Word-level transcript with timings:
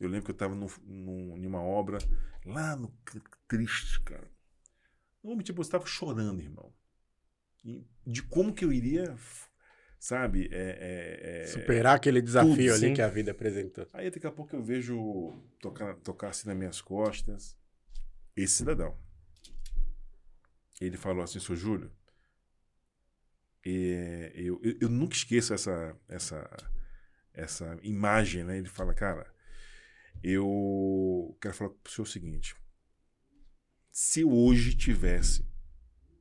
Eu 0.00 0.08
lembro 0.08 0.24
que 0.24 0.30
eu 0.30 0.34
estava 0.34 0.54
em 0.54 1.46
uma 1.46 1.62
obra 1.62 1.98
lá 2.44 2.74
no 2.74 2.92
triste, 3.46 4.00
cara. 4.00 4.26
Não, 5.22 5.38
tipo, 5.38 5.60
eu 5.60 5.62
estava 5.62 5.84
chorando, 5.86 6.40
irmão. 6.40 6.72
E 7.62 7.86
de 8.06 8.22
como 8.22 8.54
que 8.54 8.64
eu 8.64 8.72
iria, 8.72 9.14
sabe? 9.98 10.48
É, 10.50 10.56
é, 10.56 11.42
é, 11.42 11.46
Superar 11.46 11.96
aquele 11.96 12.22
desafio 12.22 12.56
tudo, 12.56 12.72
ali 12.72 12.88
sim. 12.88 12.94
que 12.94 13.02
a 13.02 13.08
vida 13.08 13.32
apresentou. 13.32 13.86
Aí 13.92 14.10
daqui 14.10 14.26
a 14.26 14.32
pouco 14.32 14.56
eu 14.56 14.62
vejo 14.62 15.34
tocar, 15.60 15.94
tocar 15.96 16.30
assim 16.30 16.48
nas 16.48 16.56
minhas 16.56 16.80
costas 16.80 17.58
esse 18.34 18.54
cidadão. 18.54 18.96
Ele 20.80 20.96
falou 20.96 21.22
assim, 21.22 21.38
seu 21.38 21.54
Júlio, 21.54 21.92
e, 23.62 24.32
eu, 24.34 24.58
eu, 24.62 24.76
eu, 24.80 24.88
nunca 24.88 25.14
esqueço 25.14 25.52
essa, 25.52 25.94
essa, 26.08 26.48
essa 27.34 27.78
imagem, 27.82 28.42
né? 28.42 28.56
Ele 28.56 28.68
fala, 28.68 28.94
cara, 28.94 29.26
eu 30.22 31.36
quero 31.40 31.54
falar 31.54 31.70
para 31.70 31.88
o 31.88 31.92
senhor 31.92 32.04
o 32.04 32.10
seguinte: 32.10 32.56
se 33.90 34.24
hoje 34.24 34.76
tivesse 34.76 35.46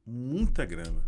muita 0.06 0.66
grana, 0.66 1.08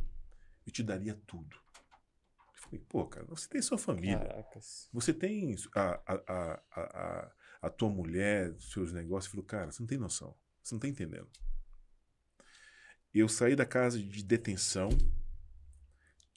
eu 0.66 0.72
te 0.72 0.84
daria 0.84 1.16
tudo. 1.26 1.55
Eu 1.55 2.54
falei, 2.54 2.80
pô, 2.88 3.05
cara, 3.08 3.26
você 3.26 3.48
tem 3.48 3.62
sua 3.62 3.77
família. 3.77 4.20
Caracas. 4.20 4.90
Você 4.94 5.13
tem 5.13 5.55
a, 5.76 6.02
a, 6.05 6.13
a, 6.27 6.63
a, 6.72 7.32
a 7.63 7.70
tua 7.70 7.90
mulher, 7.90 8.55
seus 8.59 8.94
negócios. 8.94 9.26
Eu 9.26 9.32
falei, 9.32 9.46
cara, 9.46 9.71
você 9.71 9.82
não 9.82 9.88
tem 9.88 9.98
noção. 9.98 10.35
Você 10.62 10.76
não 10.76 10.77
está 10.77 10.88
entendendo. 10.88 11.30
Eu 13.13 13.27
saí 13.27 13.55
da 13.55 13.66
casa 13.66 13.99
de 13.99 14.23
detenção. 14.23 14.90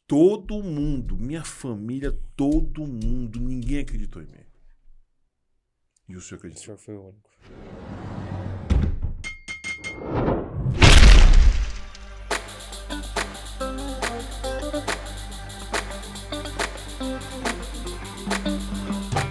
Todo 0.07 0.63
mundo, 0.63 1.17
minha 1.17 1.45
família, 1.45 2.13
todo 2.37 2.87
mundo, 2.87 3.41
ninguém 3.41 3.79
acreditou 3.79 4.23
em 4.23 4.27
mim. 4.27 4.45
E 6.07 6.15
o 6.17 6.21
senhor? 6.21 6.45
O 6.45 6.59
senhor 6.59 6.77
foi 6.77 6.95
o 6.95 7.09
único. 7.09 7.31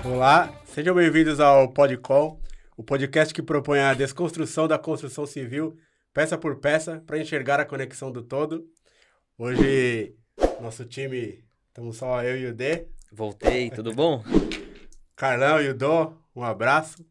Olá, 0.04 0.52
sejam 0.66 0.96
bem-vindos 0.96 1.40
ao 1.40 1.72
Podcom, 1.72 2.42
o 2.76 2.84
podcast 2.84 3.32
que 3.34 3.44
propõe 3.44 3.80
a 3.80 3.94
desconstrução 3.94 4.68
da 4.68 4.80
construção 4.80 5.28
civil, 5.28 5.78
peça 6.12 6.40
por 6.40 6.60
peça, 6.60 7.04
para 7.06 7.20
enxergar 7.20 7.60
a 7.60 7.66
conexão 7.66 8.12
do 8.12 8.24
todo. 8.24 8.66
Hoje, 9.38 10.16
nosso 10.60 10.86
time, 10.86 11.44
estamos 11.68 11.98
só 11.98 12.24
eu 12.24 12.36
e 12.38 12.48
o 12.48 12.54
D. 12.54 12.88
Voltei, 13.12 13.70
tudo 13.70 13.94
bom? 13.94 14.24
Carlão 15.16 15.62
e 15.62 15.70
o 15.70 15.76
Dó, 15.76 16.18
um 16.36 16.44
abraço. 16.44 17.06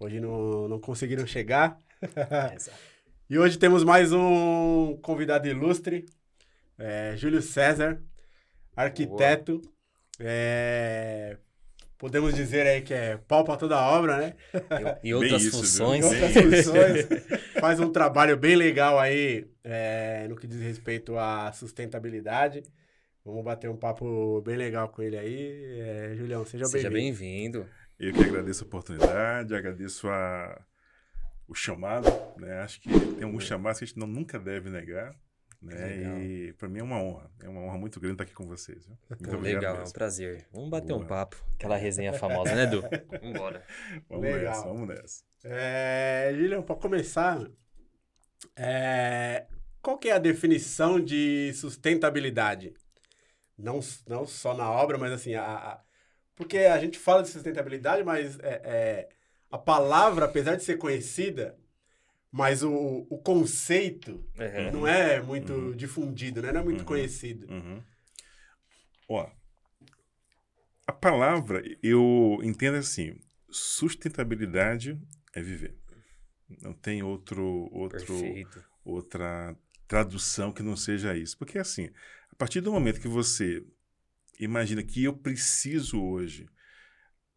Hoje 0.00 0.20
não, 0.20 0.68
não 0.68 0.80
conseguiram 0.80 1.26
chegar. 1.26 1.78
e 3.28 3.38
hoje 3.38 3.58
temos 3.58 3.84
mais 3.84 4.12
um 4.12 4.96
convidado 5.02 5.46
ilustre, 5.46 6.06
é, 6.78 7.14
Júlio 7.16 7.42
César, 7.42 8.00
arquiteto. 8.74 9.60
É, 10.20 11.36
podemos 11.98 12.34
dizer 12.34 12.66
aí 12.66 12.80
que 12.80 12.94
é 12.94 13.18
pau 13.18 13.44
para 13.44 13.56
toda 13.56 13.76
a 13.76 13.90
obra, 13.90 14.16
né? 14.16 14.34
E, 15.04 15.12
outras 15.12 15.42
isso, 15.42 15.58
funções. 15.58 16.04
E 16.04 16.08
outras 16.08 16.32
funções. 16.32 17.06
Faz 17.60 17.78
um 17.78 17.90
trabalho 17.90 18.36
bem 18.36 18.56
legal 18.56 18.98
aí 18.98 19.46
é, 19.62 20.26
no 20.28 20.36
que 20.36 20.46
diz 20.46 20.60
respeito 20.60 21.18
à 21.18 21.52
sustentabilidade. 21.52 22.62
Vamos 23.28 23.44
bater 23.44 23.68
um 23.68 23.76
papo 23.76 24.40
bem 24.40 24.56
legal 24.56 24.88
com 24.88 25.02
ele 25.02 25.18
aí. 25.18 25.80
É, 25.80 26.14
Julião, 26.16 26.46
seja 26.46 26.64
bem-vindo. 26.64 26.78
Seja 26.78 26.90
bem-vindo. 26.90 27.68
Eu 27.98 28.14
que 28.14 28.22
agradeço 28.22 28.64
a 28.64 28.66
oportunidade, 28.66 29.54
agradeço 29.54 30.08
a, 30.08 30.64
o 31.46 31.54
chamado, 31.54 32.08
né? 32.38 32.60
Acho 32.60 32.80
que 32.80 32.88
tem 32.88 33.24
alguns 33.24 33.44
chamados 33.44 33.78
que 33.78 33.84
a 33.84 33.86
gente 33.86 33.98
não, 33.98 34.06
nunca 34.06 34.38
deve 34.38 34.70
negar. 34.70 35.14
Né? 35.60 36.22
E 36.22 36.52
para 36.54 36.70
mim 36.70 36.78
é 36.78 36.82
uma 36.82 37.02
honra, 37.02 37.30
é 37.42 37.48
uma 37.50 37.60
honra 37.60 37.76
muito 37.76 38.00
grande 38.00 38.14
estar 38.14 38.24
aqui 38.24 38.32
com 38.32 38.46
vocês. 38.46 38.86
Viu? 38.86 38.96
Muito 39.10 39.28
Pô, 39.28 39.36
legal, 39.36 39.74
mesmo. 39.74 39.86
é 39.86 39.88
um 39.90 39.92
prazer. 39.92 40.48
Vamos 40.50 40.70
bater 40.70 40.94
Boa. 40.94 41.04
um 41.04 41.06
papo, 41.06 41.36
aquela 41.54 41.76
resenha 41.76 42.14
famosa, 42.14 42.54
né, 42.54 42.62
Edu? 42.62 42.82
Vambora. 43.22 43.62
Vamos 44.08 44.24
legal. 44.24 44.54
nessa, 44.54 44.62
vamos 44.66 44.88
nessa. 44.88 45.24
É, 45.44 46.30
Lilian, 46.32 46.62
para 46.62 46.76
começar, 46.76 47.46
é, 48.56 49.46
qual 49.82 49.98
que 49.98 50.08
é 50.08 50.12
a 50.12 50.18
definição 50.18 50.98
de 50.98 51.52
sustentabilidade? 51.52 52.72
Não, 53.58 53.80
não 54.06 54.26
só 54.26 54.54
na 54.54 54.70
obra, 54.70 54.96
mas 54.96 55.12
assim, 55.12 55.34
a, 55.34 55.44
a 55.44 55.80
porque 56.38 56.58
a 56.58 56.78
gente 56.78 56.98
fala 56.98 57.22
de 57.22 57.30
sustentabilidade, 57.30 58.04
mas 58.04 58.38
é, 58.38 58.60
é, 58.64 59.08
a 59.50 59.58
palavra, 59.58 60.24
apesar 60.24 60.54
de 60.54 60.62
ser 60.62 60.78
conhecida, 60.78 61.58
mas 62.30 62.62
o, 62.62 63.06
o 63.10 63.18
conceito 63.18 64.24
uhum. 64.38 64.72
não 64.72 64.86
é 64.86 65.20
muito 65.20 65.52
uhum. 65.52 65.72
difundido, 65.72 66.40
né? 66.40 66.52
não 66.52 66.60
é 66.60 66.64
muito 66.64 66.80
uhum. 66.80 66.86
conhecido. 66.86 67.52
Uhum. 67.52 67.82
Ó, 69.08 69.28
a 70.86 70.92
palavra, 70.92 71.60
eu 71.82 72.38
entendo 72.44 72.76
assim, 72.76 73.18
sustentabilidade 73.50 74.96
é 75.34 75.42
viver. 75.42 75.76
Não 76.62 76.72
tem 76.72 77.02
outro, 77.02 77.68
outro, 77.72 78.14
outra 78.84 79.56
tradução 79.88 80.52
que 80.52 80.62
não 80.62 80.76
seja 80.76 81.16
isso. 81.16 81.36
Porque 81.36 81.58
assim, 81.58 81.90
partir 82.38 82.60
do 82.60 82.72
momento 82.72 83.00
que 83.00 83.08
você 83.08 83.62
imagina 84.38 84.82
que 84.82 85.04
eu 85.04 85.12
preciso 85.12 86.00
hoje 86.00 86.48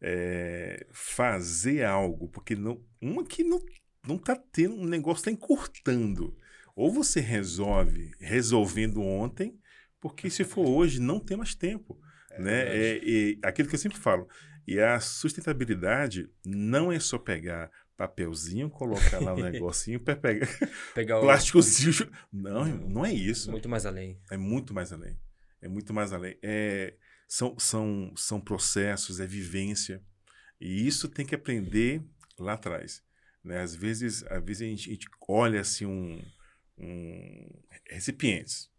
é, 0.00 0.86
fazer 0.92 1.84
algo, 1.84 2.28
porque 2.28 2.54
não, 2.54 2.82
uma 3.00 3.24
que 3.24 3.42
não 3.44 3.60
não 4.06 4.16
está 4.16 4.34
tendo, 4.34 4.74
um 4.74 4.86
negócio 4.86 5.20
está 5.20 5.30
encurtando. 5.30 6.36
Ou 6.74 6.90
você 6.90 7.20
resolve 7.20 8.12
resolvendo 8.18 9.00
ontem, 9.00 9.58
porque 10.00 10.28
se 10.28 10.44
for 10.44 10.66
hoje 10.68 11.00
não 11.00 11.20
tem 11.20 11.36
mais 11.36 11.54
tempo. 11.54 12.00
É 12.30 12.40
né? 12.40 12.62
É, 12.62 12.96
é, 12.96 13.36
aquilo 13.42 13.68
que 13.68 13.74
eu 13.74 13.78
sempre 13.78 13.98
falo. 13.98 14.28
E 14.66 14.78
a 14.80 14.98
sustentabilidade 15.00 16.30
não 16.44 16.90
é 16.90 16.98
só 16.98 17.18
pegar 17.18 17.70
papelzinho, 17.96 18.70
colocar 18.70 19.20
lá 19.20 19.34
um 19.34 19.42
negocinho 19.50 20.00
para 20.00 20.16
pegar, 20.16 20.48
pegar 20.94 21.20
plásticozinho. 21.20 22.10
Não, 22.32 22.64
não 22.64 23.04
é 23.04 23.12
isso. 23.12 23.50
Muito 23.50 23.68
mais 23.68 23.86
além. 23.86 24.20
É 24.30 24.36
muito 24.36 24.74
mais 24.74 24.92
além. 24.92 25.18
É 25.60 25.68
muito 25.68 25.92
mais 25.92 26.12
além. 26.12 26.36
É, 26.42 26.96
são, 27.28 27.58
são, 27.58 28.12
são 28.16 28.40
processos, 28.40 29.20
é 29.20 29.26
vivência. 29.26 30.02
E 30.60 30.86
isso 30.86 31.08
tem 31.08 31.24
que 31.24 31.34
aprender 31.34 32.02
lá 32.38 32.54
atrás. 32.54 33.02
Né? 33.44 33.60
Às 33.60 33.74
vezes, 33.74 34.24
às 34.24 34.44
vezes 34.44 34.62
a 34.62 34.66
gente, 34.66 34.88
a 34.88 34.92
gente 34.92 35.08
olha 35.28 35.60
assim 35.60 35.86
um, 35.86 36.22
um 36.78 37.48
recipientes. 37.88 38.70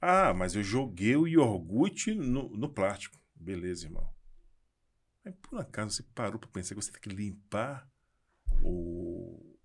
Ah, 0.00 0.32
mas 0.32 0.54
eu 0.54 0.62
joguei 0.62 1.16
o 1.16 1.26
iogurte 1.26 2.14
no, 2.14 2.48
no 2.50 2.72
plástico. 2.72 3.20
Beleza, 3.34 3.86
irmão. 3.86 4.08
Mas 5.24 5.34
por 5.42 5.60
acaso 5.60 5.96
você 5.96 6.02
parou 6.14 6.38
para 6.38 6.48
pensar 6.48 6.74
que 6.74 6.82
você 6.82 6.92
tem 6.92 7.00
que 7.00 7.08
limpar 7.10 7.89
o, 8.62 9.56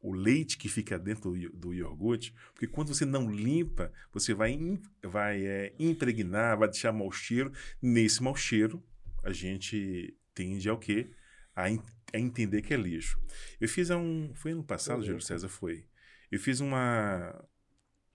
o 0.00 0.12
leite 0.12 0.58
que 0.58 0.68
fica 0.68 0.98
dentro 0.98 1.32
do, 1.32 1.50
do 1.50 1.74
iogurte, 1.74 2.34
porque 2.52 2.66
quando 2.66 2.94
você 2.94 3.04
não 3.04 3.30
limpa, 3.30 3.92
você 4.12 4.34
vai, 4.34 4.58
vai 5.02 5.46
é, 5.46 5.74
impregnar, 5.78 6.58
vai 6.58 6.68
deixar 6.68 6.92
mau 6.92 7.10
cheiro. 7.10 7.52
Nesse 7.80 8.22
mau 8.22 8.34
cheiro, 8.34 8.82
a 9.22 9.32
gente 9.32 10.16
tende 10.34 10.68
ao 10.68 10.78
quê? 10.78 11.10
A, 11.54 11.64
a 12.12 12.18
entender 12.18 12.62
que 12.62 12.74
é 12.74 12.76
lixo. 12.76 13.20
Eu 13.60 13.68
fiz 13.68 13.90
um. 13.90 14.32
Foi 14.34 14.52
ano 14.52 14.64
passado. 14.64 15.04
Júlio 15.04 15.20
César? 15.20 15.48
Foi. 15.48 15.84
Eu 16.30 16.40
fiz 16.40 16.60
uma, 16.60 17.44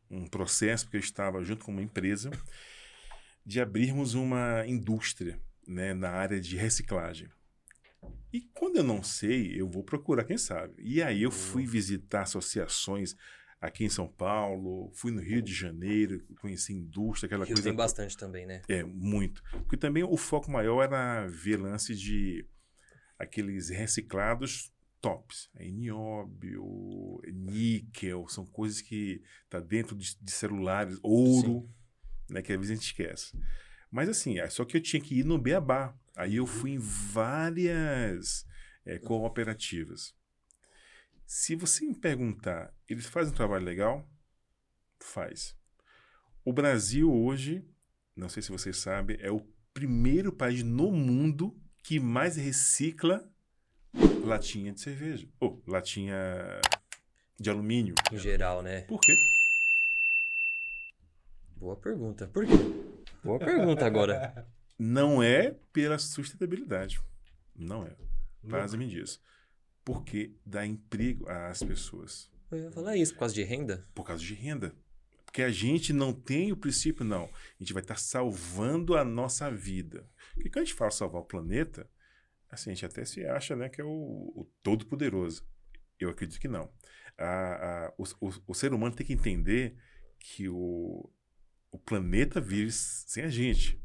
um 0.09 0.27
processo, 0.27 0.85
porque 0.85 0.97
eu 0.97 1.01
estava 1.01 1.43
junto 1.43 1.63
com 1.63 1.71
uma 1.71 1.81
empresa, 1.81 2.31
de 3.45 3.61
abrirmos 3.61 4.13
uma 4.13 4.65
indústria 4.67 5.39
né, 5.67 5.93
na 5.93 6.09
área 6.09 6.39
de 6.41 6.57
reciclagem. 6.57 7.29
E 8.31 8.41
quando 8.53 8.77
eu 8.77 8.83
não 8.83 9.01
sei, 9.01 9.59
eu 9.59 9.69
vou 9.69 9.83
procurar 9.83 10.23
quem 10.23 10.37
sabe. 10.37 10.73
E 10.77 11.01
aí 11.01 11.23
eu 11.23 11.31
fui 11.31 11.65
visitar 11.65 12.23
associações 12.23 13.15
aqui 13.59 13.85
em 13.85 13.89
São 13.89 14.07
Paulo, 14.07 14.91
fui 14.93 15.11
no 15.11 15.21
Rio 15.21 15.41
de 15.41 15.53
Janeiro, 15.53 16.23
conheci 16.39 16.73
indústria, 16.73 17.27
aquela 17.27 17.45
Rio 17.45 17.55
coisa. 17.55 17.69
Tem 17.69 17.75
bastante 17.75 18.15
também, 18.17 18.45
né? 18.45 18.61
É, 18.67 18.83
muito. 18.83 19.41
Porque 19.51 19.77
também 19.77 20.03
o 20.03 20.17
foco 20.17 20.51
maior 20.51 20.83
era 20.83 21.25
ver 21.27 21.57
lance 21.57 21.95
de 21.95 22.45
aqueles 23.17 23.69
reciclados 23.69 24.71
tops. 25.01 25.49
É 25.55 25.69
nióbio, 25.69 27.21
níquel, 27.33 28.27
são 28.27 28.45
coisas 28.45 28.81
que 28.81 29.21
tá 29.49 29.59
dentro 29.59 29.95
de, 29.95 30.17
de 30.19 30.31
celulares, 30.31 30.99
ouro, 31.01 31.61
Sim. 31.61 32.33
né, 32.33 32.41
que 32.41 32.51
às 32.51 32.59
vezes 32.59 32.71
a 32.71 32.75
gente 32.75 32.87
esquece. 32.87 33.37
Mas 33.91 34.09
assim, 34.09 34.39
é 34.39 34.49
só 34.49 34.65
que 34.65 34.77
eu 34.77 34.81
tinha 34.81 35.01
que 35.01 35.19
ir 35.19 35.23
no 35.23 35.37
Beabá. 35.37 35.95
Aí 36.15 36.35
eu 36.35 36.45
fui 36.45 36.71
em 36.71 36.77
várias 36.77 38.45
é, 38.85 38.97
cooperativas. 38.97 40.15
Se 41.25 41.55
você 41.55 41.85
me 41.85 41.95
perguntar, 41.95 42.73
eles 42.87 43.05
fazem 43.05 43.33
um 43.33 43.35
trabalho 43.35 43.65
legal? 43.65 44.09
Faz. 44.99 45.55
O 46.43 46.53
Brasil 46.53 47.13
hoje, 47.13 47.63
não 48.15 48.29
sei 48.29 48.41
se 48.41 48.51
vocês 48.51 48.77
sabem, 48.77 49.17
é 49.19 49.29
o 49.29 49.45
primeiro 49.73 50.31
país 50.31 50.63
no 50.63 50.91
mundo 50.91 51.55
que 51.83 51.99
mais 51.99 52.35
recicla 52.35 53.29
latinha 54.23 54.71
de 54.71 54.81
cerveja. 54.81 55.27
Ou 55.39 55.61
latinha 55.67 56.15
de 57.39 57.49
alumínio. 57.49 57.95
Em 58.11 58.17
geral, 58.17 58.61
né? 58.61 58.81
Por 58.81 58.99
quê? 58.99 59.13
Boa 61.57 61.75
pergunta. 61.75 62.27
Por 62.27 62.45
quê? 62.45 62.53
Boa 63.27 63.39
pergunta 63.39 63.85
agora. 63.85 64.47
Não 64.79 65.21
é 65.21 65.53
pela 65.73 65.99
sustentabilidade. 65.99 67.01
Não 67.53 67.85
é. 67.85 67.93
Pasme 68.49 68.87
disso. 68.87 69.21
Porque 69.83 70.33
dá 70.45 70.65
emprego 70.65 71.29
às 71.29 71.61
pessoas. 71.61 72.31
Eu 72.49 72.59
ia 72.59 72.71
falar 72.71 72.95
isso, 72.95 73.13
por 73.13 73.19
causa 73.19 73.35
de 73.35 73.43
renda? 73.43 73.85
Por 73.93 74.05
causa 74.05 74.23
de 74.23 74.33
renda. 74.33 74.73
Porque 75.25 75.41
a 75.41 75.49
gente 75.49 75.91
não 75.91 76.13
tem 76.13 76.53
o 76.53 76.57
princípio, 76.57 77.03
não. 77.03 77.25
A 77.25 77.59
gente 77.59 77.73
vai 77.73 77.81
estar 77.81 77.97
salvando 77.97 78.95
a 78.95 79.03
nossa 79.03 79.51
vida. 79.51 80.09
Porque 80.33 80.49
quando 80.49 80.63
a 80.63 80.65
gente 80.65 80.75
fala 80.75 80.89
salvar 80.89 81.21
o 81.21 81.25
planeta, 81.25 81.89
assim, 82.49 82.71
a 82.71 82.73
gente 82.73 82.85
até 82.85 83.03
se 83.03 83.25
acha 83.25 83.57
né, 83.57 83.67
que 83.67 83.81
é 83.81 83.83
o, 83.83 83.89
o 83.89 84.49
todo-poderoso. 84.63 85.45
Eu 85.99 86.09
acredito 86.09 86.39
que 86.39 86.47
não. 86.47 86.71
A, 87.17 87.87
a, 87.87 87.93
o, 87.97 88.03
o, 88.21 88.33
o, 88.47 88.53
ser 88.53 88.73
humano 88.73 88.95
tem 88.95 89.05
que 89.05 89.11
entender 89.11 89.75
que 90.17 90.47
o, 90.47 91.09
o 91.71 91.77
planeta 91.77 92.39
vive 92.41 92.71
sem 92.71 93.23
a 93.23 93.29
gente. 93.29 93.79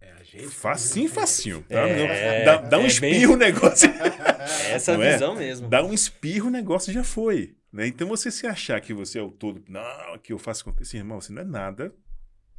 É, 0.00 0.12
a 0.12 0.22
gente. 0.22 0.48
Facinho, 0.48 1.08
facinho. 1.08 1.62
Tá? 1.68 1.80
É, 1.88 2.44
dá, 2.44 2.56
dá 2.62 2.78
um 2.78 2.84
é 2.84 2.86
espirro, 2.86 3.34
o 3.34 3.36
negócio. 3.36 3.88
Essa 4.70 4.94
Não 4.96 5.02
é? 5.02 5.12
visão 5.12 5.34
mesmo. 5.36 5.68
Dá 5.68 5.82
um 5.84 5.92
espirro, 5.92 6.48
o 6.48 6.50
negócio 6.50 6.92
já 6.92 7.04
foi. 7.04 7.56
Né? 7.72 7.86
Então 7.86 8.08
você 8.08 8.30
se 8.30 8.46
achar 8.46 8.80
que 8.80 8.92
você 8.92 9.18
é 9.18 9.22
o 9.22 9.30
todo, 9.30 9.62
não, 9.68 10.18
que 10.18 10.32
eu 10.32 10.38
faço 10.38 10.62
acontecer, 10.62 10.96
irmão, 10.96 11.20
você 11.20 11.32
não 11.32 11.42
é 11.42 11.44
nada 11.44 11.94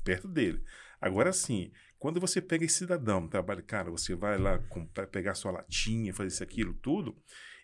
perto 0.03 0.27
dele. 0.27 0.63
Agora 1.01 1.33
sim, 1.33 1.71
quando 1.99 2.19
você 2.19 2.39
pega 2.41 2.63
esse 2.63 2.75
cidadão, 2.77 3.27
trabalha, 3.27 3.61
cara, 3.61 3.91
você 3.91 4.15
vai 4.15 4.37
lá 4.37 4.57
com, 4.69 4.85
pra 4.85 5.05
pegar 5.05 5.33
sua 5.35 5.51
latinha, 5.51 6.13
fazer 6.13 6.29
isso, 6.29 6.43
aquilo, 6.43 6.73
tudo, 6.75 7.17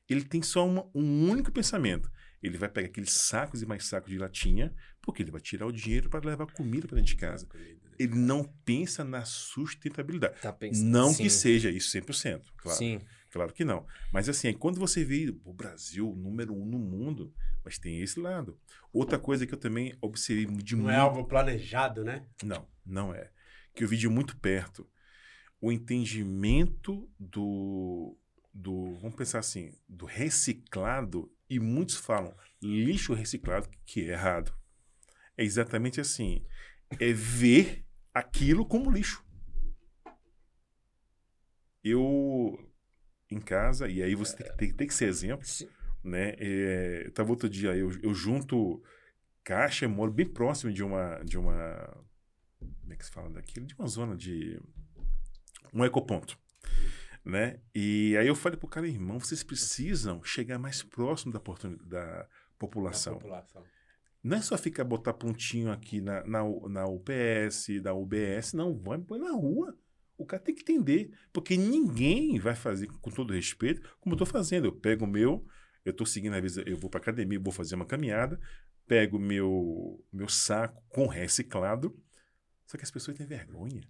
ele 0.10 0.24
tem 0.24 0.42
só 0.42 0.66
uma- 0.68 0.90
um 0.94 1.30
único 1.30 1.52
pensamento. 1.52 2.12
Ele 2.44 2.58
vai 2.58 2.68
pegar 2.70 2.88
aqueles 2.88 3.14
sacos 3.14 3.62
e 3.62 3.66
mais 3.66 3.86
sacos 3.86 4.12
de 4.12 4.18
latinha, 4.18 4.74
porque 5.08 5.24
ele 5.24 5.32
vai 5.32 5.40
tirar 5.40 5.66
o 5.66 5.72
dinheiro 5.72 6.10
para 6.10 6.28
levar 6.28 6.48
comida 6.48 6.86
para 6.86 6.98
dentro 6.98 7.14
de 7.14 7.16
casa. 7.16 7.48
Ele 7.98 8.14
não 8.14 8.44
pensa 8.44 9.06
na 9.06 9.24
sustentabilidade. 9.24 10.42
Tá 10.42 10.52
pensando. 10.52 10.86
Não 10.86 11.14
sim, 11.14 11.24
que 11.24 11.30
seja 11.30 11.72
isso 11.72 11.98
100%, 11.98 12.42
claro. 12.58 12.78
Sim. 12.78 13.00
Claro 13.32 13.54
que 13.54 13.64
não. 13.64 13.88
Mas 14.12 14.28
assim, 14.28 14.52
quando 14.52 14.78
você 14.78 15.06
vê 15.06 15.34
o 15.46 15.54
Brasil 15.54 16.14
número 16.14 16.54
um 16.54 16.66
no 16.66 16.78
mundo, 16.78 17.34
mas 17.64 17.80
tem 17.80 18.02
esse 18.02 18.20
lado. 18.20 18.60
Outra 18.92 19.18
coisa 19.18 19.48
que 19.48 19.54
eu 19.54 19.58
também 19.58 19.96
observei 20.02 20.46
de 20.46 20.76
Não 20.76 20.84
muito. 20.84 20.94
é 20.94 21.00
algo 21.00 21.24
planejado, 21.24 22.04
né? 22.04 22.26
Não, 22.44 22.68
não 22.86 23.16
é. 23.16 23.32
Que 23.74 23.86
eu 23.86 23.88
vi 23.88 23.96
de 23.96 24.10
muito 24.10 24.36
perto. 24.36 24.86
O 25.62 25.72
entendimento 25.72 27.10
do, 27.18 28.18
do. 28.54 28.94
Vamos 28.96 29.16
pensar 29.16 29.40
assim, 29.40 29.72
do 29.88 30.06
reciclado, 30.06 31.32
e 31.50 31.62
muitos 31.62 31.96
falam 31.96 32.36
lixo 32.62 33.14
reciclado, 33.14 33.70
que 33.86 34.02
é 34.02 34.12
errado. 34.12 34.54
É 35.38 35.44
exatamente 35.44 36.02
assim. 36.02 36.44
É 37.00 37.14
ver 37.14 37.86
aquilo 38.14 38.66
como 38.66 38.92
lixo. 38.92 39.24
Eu, 41.84 42.58
em 43.30 43.40
casa, 43.40 43.88
e 43.88 44.02
aí 44.04 44.16
você 44.16 44.36
tem, 44.36 44.46
que- 44.48 44.58
tem, 44.58 44.74
tem 44.74 44.88
que 44.88 44.94
ser 44.94 45.08
exemplo, 45.08 45.46
Sim. 45.46 45.70
né? 46.04 46.34
É, 46.38 47.04
eu 47.06 47.12
tava 47.14 47.30
outro 47.30 47.48
dia, 47.50 47.76
eu, 47.76 47.92
eu 48.02 48.14
junto 48.14 48.82
caixa, 49.44 49.86
eu 49.86 49.90
moro 49.90 50.12
bem 50.12 50.26
próximo 50.26 50.74
de 50.74 50.84
uma, 50.84 51.24
de 51.24 51.38
uma, 51.38 52.06
como 52.82 52.94
é 52.94 52.96
que 52.98 53.06
se 53.06 53.12
fala 53.12 53.30
daquilo? 53.30 53.66
De 53.66 53.76
uma 53.76 53.88
zona 53.88 54.18
de, 54.18 54.60
um 55.74 55.86
ecoponto, 55.86 56.38
né? 57.24 57.62
E 57.74 58.18
aí 58.18 58.28
eu 58.28 58.36
falei 58.36 58.58
pro 58.58 58.68
cara, 58.68 58.88
irmão, 58.88 59.20
vocês 59.20 59.44
precisam 59.44 60.22
chegar 60.24 60.58
mais 60.60 60.84
próximo 60.84 61.32
da, 61.32 61.40
da 61.86 62.28
população. 62.58 63.14
Da 63.14 63.20
população. 63.20 63.64
Não 64.24 64.38
é 64.38 64.42
só 64.42 64.58
ficar 64.58 64.84
botar 64.84 65.14
pontinho 65.14 65.72
aqui 65.72 66.02
na, 66.02 66.24
na, 66.26 66.44
na 66.70 66.86
UPS, 66.88 67.82
da 67.82 67.94
UBS, 67.94 68.54
não, 68.54 68.78
vai 68.78 68.98
põe 69.00 69.20
na 69.20 69.32
rua. 69.32 69.78
O 70.18 70.26
cara 70.26 70.42
tem 70.42 70.56
que 70.56 70.62
entender, 70.62 71.12
porque 71.32 71.56
ninguém 71.56 72.40
vai 72.40 72.56
fazer, 72.56 72.88
com 72.88 73.12
todo 73.12 73.34
respeito, 73.34 73.82
como 74.00 74.14
eu 74.14 74.16
estou 74.16 74.28
fazendo. 74.28 74.66
Eu 74.66 74.74
pego 74.74 75.06
o 75.06 75.08
meu, 75.08 75.46
eu 75.86 75.92
estou 75.92 76.06
seguindo, 76.08 76.34
às 76.34 76.42
vezes 76.42 76.64
eu 76.66 76.78
vou 76.78 76.90
para 76.90 77.00
academia, 77.00 77.40
vou 77.40 77.54
fazer 77.54 77.76
uma 77.76 77.86
caminhada, 77.86 78.40
pego 78.88 79.20
meu 79.20 80.04
meu 80.12 80.28
saco 80.28 80.84
com 80.90 81.06
reciclado, 81.06 81.96
só 82.66 82.78
que 82.78 82.84
as 82.84 82.92
pessoas 82.92 83.16
têm 83.16 83.28
vergonha 83.28 83.88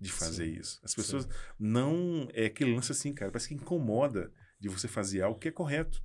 de 0.00 0.12
fazer 0.12 0.46
Sim, 0.46 0.60
isso. 0.60 0.80
As 0.82 0.94
pessoas 0.94 1.28
não. 1.58 2.28
É 2.32 2.46
aquele 2.46 2.74
lance 2.74 2.92
assim, 2.92 3.12
cara, 3.14 3.30
parece 3.30 3.48
que 3.48 3.54
incomoda 3.54 4.32
de 4.60 4.68
você 4.68 4.86
fazer 4.86 5.22
algo 5.22 5.38
que 5.38 5.48
é 5.48 5.52
correto. 5.52 6.04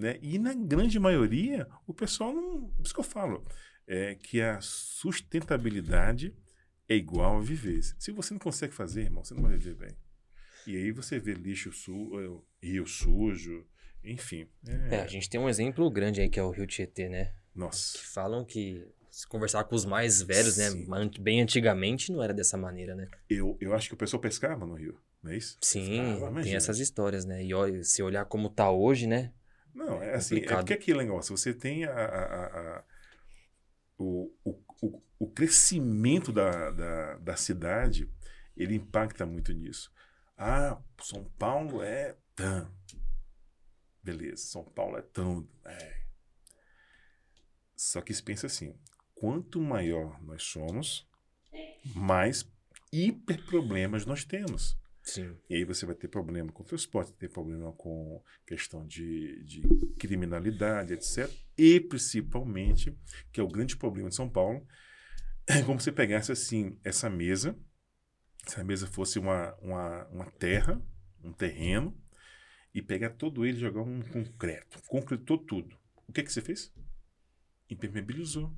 Né? 0.00 0.16
E 0.22 0.38
na 0.38 0.54
grande 0.54 0.98
maioria, 1.00 1.66
o 1.86 1.92
pessoal 1.92 2.32
não. 2.32 2.68
Por 2.70 2.84
isso 2.84 2.94
que 2.94 3.00
eu 3.00 3.04
falo, 3.04 3.44
é 3.86 4.14
que 4.14 4.40
a 4.40 4.60
sustentabilidade 4.60 6.34
é 6.88 6.94
igual 6.94 7.38
a 7.38 7.40
viver. 7.40 7.82
Se 7.98 8.12
você 8.12 8.32
não 8.32 8.38
consegue 8.38 8.72
fazer, 8.72 9.02
irmão, 9.02 9.24
você 9.24 9.34
não 9.34 9.42
vai 9.42 9.52
viver 9.56 9.74
bem. 9.74 9.96
E 10.66 10.76
aí 10.76 10.92
você 10.92 11.18
vê 11.18 11.34
lixo 11.34 11.72
su 11.72 11.92
eh, 12.62 12.66
rio 12.66 12.86
sujo, 12.86 13.66
enfim. 14.04 14.46
É, 14.66 14.96
É, 14.96 15.02
a 15.02 15.06
gente 15.06 15.28
tem 15.28 15.40
um 15.40 15.48
exemplo 15.48 15.90
grande 15.90 16.20
aí 16.20 16.28
que 16.28 16.38
é 16.38 16.42
o 16.42 16.50
Rio 16.50 16.66
Tietê, 16.66 17.08
né? 17.08 17.32
Que 17.52 17.58
Nossa. 17.58 17.98
falam 17.98 18.44
que 18.44 18.86
se 19.10 19.26
conversar 19.26 19.64
com 19.64 19.74
os 19.74 19.84
mais 19.84 20.22
velhos, 20.22 20.56
né? 20.58 20.70
Sim. 20.70 20.86
an- 20.92 21.10
Bem 21.20 21.40
antigamente 21.42 22.12
não 22.12 22.22
era 22.22 22.32
dessa 22.32 22.56
maneira, 22.56 22.94
né? 22.94 23.08
Eu, 23.28 23.56
eu 23.60 23.74
acho 23.74 23.88
que 23.88 23.94
o 23.94 23.98
pessoal 23.98 24.20
pescava 24.20 24.64
no 24.64 24.74
rio, 24.74 24.96
não 25.22 25.32
é 25.32 25.36
isso? 25.36 25.58
Sim, 25.62 25.98
Pescava, 26.14 26.42
tem 26.42 26.54
essas 26.54 26.78
histórias, 26.78 27.24
né? 27.24 27.44
E 27.44 27.52
olha, 27.52 27.82
se 27.82 28.02
olhar 28.02 28.24
como 28.26 28.48
tá 28.48 28.70
hoje, 28.70 29.06
né? 29.06 29.32
Não, 29.78 30.02
é 30.02 30.14
assim, 30.14 30.34
é 30.36 30.38
complicado. 30.40 30.58
porque 30.58 30.72
aquele 30.74 30.98
negócio, 30.98 31.36
você 31.36 31.54
tem 31.54 31.84
a, 31.84 31.92
a- 31.92 32.78
a- 32.78 32.84
o, 33.96 34.32
o, 34.44 35.02
o 35.18 35.30
crescimento 35.30 36.32
da, 36.32 36.70
da, 36.70 37.16
da 37.18 37.36
cidade, 37.36 38.08
ele 38.56 38.74
impacta 38.76 39.24
muito 39.26 39.52
nisso. 39.52 39.92
Ah, 40.36 40.78
São 41.02 41.24
Paulo 41.38 41.82
é 41.82 42.16
tão. 42.34 42.70
Beleza, 44.02 44.44
São 44.46 44.64
Paulo 44.64 44.96
é 44.96 45.02
tão. 45.02 45.48
É. 45.64 45.98
Só 47.76 48.00
que 48.00 48.12
se 48.12 48.22
pensa 48.22 48.46
assim, 48.46 48.74
quanto 49.14 49.60
maior 49.60 50.20
nós 50.22 50.42
somos, 50.42 51.08
mais 51.94 52.48
hiperproblemas 52.92 54.04
nós 54.06 54.24
temos. 54.24 54.76
Sim. 55.08 55.34
E 55.48 55.54
aí 55.54 55.64
você 55.64 55.86
vai 55.86 55.94
ter 55.94 56.06
problema 56.06 56.52
com 56.52 56.62
transporte, 56.62 57.14
ter 57.14 57.30
problema 57.30 57.72
com 57.72 58.22
questão 58.46 58.86
de, 58.86 59.42
de 59.42 59.62
criminalidade, 59.98 60.92
etc. 60.92 61.30
E 61.56 61.80
principalmente, 61.80 62.94
que 63.32 63.40
é 63.40 63.42
o 63.42 63.48
grande 63.48 63.74
problema 63.74 64.10
de 64.10 64.14
São 64.14 64.28
Paulo, 64.28 64.66
é 65.46 65.62
como 65.62 65.80
se 65.80 65.90
pegasse 65.90 66.30
assim 66.30 66.78
essa 66.84 67.08
mesa, 67.08 67.58
se 68.46 68.60
a 68.60 68.64
mesa 68.64 68.86
fosse 68.86 69.18
uma, 69.18 69.54
uma, 69.62 70.06
uma 70.08 70.30
terra, 70.32 70.78
um 71.24 71.32
terreno, 71.32 71.98
e 72.74 72.82
pegar 72.82 73.10
todo 73.10 73.46
ele 73.46 73.56
e 73.56 73.60
jogar 73.60 73.80
um 73.80 74.02
concreto. 74.02 74.78
Concretou 74.88 75.38
tudo. 75.38 75.74
O 76.06 76.12
que, 76.12 76.22
que 76.22 76.30
você 76.30 76.42
fez? 76.42 76.70
Impermeabilizou. 77.70 78.54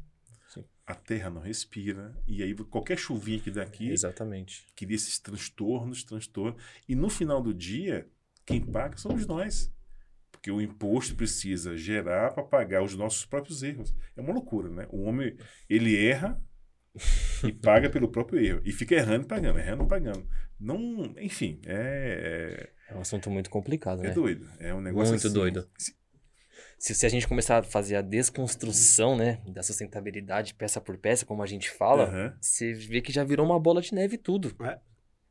A 0.91 0.95
terra 0.95 1.31
não 1.31 1.41
respira, 1.41 2.13
e 2.27 2.43
aí 2.43 2.53
qualquer 2.65 2.99
chuvinha 2.99 3.39
que 3.39 3.49
dá 3.49 3.63
aqui, 3.63 3.93
Exatamente. 3.93 4.67
cria 4.75 4.97
esses 4.97 5.21
transtornos, 5.21 6.03
transtornos. 6.03 6.61
E 6.89 6.97
no 6.97 7.09
final 7.09 7.41
do 7.41 7.55
dia, 7.55 8.09
quem 8.45 8.61
paga 8.61 8.97
somos 8.97 9.25
nós. 9.25 9.73
Porque 10.33 10.51
o 10.51 10.61
imposto 10.61 11.15
precisa 11.15 11.77
gerar 11.77 12.33
para 12.33 12.43
pagar 12.43 12.83
os 12.83 12.97
nossos 12.97 13.25
próprios 13.25 13.63
erros. 13.63 13.95
É 14.17 14.21
uma 14.21 14.33
loucura, 14.33 14.69
né? 14.69 14.89
O 14.91 15.03
homem, 15.03 15.37
ele 15.69 15.97
erra 15.97 16.43
e 17.47 17.53
paga 17.53 17.89
pelo 17.89 18.09
próprio 18.09 18.45
erro. 18.45 18.61
E 18.65 18.73
fica 18.73 18.97
errando 18.97 19.27
e 19.27 19.29
pagando, 19.29 19.61
errando 19.61 19.85
e 19.85 19.87
pagando. 19.87 20.27
Não, 20.59 21.15
enfim, 21.19 21.61
é, 21.67 22.69
É 22.89 22.97
um 22.97 23.01
assunto 23.01 23.31
muito 23.31 23.49
complicado, 23.49 24.01
é, 24.01 24.07
é 24.07 24.09
né? 24.09 24.15
doido. 24.15 24.49
É 24.59 24.75
um 24.75 24.81
negócio 24.81 25.13
Muito 25.13 25.25
assim, 25.25 25.35
doido. 25.35 25.71
Se- 26.83 26.95
Se, 26.95 27.05
a 27.07 27.09
gente 27.09 27.29
começar 27.29 27.59
a 27.59 27.63
fazer 27.63 27.97
a 27.97 28.01
desconstrução, 28.03 29.15
né, 29.17 29.39
da 29.47 29.63
sustentabilidade 29.63 30.55
peça 30.55 30.81
por 30.81 30.97
peça, 30.97 31.27
como 31.27 31.43
a 31.43 31.47
gente 31.47 31.71
fala, 31.71 32.05
Aham. 32.05 32.35
você 32.41 32.73
vê 32.73 33.01
que 33.03 33.13
já 33.13 33.23
virou 33.23 33.45
uma 33.45 33.61
bola 33.61 33.81
de 33.83 33.95
neve 33.95 34.17
tudo. 34.17 34.55
É. 34.65 34.79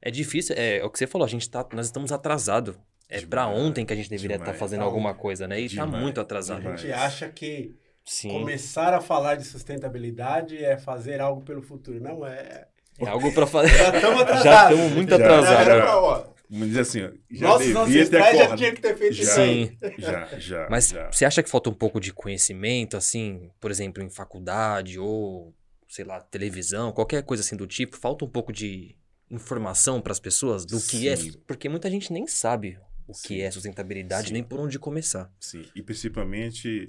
É 0.01 0.11
difícil, 0.11 0.55
é, 0.57 0.77
é 0.77 0.83
o 0.85 0.89
que 0.89 0.97
você 0.99 1.07
falou, 1.07 1.25
a 1.25 1.29
gente 1.29 1.49
tá, 1.49 1.65
nós 1.73 1.87
estamos 1.87 2.11
atrasados. 2.11 2.75
É 3.09 3.19
pra 3.21 3.45
Demais, 3.47 3.61
ontem 3.63 3.83
que 3.85 3.91
a 3.91 3.95
gente 3.95 4.07
deveria 4.09 4.35
estar 4.35 4.45
demais. 4.45 4.59
fazendo 4.59 4.81
Tá 4.81 4.85
alguma 4.85 5.15
coisa, 5.15 5.47
né? 5.47 5.59
E 5.59 5.67
tá 5.67 5.83
Demais, 5.85 6.03
muito 6.03 6.19
A 6.19 6.21
atrasado. 6.21 6.61
demais. 6.61 6.79
gente 6.81 6.93
acha 6.93 7.27
que 7.29 7.75
Sim. 8.05 8.29
começar 8.29 8.93
a 8.93 9.01
falar 9.01 9.33
de 9.35 9.43
sustentabilidade 9.45 10.63
é 10.63 10.77
fazer 10.77 11.19
algo 11.19 11.41
pelo 11.41 11.63
futuro. 11.63 11.99
Não 11.99 12.25
é. 12.27 12.67
É 12.99 13.07
algo 13.07 13.33
pra 13.33 13.47
fazer. 13.47 13.75
Já 13.75 13.95
estamos 13.95 14.21
atrasados. 14.21 14.43
Já 14.43 14.71
estamos 14.71 14.91
muito 14.93 15.15
atrasados. 15.15 16.38
Dizer 16.49 16.79
assim, 16.79 16.99
já 17.29 17.47
Nossos 17.47 17.67
devia 17.67 17.81
ancestrais 17.81 18.37
já 18.37 18.55
tinham 18.57 18.73
que 18.73 18.81
ter 18.81 18.97
feito 18.97 19.13
Já. 19.13 19.23
isso. 19.23 19.35
Sim. 19.35 19.77
Já, 19.99 20.39
já. 20.39 20.67
Mas 20.71 20.89
já. 20.89 21.11
você 21.11 21.25
acha 21.25 21.43
que 21.43 21.49
falta 21.49 21.69
um 21.69 21.73
pouco 21.73 21.99
de 21.99 22.11
conhecimento, 22.11 22.97
assim, 22.97 23.51
por 23.59 23.69
exemplo, 23.69 24.03
em 24.03 24.09
faculdade 24.09 24.97
ou, 24.99 25.53
sei 25.87 26.05
lá, 26.05 26.19
televisão, 26.19 26.91
qualquer 26.91 27.23
coisa 27.23 27.41
assim 27.43 27.55
do 27.55 27.67
tipo? 27.67 27.97
Falta 27.97 28.25
um 28.25 28.29
pouco 28.29 28.51
de, 28.51 28.97
informação 29.29 30.01
para 30.01 30.11
as 30.11 30.19
pessoas 30.19 30.65
do 30.65 30.81
que 30.81 31.07
é, 31.07 31.15
Sim. 31.15 31.33
porque 31.45 31.69
muita 31.69 31.89
gente 31.89 32.11
nem 32.11 32.25
sabe 32.25 32.79
o 33.07 33.13
que 33.13 33.35
Sim. 33.35 33.41
é 33.41 33.51
sustentabilidade, 33.51 34.27
Sim. 34.27 34.33
nem 34.33 34.43
por 34.43 34.59
onde 34.59 34.79
começar. 34.79 35.31
Sim, 35.39 35.65
e 35.75 35.81
principalmente, 35.81 36.87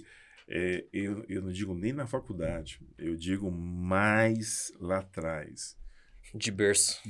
é, 0.49 0.85
eu, 0.93 1.25
eu 1.29 1.43
não 1.43 1.53
digo 1.53 1.75
nem 1.75 1.93
na 1.93 2.07
faculdade, 2.07 2.81
eu 2.99 3.15
digo 3.17 3.51
mais 3.51 4.73
lá 4.81 4.99
atrás, 4.99 5.77
De 6.35 6.51
berço. 6.51 7.01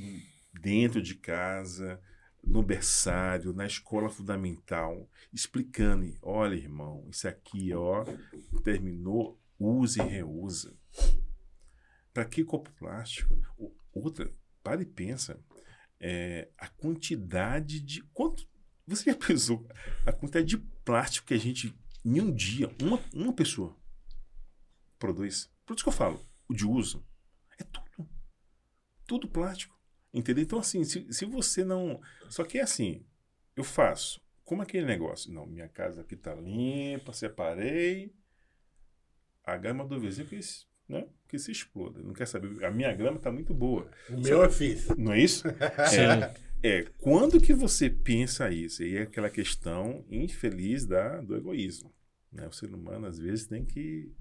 dentro 0.61 1.01
de 1.01 1.15
casa, 1.15 1.99
no 2.43 2.63
berçário, 2.63 3.53
na 3.53 3.65
escola 3.65 4.09
fundamental, 4.09 5.09
explicando, 5.31 6.17
olha 6.21 6.55
irmão, 6.55 7.07
isso 7.09 7.27
aqui, 7.27 7.73
ó, 7.73 8.03
terminou, 8.63 9.39
use 9.59 9.99
e 9.99 10.03
reusa. 10.03 10.75
Para 12.13 12.25
que 12.25 12.43
copo 12.43 12.71
plástico? 12.73 13.33
Outra, 13.93 14.33
para 14.63 14.81
e 14.81 14.85
pensa, 14.85 15.39
é, 15.99 16.49
a 16.57 16.67
quantidade 16.67 17.79
de... 17.79 18.01
Quanto, 18.13 18.47
você 18.85 19.11
já 19.11 19.17
pensou 19.17 19.65
a 20.05 20.11
quantidade 20.11 20.47
de 20.47 20.57
plástico 20.57 21.27
que 21.27 21.33
a 21.33 21.39
gente, 21.39 21.73
em 22.03 22.19
um 22.19 22.33
dia, 22.33 22.73
uma, 22.81 22.99
uma 23.13 23.33
pessoa 23.33 23.77
produz? 24.97 25.49
Por 25.65 25.75
isso 25.75 25.83
que 25.83 25.89
eu 25.89 25.93
falo, 25.93 26.19
o 26.49 26.53
de 26.53 26.65
uso, 26.65 27.05
é 27.57 27.63
tudo. 27.63 28.09
Tudo 29.05 29.27
plástico. 29.27 29.80
Entendeu? 30.13 30.43
Então, 30.43 30.59
assim, 30.59 30.83
se, 30.83 31.05
se 31.11 31.25
você 31.25 31.63
não. 31.63 32.01
Só 32.29 32.43
que 32.43 32.57
é 32.57 32.61
assim, 32.61 33.03
eu 33.55 33.63
faço. 33.63 34.21
Como 34.43 34.61
aquele 34.61 34.85
negócio? 34.85 35.31
Não, 35.33 35.45
minha 35.45 35.69
casa 35.69 36.01
aqui 36.01 36.15
tá 36.15 36.33
limpa, 36.35 37.13
separei. 37.13 38.13
A 39.43 39.57
grama 39.57 39.85
do 39.85 39.99
vizinho 39.99 40.27
que, 40.27 40.41
se- 40.41 40.65
né, 40.87 41.07
que 41.27 41.39
se 41.39 41.51
exploda. 41.51 42.01
Não 42.03 42.13
quer 42.13 42.27
saber. 42.27 42.63
A 42.65 42.71
minha 42.71 42.93
grama 42.93 43.19
tá 43.19 43.31
muito 43.31 43.53
boa. 43.53 43.89
O 44.09 44.19
meu 44.19 44.43
eu 44.43 44.49
fiz. 44.51 44.87
Não 44.97 45.13
é 45.13 45.19
isso? 45.21 45.43
Sim. 45.89 46.41
É, 46.63 46.83
quando 46.99 47.41
que 47.41 47.53
você 47.53 47.89
pensa 47.89 48.51
isso? 48.51 48.83
E 48.83 48.97
é 48.97 49.01
aquela 49.03 49.29
questão 49.29 50.05
infeliz 50.11 50.85
da, 50.85 51.19
do 51.21 51.35
egoísmo. 51.35 51.91
Né? 52.31 52.47
O 52.47 52.51
ser 52.51 52.71
humano, 52.73 53.07
às 53.07 53.17
vezes, 53.17 53.47
tem 53.47 53.65
que. 53.65 54.11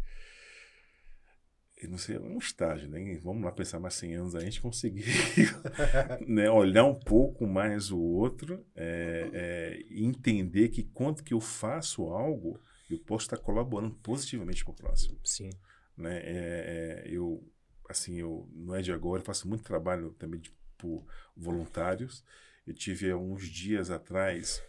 Não 1.89 1.99
sei, 1.99 2.17
é 2.17 2.21
um 2.21 2.39
estágio, 2.39 2.89
né? 2.89 3.19
Vamos 3.23 3.43
lá 3.43 3.53
pensar 3.53 3.79
mais 3.79 3.95
100 3.95 4.15
anos 4.15 4.35
a 4.35 4.41
gente 4.41 4.61
conseguir 4.61 5.05
né, 6.27 6.51
olhar 6.51 6.85
um 6.85 6.95
pouco 6.95 7.47
mais 7.47 7.91
o 7.91 7.99
outro 7.99 8.65
é, 8.75 9.31
é, 9.33 9.83
e 9.89 10.05
entender 10.05 10.69
que 10.69 10.83
quando 10.83 11.23
que 11.23 11.33
eu 11.33 11.41
faço 11.41 12.05
algo, 12.05 12.61
eu 12.91 12.99
posso 12.99 13.27
estar 13.27 13.39
colaborando 13.39 13.95
positivamente 13.97 14.65
para 14.65 14.73
o 14.73 14.77
próximo 14.77 15.19
Sim. 15.25 15.51
né? 15.97 16.19
É, 16.19 17.05
é, 17.07 17.09
eu, 17.09 17.43
assim, 17.89 18.17
eu 18.17 18.49
não 18.53 18.75
é 18.75 18.83
de 18.83 18.93
agora, 18.93 19.23
eu 19.23 19.27
faço 19.27 19.49
muito 19.49 19.65
trabalho 19.65 20.11
também 20.19 20.41
de, 20.41 20.53
por 20.77 21.07
voluntários. 21.37 22.25
Eu 22.67 22.75
tive 22.75 23.11
há 23.11 23.17
uns 23.17 23.49
dias 23.49 23.91
atrás 23.91 24.63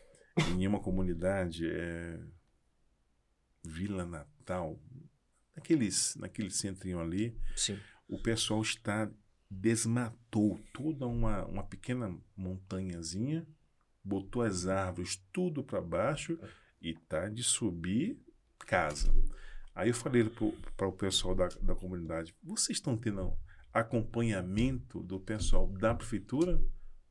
em 0.57 0.65
uma 0.65 0.79
comunidade, 0.79 1.67
é, 1.67 2.19
Vila 3.63 4.05
Natal, 4.05 4.79
naqueles, 5.55 6.15
naquele 6.15 6.49
centrinho 6.49 6.99
ali, 6.99 7.37
Sim. 7.55 7.79
o 8.07 8.21
pessoal 8.21 8.61
está 8.61 9.09
desmatou 9.51 10.57
toda 10.71 11.05
uma, 11.05 11.45
uma 11.45 11.63
pequena 11.63 12.17
montanhazinha, 12.37 13.45
botou 14.01 14.43
as 14.43 14.65
árvores 14.65 15.21
tudo 15.33 15.61
para 15.61 15.81
baixo 15.81 16.39
e 16.81 16.93
tá 16.93 17.27
de 17.27 17.43
subir 17.43 18.17
casa. 18.59 19.13
Aí 19.75 19.89
eu 19.89 19.93
falei 19.93 20.23
para 20.77 20.87
o 20.87 20.93
pessoal 20.93 21.35
da, 21.35 21.47
da 21.61 21.75
comunidade: 21.75 22.33
vocês 22.41 22.77
estão 22.77 22.97
tendo 22.97 23.37
acompanhamento 23.73 25.03
do 25.03 25.19
pessoal 25.19 25.67
da 25.67 25.93
prefeitura? 25.93 26.61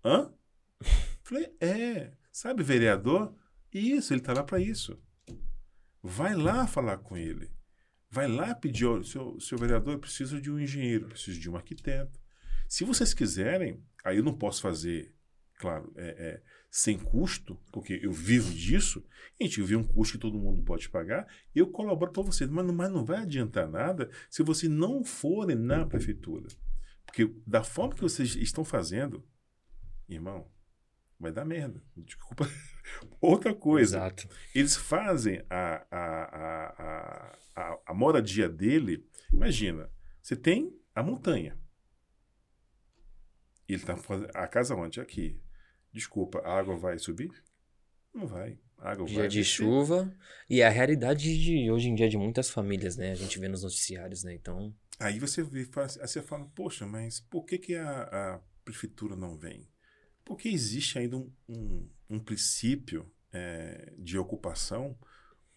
Hã? 0.04 0.32
Falei: 1.22 1.54
é. 1.60 2.12
Sabe, 2.32 2.62
vereador? 2.62 3.34
Isso, 3.72 4.12
ele 4.12 4.20
está 4.20 4.32
lá 4.32 4.42
para 4.42 4.60
isso. 4.60 4.98
Vai 6.02 6.34
lá 6.34 6.66
falar 6.66 6.98
com 6.98 7.16
ele. 7.16 7.50
Vai 8.10 8.26
lá 8.26 8.54
pedir: 8.54 8.86
olha, 8.86 9.04
seu, 9.04 9.38
seu 9.40 9.56
vereador, 9.56 9.94
eu 9.94 9.98
preciso 9.98 10.40
de 10.40 10.50
um 10.50 10.58
engenheiro, 10.58 11.08
preciso 11.08 11.38
de 11.38 11.48
um 11.48 11.56
arquiteto. 11.56 12.18
Se 12.68 12.84
vocês 12.84 13.14
quiserem, 13.14 13.82
aí 14.04 14.16
eu 14.16 14.24
não 14.24 14.36
posso 14.36 14.60
fazer, 14.60 15.14
claro, 15.58 15.92
é, 15.96 16.08
é, 16.08 16.42
sem 16.70 16.98
custo, 16.98 17.58
porque 17.72 18.00
eu 18.02 18.12
vivo 18.12 18.52
disso. 18.52 19.04
Gente, 19.40 19.60
eu 19.60 19.66
vi 19.66 19.76
um 19.76 19.84
custo 19.84 20.14
que 20.14 20.20
todo 20.20 20.38
mundo 20.38 20.62
pode 20.62 20.88
pagar, 20.88 21.26
eu 21.54 21.68
colaboro 21.68 22.12
para 22.12 22.22
vocês, 22.22 22.50
mas 22.50 22.66
mas 22.66 22.90
não 22.90 23.04
vai 23.04 23.18
adiantar 23.18 23.68
nada 23.68 24.10
se 24.28 24.42
vocês 24.42 24.70
não 24.70 25.04
forem 25.04 25.56
na 25.56 25.86
prefeitura. 25.86 26.48
Porque 27.06 27.32
da 27.46 27.64
forma 27.64 27.94
que 27.94 28.00
vocês 28.00 28.36
estão 28.36 28.64
fazendo, 28.64 29.24
irmão, 30.08 30.48
vai 31.18 31.32
dar 31.32 31.44
merda. 31.44 31.82
Desculpa. 31.96 32.48
Outra 33.20 33.54
coisa, 33.54 33.96
Exato. 33.98 34.28
eles 34.54 34.76
fazem 34.76 35.44
a, 35.50 35.86
a, 35.90 37.36
a, 37.56 37.78
a, 37.86 37.94
moradia 37.94 38.48
dele. 38.48 39.06
Imagina, 39.32 39.90
você 40.22 40.34
tem 40.36 40.74
a 40.94 41.02
montanha. 41.02 41.58
Ele 43.68 43.82
tá 43.82 43.96
fazendo. 43.96 44.30
A 44.34 44.46
casa 44.46 44.74
onde? 44.74 45.00
Aqui. 45.00 45.40
Desculpa, 45.92 46.38
a 46.40 46.58
água 46.58 46.76
vai 46.76 46.98
subir? 46.98 47.30
Não 48.12 48.26
vai. 48.26 48.58
A 48.78 48.92
água 48.92 49.06
Dia 49.06 49.18
vai 49.20 49.28
de 49.28 49.38
descer. 49.38 49.52
chuva. 49.56 50.12
E 50.48 50.60
é 50.60 50.66
a 50.66 50.70
realidade 50.70 51.38
de 51.38 51.70
hoje 51.70 51.88
em 51.88 51.94
dia 51.94 52.08
de 52.08 52.16
muitas 52.16 52.50
famílias, 52.50 52.96
né? 52.96 53.12
A 53.12 53.14
gente 53.14 53.38
vê 53.38 53.46
nos 53.48 53.62
noticiários, 53.62 54.24
né? 54.24 54.34
Então, 54.34 54.74
Aí 54.98 55.18
você 55.18 55.42
vê, 55.42 55.64
fala 55.64 55.86
assim- 55.86 56.00
aí 56.00 56.08
você 56.08 56.20
fala, 56.22 56.44
poxa, 56.54 56.86
mas 56.86 57.20
por 57.20 57.44
que, 57.44 57.58
que 57.58 57.74
a, 57.74 58.02
a 58.02 58.40
prefeitura 58.64 59.16
não 59.16 59.36
vem? 59.36 59.66
Porque 60.24 60.48
existe 60.48 60.98
ainda 60.98 61.16
um, 61.16 61.32
um, 61.48 61.88
um 62.10 62.18
princípio 62.18 63.10
é, 63.32 63.94
de 63.96 64.18
ocupação 64.18 64.98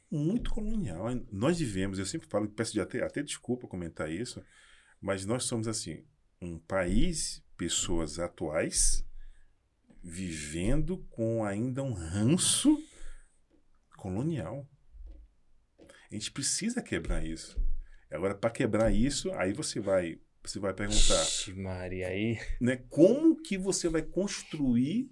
muito 0.10 0.52
colonial. 0.52 1.08
Nós 1.32 1.58
vivemos, 1.58 1.98
eu 1.98 2.06
sempre 2.06 2.28
falo, 2.28 2.48
peço 2.48 2.72
de 2.72 2.80
até, 2.80 3.04
até 3.04 3.24
desculpa 3.24 3.68
comentar 3.68 4.12
isso, 4.12 4.44
mas 5.02 5.26
nós 5.26 5.46
somos 5.46 5.68
assim, 5.68 6.06
um 6.40 6.60
país, 6.60 7.44
pessoas 7.58 8.20
atuais, 8.20 9.04
vivendo 10.04 11.00
com 11.10 11.44
ainda 11.44 11.82
um 11.82 11.94
ranço 11.94 12.78
colonial. 13.98 14.70
A 15.80 16.14
gente 16.14 16.32
precisa 16.32 16.82
quebrar 16.82 17.26
isso. 17.26 17.60
Agora, 18.12 18.36
para 18.36 18.52
quebrar 18.52 18.92
isso, 18.92 19.32
aí 19.32 19.54
você 19.54 19.80
vai, 19.80 20.20
você 20.44 20.60
vai 20.60 20.74
perguntar, 20.74 21.24
Ixi, 21.24 21.54
Maria, 21.54 22.10
aí. 22.10 22.38
né, 22.62 22.78
como 22.90 23.42
que 23.42 23.58
você 23.58 23.90
vai 23.90 24.04
construir 24.04 25.10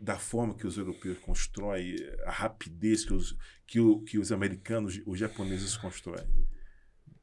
da 0.00 0.18
forma 0.18 0.54
que 0.54 0.66
os 0.66 0.76
europeus 0.76 1.18
constroem, 1.18 1.96
a 2.24 2.30
rapidez 2.30 3.04
que 3.04 3.14
os, 3.14 3.36
que, 3.66 3.80
o, 3.80 4.00
que 4.02 4.18
os 4.18 4.30
americanos, 4.32 5.00
os 5.06 5.18
japoneses 5.18 5.76
constroem. 5.76 6.26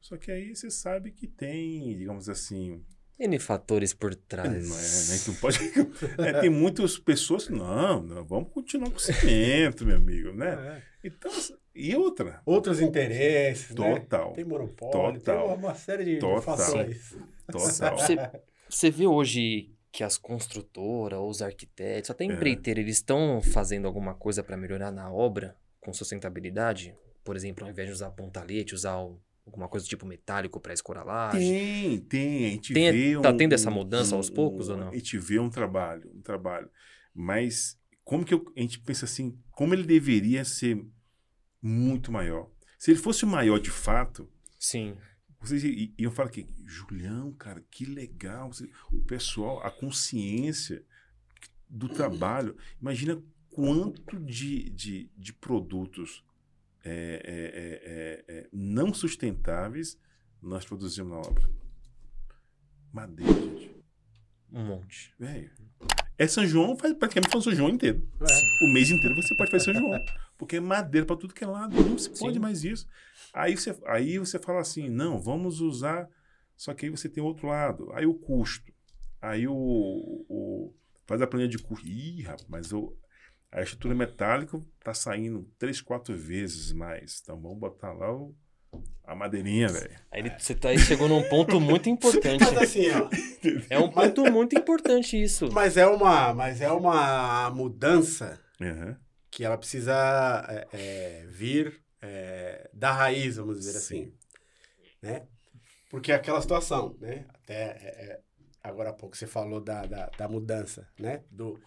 Só 0.00 0.16
que 0.16 0.30
aí 0.30 0.54
você 0.54 0.70
sabe 0.70 1.10
que 1.10 1.26
tem, 1.26 1.96
digamos 1.96 2.28
assim, 2.28 2.84
N 3.18 3.36
fatores 3.40 3.92
por 3.92 4.12
não 4.12 4.22
trás. 4.28 4.48
é, 4.48 5.12
né, 5.12 5.18
que 5.18 5.28
não 5.30 5.36
pode, 5.36 5.58
é, 6.24 6.40
tem 6.40 6.50
muitas 6.50 6.98
pessoas 6.98 7.48
que 7.48 7.52
não, 7.52 8.00
não, 8.00 8.24
vamos 8.24 8.52
continuar 8.52 8.90
com 8.90 8.96
o 8.96 9.00
cimento, 9.00 9.84
meu 9.84 9.96
amigo, 9.96 10.32
né? 10.32 10.82
É. 11.02 11.08
Então, 11.08 11.30
e 11.74 11.94
outra, 11.96 12.40
Outros 12.46 12.80
interesses, 12.80 13.74
né? 13.74 13.94
total, 14.00 14.32
Tem 14.32 14.44
monopólio, 14.44 15.20
Total. 15.20 15.48
tem 15.48 15.56
uma 15.56 15.74
série 15.74 16.04
de, 16.04 16.14
de 16.14 16.20
Total. 16.20 16.56
fatores. 16.56 17.16
total. 17.50 17.98
Você, 17.98 18.16
você 18.68 18.90
vê 18.90 19.06
hoje 19.06 19.74
que 19.90 20.04
as 20.04 20.18
construtoras, 20.18 21.18
os 21.20 21.42
arquitetos, 21.42 22.10
até 22.10 22.24
É. 22.24 22.28
empreiteiros, 22.28 22.82
eles 22.82 22.96
estão 22.96 23.40
fazendo 23.40 23.86
alguma 23.86 24.14
coisa 24.14 24.42
para 24.42 24.56
melhorar 24.56 24.90
na 24.90 25.10
obra 25.10 25.56
com 25.80 25.92
sustentabilidade? 25.92 26.94
Por 27.24 27.36
exemplo, 27.36 27.64
ao 27.64 27.70
invés 27.70 27.88
de 27.88 27.92
usar 27.94 28.10
pontalete, 28.10 28.74
usar 28.74 28.98
o- 28.98 29.20
alguma 29.46 29.68
coisa 29.68 29.86
tipo 29.86 30.04
metálico 30.06 30.60
para 30.60 30.74
escoralagem? 30.74 31.40
Tem, 31.40 31.98
tem. 32.00 32.46
A 32.46 32.50
gente 32.50 32.74
Tem- 32.74 32.92
vê 32.92 33.20
tá 33.20 33.30
um- 33.30 33.36
tendo 33.36 33.52
essa 33.54 33.70
um- 33.70 33.74
mudança 33.74 34.14
aos 34.14 34.28
um- 34.30 34.34
poucos 34.34 34.68
um- 34.68 34.72
ou 34.72 34.78
não? 34.78 34.88
A 34.90 34.94
gente 34.94 35.16
vê 35.18 35.38
um 35.38 35.48
trabalho, 35.50 36.10
um 36.14 36.20
trabalho. 36.20 36.70
Mas 37.14 37.78
como 38.04 38.24
que 38.24 38.34
eu- 38.34 38.44
a 38.56 38.60
gente 38.60 38.78
pensa 38.80 39.04
assim, 39.06 39.38
como 39.52 39.74
ele 39.74 39.84
deveria 39.84 40.44
ser 40.44 40.82
muito 41.62 42.12
maior? 42.12 42.50
Se 42.78 42.90
ele 42.90 43.00
fosse 43.00 43.26
maior 43.26 43.58
de 43.58 43.70
fato, 43.70 44.30
Sim. 44.58 44.96
Vocês 45.40 45.62
i- 45.64 45.94
iam 45.98 46.10
falar 46.10 46.30
que, 46.30 46.46
Julião, 46.64 47.32
cara, 47.32 47.64
que 47.70 47.84
legal. 47.84 48.52
você- 48.52 48.68
O 48.92 49.00
pessoal, 49.00 49.64
a 49.64 49.70
consciência 49.70 50.84
do 51.68 51.88
trabalho. 51.88 52.56
Imagina 52.80 53.22
quanto 53.50 54.18
de, 54.20 54.70
de, 54.70 55.10
de 55.16 55.32
produtos 55.32 56.24
é, 56.84 57.22
é, 57.24 58.32
é, 58.32 58.34
é, 58.36 58.38
é, 58.40 58.48
não 58.52 58.94
sustentáveis 58.94 59.98
nós 60.40 60.64
produzimos 60.64 61.10
na 61.12 61.18
obra. 61.18 61.50
Madeira, 62.92 63.32
gente. 63.32 63.76
Um 64.52 64.64
monte. 64.64 65.12
Velho. 65.18 65.50
É 66.16 66.26
São 66.26 66.46
João, 66.46 66.76
faz, 66.76 66.94
praticamente 66.94 67.30
faz 67.30 67.44
São 67.44 67.54
João 67.54 67.68
inteiro. 67.68 68.08
É. 68.20 68.64
O 68.64 68.72
mês 68.72 68.90
inteiro 68.90 69.14
você 69.14 69.34
pode 69.36 69.50
fazer 69.50 69.64
São 69.66 69.74
João. 69.74 70.02
Porque 70.38 70.56
é 70.56 70.60
madeira 70.60 71.06
para 71.06 71.16
tudo 71.16 71.34
que 71.34 71.44
é 71.44 71.46
lado. 71.46 71.74
Não 71.74 71.98
se 71.98 72.08
pode 72.18 72.34
Sim. 72.34 72.40
mais 72.40 72.64
isso. 72.64 72.88
Aí 73.32 73.56
você, 73.56 73.76
aí 73.86 74.18
você 74.18 74.38
fala 74.38 74.60
assim, 74.60 74.88
não, 74.88 75.20
vamos 75.20 75.60
usar. 75.60 76.08
Só 76.56 76.74
que 76.74 76.86
aí 76.86 76.90
você 76.90 77.08
tem 77.08 77.22
outro 77.22 77.48
lado. 77.48 77.90
Aí 77.92 78.06
o 78.06 78.14
custo. 78.14 78.72
Aí 79.20 79.46
o, 79.46 79.54
o 79.54 80.74
faz 81.06 81.22
a 81.22 81.26
planilha 81.26 81.48
de 81.48 81.58
custo. 81.58 81.86
Ih, 81.86 82.22
rapaz, 82.22 82.46
mas 82.48 82.72
o, 82.72 82.96
a 83.50 83.62
estrutura 83.62 83.94
metálica 83.94 84.60
tá 84.82 84.92
saindo 84.92 85.48
três, 85.58 85.80
quatro 85.80 86.16
vezes 86.16 86.72
mais. 86.72 87.20
Então 87.22 87.40
vamos 87.40 87.58
botar 87.58 87.92
lá 87.92 88.12
o, 88.12 88.34
a 89.04 89.14
madeirinha, 89.14 89.68
velho. 89.68 89.96
Aí 90.10 90.22
você 90.38 90.54
tá, 90.54 90.70
aí 90.70 90.78
chegou 90.78 91.08
num 91.08 91.22
ponto 91.28 91.58
muito 91.60 91.88
importante. 91.88 92.44
Mas 92.44 92.58
assim, 92.58 92.90
ó. 92.90 93.08
É 93.70 93.78
um 93.78 93.90
ponto 93.90 94.30
muito 94.30 94.56
importante 94.58 95.20
isso. 95.20 95.50
Mas 95.52 95.76
é 95.76 95.86
uma, 95.86 96.34
mas 96.34 96.60
é 96.60 96.70
uma 96.70 97.50
mudança 97.50 98.40
Aham. 98.60 98.96
que 99.30 99.44
ela 99.44 99.56
precisa 99.56 99.94
é, 100.48 100.68
é, 100.72 101.26
vir 101.28 101.80
é, 102.02 102.70
da 102.72 102.92
raiz, 102.92 103.36
vamos 103.36 103.58
dizer 103.58 103.72
Sim. 103.72 103.78
assim. 103.78 104.12
Né? 105.02 105.26
Porque 105.90 106.12
é 106.12 106.14
aquela 106.14 106.40
situação, 106.40 106.96
né? 107.00 107.24
Até 107.34 107.54
é, 107.54 107.86
é, 108.10 108.20
agora 108.62 108.90
há 108.90 108.92
pouco 108.92 109.16
você 109.16 109.26
falou 109.26 109.60
da, 109.60 109.86
da, 109.86 110.06
da 110.06 110.28
mudança, 110.28 110.86
né? 110.98 111.22
Do, 111.30 111.60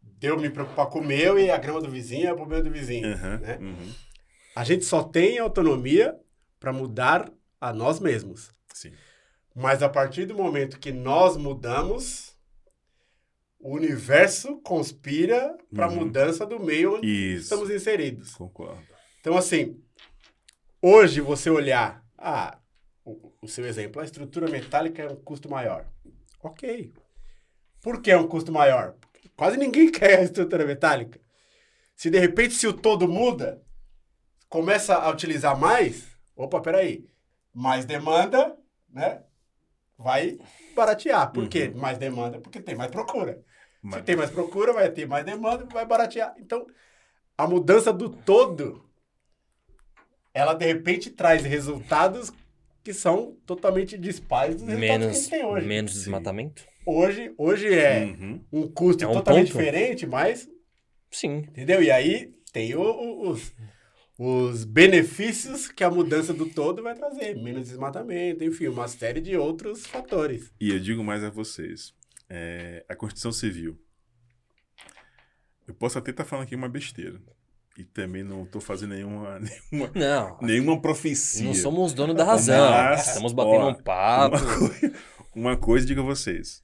de 0.00 0.26
eu 0.26 0.38
me 0.38 0.50
preocupar 0.50 0.86
com 0.88 0.98
o 0.98 1.04
meu 1.04 1.38
e 1.38 1.50
a 1.50 1.56
grama 1.56 1.80
do 1.80 1.90
vizinho 1.90 2.28
é 2.28 2.32
o 2.32 2.36
problema 2.36 2.62
do 2.64 2.70
vizinho. 2.70 3.06
Aham. 3.14 3.38
Né? 3.38 3.58
Uhum. 3.60 3.94
A 4.54 4.64
gente 4.64 4.84
só 4.84 5.02
tem 5.02 5.38
autonomia 5.38 6.18
para 6.60 6.72
mudar 6.72 7.32
a 7.60 7.72
nós 7.72 7.98
mesmos. 8.00 8.52
Sim. 8.74 8.92
Mas 9.54 9.82
a 9.82 9.88
partir 9.88 10.26
do 10.26 10.34
momento 10.34 10.78
que 10.78 10.92
nós 10.92 11.36
mudamos, 11.36 12.36
o 13.60 13.74
universo 13.74 14.60
conspira 14.62 15.56
para 15.74 15.86
a 15.86 15.88
Uhum. 15.88 15.96
mudança 15.96 16.44
do 16.44 16.58
meio 16.60 16.96
onde 16.96 17.06
Isso. 17.34 17.44
estamos 17.44 17.70
inseridos. 17.70 18.34
Concordo. 18.34 18.82
Então, 19.22 19.36
assim, 19.36 19.80
hoje 20.82 21.20
você 21.20 21.48
olhar, 21.48 22.04
ah, 22.18 22.58
o, 23.04 23.32
o 23.40 23.46
seu 23.46 23.64
exemplo, 23.64 24.02
a 24.02 24.04
estrutura 24.04 24.50
metálica 24.50 25.00
é 25.00 25.08
um 25.08 25.14
custo 25.14 25.48
maior. 25.48 25.86
Ok. 26.42 26.92
Por 27.80 28.02
que 28.02 28.10
é 28.10 28.16
um 28.16 28.26
custo 28.26 28.50
maior? 28.50 28.96
Quase 29.36 29.56
ninguém 29.56 29.88
quer 29.94 30.18
a 30.18 30.22
estrutura 30.24 30.66
metálica. 30.66 31.20
Se 31.94 32.10
de 32.10 32.18
repente, 32.18 32.54
se 32.54 32.66
o 32.66 32.72
todo 32.72 33.06
muda, 33.06 33.62
começa 34.48 34.96
a 34.96 35.08
utilizar 35.08 35.56
mais, 35.56 36.18
opa, 36.34 36.60
peraí, 36.60 37.06
mais 37.54 37.84
demanda, 37.84 38.58
né? 38.90 39.22
Vai 39.96 40.36
baratear. 40.74 41.30
Por 41.30 41.48
quê? 41.48 41.70
Uhum. 41.72 41.80
Mais 41.80 41.96
demanda, 41.96 42.40
porque 42.40 42.60
tem 42.60 42.74
mais 42.74 42.90
procura. 42.90 43.34
Se 43.34 43.42
Mas, 43.82 44.02
tem 44.02 44.16
mais 44.16 44.32
procura, 44.32 44.72
vai 44.72 44.90
ter 44.90 45.06
mais 45.06 45.24
demanda, 45.24 45.64
vai 45.66 45.86
baratear. 45.86 46.34
Então, 46.38 46.66
a 47.38 47.46
mudança 47.46 47.92
do 47.92 48.10
todo, 48.10 48.84
ela 50.34 50.54
de 50.54 50.64
repente 50.66 51.10
traz 51.10 51.42
resultados 51.44 52.32
que 52.82 52.92
são 52.92 53.36
totalmente 53.46 53.96
dispares 53.96 54.56
dos 54.56 54.66
resultados 54.66 54.86
que 54.88 54.92
a 54.94 54.98
Menos, 54.98 55.16
gente 55.18 55.30
tem 55.30 55.44
hoje. 55.44 55.66
menos 55.66 55.92
desmatamento? 55.94 56.64
Hoje, 56.84 57.32
hoje 57.38 57.72
é 57.72 58.04
Uhum. 58.04 58.44
um 58.52 58.68
custo 58.68 59.04
É 59.04 59.06
um 59.06 59.12
totalmente 59.12 59.52
ponto. 59.52 59.58
diferente, 59.64 60.06
mas, 60.06 60.48
Sim. 61.10 61.36
entendeu? 61.48 61.80
E 61.82 61.90
aí 61.90 62.34
tem 62.52 62.74
o- 62.74 62.80
o- 62.82 63.30
os, 63.30 63.54
os 64.18 64.64
benefícios 64.64 65.68
que 65.68 65.84
a 65.84 65.90
mudança 65.90 66.34
do 66.34 66.46
todo 66.46 66.82
vai 66.82 66.94
trazer. 66.96 67.36
Menos 67.36 67.68
desmatamento, 67.68 68.42
enfim, 68.42 68.66
uma 68.66 68.88
série 68.88 69.20
de 69.20 69.36
outros 69.36 69.86
fatores. 69.86 70.52
E 70.60 70.70
eu 70.70 70.80
digo 70.80 71.04
mais 71.04 71.22
a 71.22 71.30
vocês. 71.30 71.94
é, 72.34 72.82
a 72.88 72.96
Constituição 72.96 73.30
Civil. 73.30 73.78
Eu 75.68 75.74
posso 75.74 75.98
até 75.98 76.10
estar 76.10 76.24
falando 76.24 76.44
aqui 76.46 76.54
uma 76.56 76.68
besteira. 76.68 77.20
E 77.78 77.84
também 77.84 78.22
não 78.22 78.44
estou 78.44 78.60
fazendo 78.60 78.90
nenhuma, 78.94 79.38
nenhuma, 79.70 79.90
Não, 79.94 80.38
nenhuma 80.42 80.80
profecia. 80.80 81.44
não 81.44 81.54
somos 81.54 81.92
donos 81.94 82.14
da 82.14 82.24
razão. 82.24 82.70
Mas, 82.70 83.08
Estamos 83.08 83.32
batendo 83.32 83.64
ó, 83.64 83.70
um 83.70 83.74
papo. 83.82 84.36
Uma, 84.36 84.58
coi- 84.58 84.92
uma 85.34 85.56
coisa, 85.56 85.86
digo 85.86 86.00
a 86.02 86.04
vocês. 86.04 86.62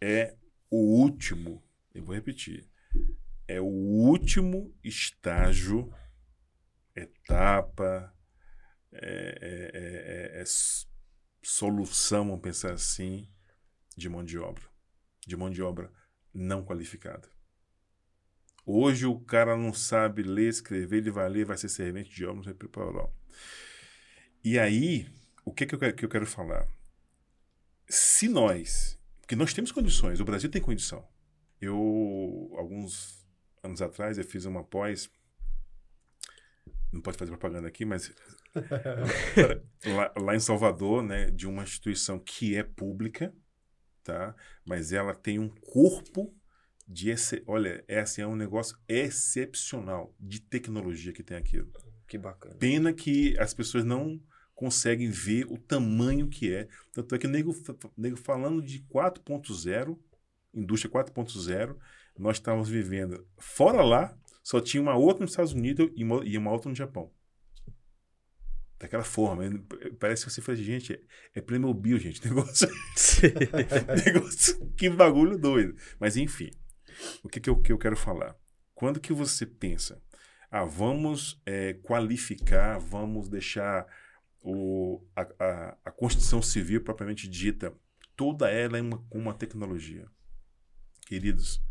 É 0.00 0.36
o 0.70 1.00
último, 1.00 1.62
eu 1.94 2.04
vou 2.04 2.14
repetir, 2.14 2.68
é 3.48 3.60
o 3.60 3.64
último 3.66 4.72
estágio, 4.84 5.92
etapa, 6.94 8.12
é, 8.92 9.38
é- 9.40 9.70
é- 9.74 10.38
é- 10.38 10.40
é 10.40 10.44
solução, 11.42 12.26
vamos 12.28 12.40
pensar 12.42 12.72
assim, 12.72 13.28
de 13.96 14.08
mão 14.08 14.24
de 14.24 14.38
obra. 14.38 14.64
De 15.26 15.36
mão 15.36 15.50
de 15.50 15.62
obra 15.62 15.90
não 16.32 16.64
qualificada. 16.64 17.28
Hoje 18.66 19.06
o 19.06 19.20
cara 19.20 19.56
não 19.56 19.74
sabe 19.74 20.22
ler, 20.22 20.48
escrever, 20.48 20.98
ele 20.98 21.10
vai 21.10 21.28
ler, 21.28 21.44
vai 21.44 21.56
ser 21.56 21.68
servente 21.68 22.10
de 22.10 22.24
não 22.24 22.42
sei 22.42 22.54
preparar. 22.54 23.08
E 24.42 24.58
aí, 24.58 25.06
o 25.44 25.52
que, 25.52 25.66
que, 25.66 25.74
eu 25.74 25.78
quero, 25.78 25.94
que 25.94 26.04
eu 26.04 26.08
quero 26.08 26.26
falar? 26.26 26.66
Se 27.88 28.28
nós, 28.28 28.98
porque 29.20 29.36
nós 29.36 29.52
temos 29.52 29.70
condições, 29.70 30.18
o 30.18 30.24
Brasil 30.24 30.50
tem 30.50 30.62
condição. 30.62 31.06
Eu, 31.60 32.50
alguns 32.56 33.26
anos 33.62 33.82
atrás, 33.82 34.16
eu 34.16 34.24
fiz 34.24 34.46
uma 34.46 34.64
pós, 34.64 35.10
não 36.90 37.02
pode 37.02 37.18
fazer 37.18 37.30
propaganda 37.32 37.68
aqui, 37.68 37.84
mas 37.84 38.14
lá, 39.84 40.12
lá 40.16 40.34
em 40.34 40.40
Salvador, 40.40 41.02
né, 41.02 41.30
de 41.30 41.46
uma 41.46 41.62
instituição 41.62 42.18
que 42.18 42.56
é 42.56 42.62
pública, 42.62 43.34
tá? 44.02 44.34
Mas 44.64 44.92
ela 44.92 45.14
tem 45.14 45.38
um 45.38 45.48
corpo 45.48 46.34
de 46.86 47.10
esse, 47.10 47.42
olha, 47.46 47.82
é 47.88 48.00
assim, 48.00 48.22
é 48.22 48.26
um 48.26 48.36
negócio 48.36 48.76
excepcional 48.88 50.14
de 50.20 50.40
tecnologia 50.40 51.12
que 51.12 51.22
tem 51.22 51.36
aquilo. 51.36 51.70
Que 52.06 52.18
bacana. 52.18 52.56
Pena 52.56 52.92
que 52.92 53.36
as 53.38 53.54
pessoas 53.54 53.84
não 53.84 54.20
conseguem 54.54 55.10
ver 55.10 55.46
o 55.46 55.58
tamanho 55.58 56.28
que 56.28 56.52
é. 56.52 56.68
Tanto 56.92 57.14
é 57.14 57.18
que 57.18 57.26
o 57.26 57.30
nego, 57.30 57.54
nego 57.96 58.16
falando 58.16 58.62
de 58.62 58.80
4.0, 58.80 59.98
indústria 60.52 60.92
4.0, 60.92 61.76
nós 62.18 62.36
estávamos 62.36 62.68
vivendo 62.68 63.26
fora 63.38 63.82
lá, 63.82 64.16
só 64.42 64.60
tinha 64.60 64.82
uma 64.82 64.94
outra 64.94 65.22
nos 65.22 65.32
Estados 65.32 65.52
Unidos 65.52 65.90
e 65.96 66.04
uma, 66.04 66.24
e 66.24 66.38
uma 66.38 66.52
outra 66.52 66.68
no 66.68 66.76
Japão. 66.76 67.10
Daquela 68.78 69.04
forma. 69.04 69.44
Parece 69.98 70.24
que 70.24 70.30
você 70.30 70.42
fala, 70.42 70.56
gente, 70.56 70.92
é, 70.92 71.00
é 71.36 71.40
Playmobil, 71.40 71.98
gente. 71.98 72.22
Negócio, 72.28 72.68
negócio, 74.04 74.70
que 74.76 74.90
bagulho 74.90 75.38
doido. 75.38 75.74
Mas 75.98 76.16
enfim, 76.16 76.50
o 77.22 77.28
que, 77.28 77.40
que, 77.40 77.50
eu, 77.50 77.56
que 77.60 77.72
eu 77.72 77.78
quero 77.78 77.96
falar? 77.96 78.36
Quando 78.74 79.00
que 79.00 79.12
você 79.12 79.46
pensa, 79.46 80.02
ah, 80.50 80.64
vamos 80.64 81.40
é, 81.46 81.74
qualificar, 81.74 82.78
vamos 82.78 83.28
deixar 83.28 83.86
o, 84.40 85.02
a, 85.16 85.22
a, 85.22 85.78
a 85.86 85.90
Constituição 85.90 86.42
Civil 86.42 86.82
propriamente 86.82 87.28
dita, 87.28 87.74
toda 88.14 88.50
ela 88.50 88.78
é 88.78 88.82
uma, 88.82 89.04
uma 89.10 89.34
tecnologia. 89.34 90.06
Queridos, 91.06 91.62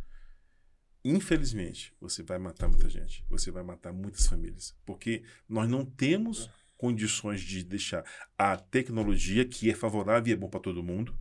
infelizmente, 1.04 1.94
você 2.00 2.24
vai 2.24 2.38
matar 2.38 2.68
muita 2.68 2.90
gente, 2.90 3.26
você 3.30 3.52
vai 3.52 3.64
matar 3.64 3.94
muitas 3.94 4.28
famílias, 4.28 4.76
porque 4.86 5.24
nós 5.48 5.70
não 5.70 5.86
temos 5.86 6.50
condições 6.78 7.42
de 7.42 7.64
deixar 7.64 8.04
a 8.38 8.58
tecnologia 8.58 9.46
que 9.46 9.70
é 9.70 9.74
favorável 9.74 10.30
e 10.30 10.34
é 10.34 10.36
bom 10.36 10.50
para 10.50 10.60
todo 10.60 10.84
mundo, 10.84 11.18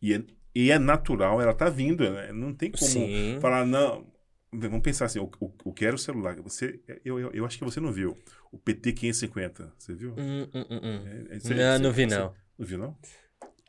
e 0.00 0.14
é, 0.14 0.24
e 0.58 0.70
é 0.70 0.78
natural, 0.78 1.40
ela 1.40 1.52
está 1.52 1.68
vindo, 1.68 2.10
né? 2.10 2.32
não 2.32 2.54
tem 2.54 2.70
como 2.70 2.90
Sim. 2.90 3.38
falar, 3.40 3.66
não. 3.66 4.06
Vamos 4.50 4.80
pensar 4.80 5.04
assim, 5.04 5.18
o, 5.18 5.30
o, 5.38 5.52
o 5.64 5.72
que 5.72 5.84
era 5.84 5.94
o 5.94 5.98
celular? 5.98 6.40
Você, 6.40 6.80
eu, 7.04 7.20
eu, 7.20 7.30
eu 7.32 7.44
acho 7.44 7.58
que 7.58 7.64
você 7.64 7.78
não 7.78 7.92
viu. 7.92 8.16
O 8.50 8.56
PT 8.56 8.92
550, 8.94 9.74
você 9.76 9.92
viu? 9.92 10.12
Hum, 10.16 10.48
hum, 10.54 10.64
hum, 10.70 10.80
hum. 10.82 11.06
É, 11.30 11.36
é, 11.36 11.38
você- 11.40 11.54
Não, 11.54 11.72
você- 11.76 11.82
não 11.82 11.92
vi, 11.92 12.08
você- 12.08 12.16
não. 12.16 12.34
Não 12.58 12.66
viu, 12.66 12.78
não? 12.78 12.96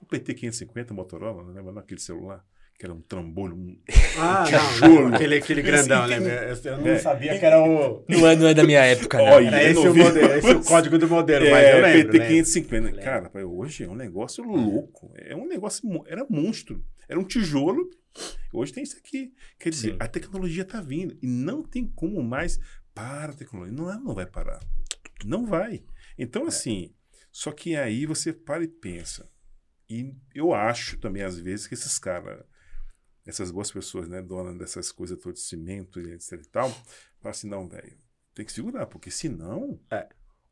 O 0.01 0.05
PT 0.05 0.33
550 0.33 0.93
Motorola, 0.93 1.43
não 1.43 1.51
lembra 1.51 1.73
não? 1.73 1.81
aquele 1.81 1.99
celular? 1.99 2.45
Que 2.77 2.85
era 2.85 2.93
um 2.93 3.01
trambolho. 3.01 3.55
Um... 3.55 3.79
Ah, 4.19 4.43
Tijolo. 4.45 5.09
não, 5.09 5.15
aquele, 5.15 5.37
aquele 5.37 5.61
grandão, 5.63 6.05
né? 6.07 6.17
Eu, 6.63 6.77
não 6.77 6.87
É. 6.87 6.99
sabia 6.99 7.39
que 7.39 7.43
era 7.45 7.59
o... 7.59 8.05
Não 8.07 8.27
é, 8.27 8.35
não 8.35 8.47
é 8.47 8.53
da 8.53 8.63
minha 8.63 8.81
época, 8.85 9.17
não. 9.17 9.25
Olha, 9.25 9.47
Era 9.47 9.63
eu 9.63 9.71
esse 9.71 9.87
o 9.87 9.95
modelo, 9.95 10.33
esse 10.33 10.51
o 10.51 10.63
código 10.63 10.97
do 10.99 11.07
modelo, 11.07 11.49
mas 11.49 11.63
eu 11.69 11.75
É, 11.77 11.81
lembro. 11.81 12.11
PT 12.11 12.19
né? 12.19 12.27
550. 12.27 12.85
Lembro. 12.85 13.01
Cara, 13.01 13.29
pai, 13.31 13.43
hoje 13.43 13.83
é 13.83 13.89
um 13.89 13.95
negócio 13.95 14.43
louco. 14.43 15.11
É 15.15 15.35
um 15.35 15.47
negócio. 15.47 15.81
Era 16.07 16.23
monstro. 16.29 16.83
Era 17.09 17.19
um 17.19 17.23
tijolo. 17.23 17.89
Hoje 18.53 18.71
tem 18.73 18.83
isso 18.83 18.97
aqui. 18.97 19.33
Quer 19.59 19.69
dizer, 19.71 19.91
Sim. 19.93 19.97
a 19.99 20.07
tecnologia 20.07 20.61
está 20.61 20.79
vindo. 20.79 21.17
E 21.19 21.25
não 21.27 21.63
tem 21.63 21.87
como 21.87 22.21
mais 22.21 22.59
para 22.93 23.31
a 23.31 23.35
tecnologia. 23.35 23.73
Não, 23.75 23.89
ela 23.89 23.99
não 23.99 24.13
vai 24.13 24.25
parar. 24.27 24.59
Não 25.25 25.47
vai. 25.47 25.81
Então, 26.17 26.43
É. 26.45 26.47
assim. 26.49 26.91
Só 27.31 27.51
que 27.51 27.75
aí 27.75 28.05
você 28.05 28.31
para 28.33 28.63
e 28.63 28.67
pensa. 28.67 29.27
E 29.89 30.13
eu 30.33 30.53
acho 30.53 30.97
também, 30.99 31.23
às 31.23 31.39
vezes, 31.39 31.65
que 31.67 31.73
esses 31.75 31.97
caras, 31.99 32.39
essas 33.27 33.51
boas 33.51 33.69
pessoas, 33.69 34.07
né, 34.07 34.21
donas 34.21 34.57
dessas 34.57 34.91
coisas 34.91 35.19
todas 35.19 35.39
de 35.39 35.45
cimento 35.45 35.99
e 35.99 36.13
etc 36.13 36.33
e 36.33 36.49
tal, 36.49 36.69
falam 36.69 37.31
assim: 37.31 37.49
não, 37.49 37.67
velho, 37.67 37.97
tem 38.33 38.45
que 38.45 38.53
segurar, 38.53 38.87
porque 38.87 39.11
senão. 39.11 39.79
É. 39.91 40.07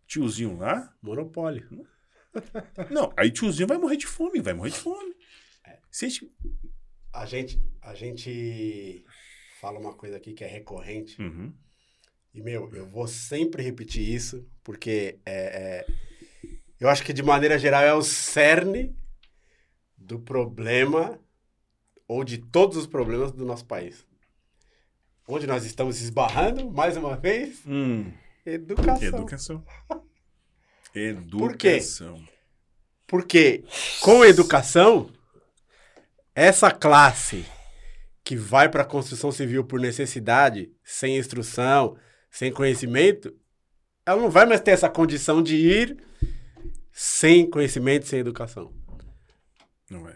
Tiozinho 0.06 0.58
lá, 0.58 0.96
Monopólio. 1.02 1.88
não, 2.92 3.12
aí 3.18 3.32
tiozinho 3.32 3.68
vai 3.68 3.78
morrer 3.78 3.98
de 3.98 4.06
fome, 4.06 4.40
vai 4.40 4.54
morrer 4.54 4.70
de 4.70 4.78
fome. 4.78 5.16
Se 5.90 6.06
a 6.06 6.10
gente... 6.10 6.36
A 7.12 7.26
gente, 7.26 7.60
a 7.82 7.96
gente 7.96 9.06
fala 9.60 9.80
uma 9.80 9.94
coisa 9.94 10.18
aqui 10.18 10.34
que 10.34 10.44
é 10.44 10.48
recorrente. 10.48 11.20
Uhum. 11.20 11.52
E, 12.34 12.42
meu, 12.42 12.70
eu 12.76 12.86
vou 12.86 13.08
sempre 13.08 13.64
repetir 13.64 14.08
isso, 14.08 14.46
porque 14.62 15.20
é, 15.26 15.86
é, 15.86 15.88
eu 16.80 16.90
acho 16.90 17.04
que, 17.04 17.14
de 17.14 17.24
maneira 17.24 17.58
geral, 17.58 17.82
é 17.82 17.94
o 17.94 18.02
cerne 18.02 18.94
do 19.98 20.20
problema 20.20 21.18
ou 22.08 22.24
de 22.24 22.38
todos 22.38 22.78
os 22.78 22.88
problemas 22.88 23.32
do 23.32 23.46
nosso 23.46 23.66
país. 23.66 24.06
Onde 25.28 25.48
nós 25.48 25.66
estamos 25.66 26.02
esbarrando, 26.02 26.70
mais 26.72 26.96
uma 26.98 27.16
vez, 27.16 27.62
Hum, 27.66 28.12
educação. 28.46 29.08
educação. 29.20 29.66
Educação. 30.94 32.24
Por 33.06 33.26
quê? 33.28 33.64
Porque 33.64 33.64
com 34.02 34.24
educação, 34.24 35.10
essa 36.34 36.72
classe 36.72 37.46
que 38.24 38.36
vai 38.38 38.70
para 38.70 38.84
a 38.84 38.86
construção 38.86 39.32
civil 39.32 39.64
por 39.66 39.80
necessidade, 39.80 40.72
sem 40.84 41.18
instrução, 41.18 41.98
sem 42.32 42.52
conhecimento, 42.52 43.36
ela 44.06 44.22
não 44.22 44.30
vai 44.30 44.46
mais 44.46 44.62
ter 44.62 44.72
essa 44.72 44.90
condição 44.90 45.44
de 45.44 45.56
ir 45.56 45.98
sem 46.92 47.50
conhecimento, 47.50 48.08
sem 48.08 48.20
educação. 48.20 48.74
Não 49.90 50.02
vai. 50.02 50.16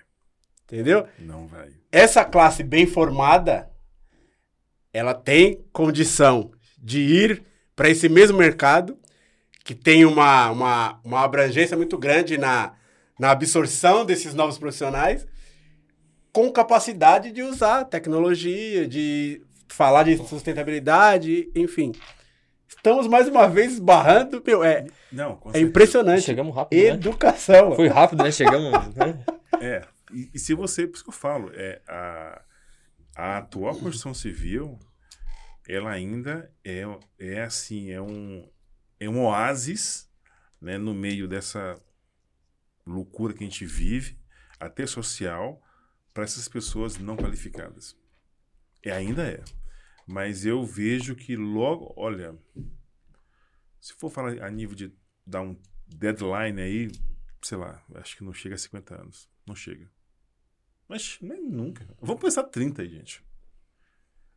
Entendeu? 0.72 1.08
Não 1.18 1.48
vai. 1.48 1.70
Essa 1.92 2.24
classe 2.24 2.64
bem 2.64 2.86
formada, 2.86 3.70
ela 4.94 5.14
tem 5.14 5.66
condição 5.74 6.52
de 6.78 7.00
ir 7.00 7.44
para 7.76 7.90
esse 7.90 8.08
mesmo 8.08 8.38
mercado, 8.38 8.98
que 9.64 9.74
tem 9.74 10.06
uma, 10.06 10.50
uma, 10.52 11.00
uma 11.04 11.22
abrangência 11.22 11.76
muito 11.76 11.98
grande 11.98 12.38
na, 12.38 12.74
na 13.20 13.32
absorção 13.32 14.06
desses 14.06 14.34
novos 14.34 14.58
profissionais, 14.58 15.26
com 16.32 16.52
capacidade 16.52 17.32
de 17.32 17.42
usar 17.42 17.86
tecnologia, 17.86 18.88
de 18.88 19.42
falar 19.68 20.04
de 20.04 20.18
sustentabilidade, 20.18 21.50
enfim. 21.56 21.92
Estamos 22.68 23.08
mais 23.08 23.28
uma 23.28 23.48
vez 23.48 23.74
esbarrando, 23.74 24.42
meu, 24.46 24.64
é, 24.64 24.86
Não, 25.12 25.40
é 25.54 25.60
impressionante. 25.60 26.22
Chegamos 26.22 26.56
rápido, 26.56 26.80
né? 26.80 26.90
Educação. 26.90 27.76
Foi 27.76 27.88
rápido, 27.88 28.24
né? 28.24 28.32
Chegamos. 28.32 28.96
Né? 28.96 29.20
É. 29.60 29.82
E, 30.12 30.32
e 30.34 30.40
se 30.40 30.54
você, 30.54 30.88
por 30.88 30.96
isso 30.96 31.04
que 31.04 31.10
eu 31.10 31.14
falo, 31.14 31.52
é, 31.54 31.82
a, 31.88 32.42
a 33.16 33.38
atual 33.38 33.78
construção 33.78 34.14
civil, 34.14 34.80
ela 35.68 35.92
ainda 35.92 36.54
é, 36.64 36.84
é 37.20 37.42
assim, 37.44 37.92
é 37.92 38.02
um, 38.02 38.50
é 39.00 39.10
um 39.10 39.24
oásis 39.24 40.10
né, 40.60 40.78
no 40.78 40.94
meio 40.94 41.28
dessa 41.28 41.80
loucura 42.86 43.34
que 43.34 43.44
a 43.44 43.48
gente 43.48 43.66
vive, 43.66 44.18
até 44.60 44.86
social, 44.86 45.62
para 46.14 46.24
essas 46.24 46.48
pessoas 46.48 46.98
não 46.98 47.16
qualificadas. 47.16 47.96
E 48.84 48.90
ainda 48.90 49.28
é. 49.28 49.44
Mas 50.08 50.46
eu 50.46 50.66
vejo 50.66 51.16
que 51.16 51.36
logo, 51.36 51.94
olha, 51.96 52.36
se 53.80 53.94
for 53.94 54.10
falar 54.10 54.42
a 54.44 54.50
nível 54.50 54.76
de 54.76 54.94
dar 55.26 55.42
um 55.42 55.56
deadline 55.88 56.60
aí, 56.62 56.92
sei 57.42 57.58
lá, 57.58 57.84
acho 57.96 58.18
que 58.18 58.24
não 58.24 58.34
chega 58.34 58.56
a 58.56 58.58
50 58.58 58.96
anos. 58.96 59.30
Não 59.46 59.56
chega. 59.56 59.90
Mas 60.90 61.20
nem 61.22 61.42
nunca. 61.42 61.88
Vamos 62.02 62.22
pensar 62.22 62.44
30, 62.44 62.84
gente. 62.88 63.24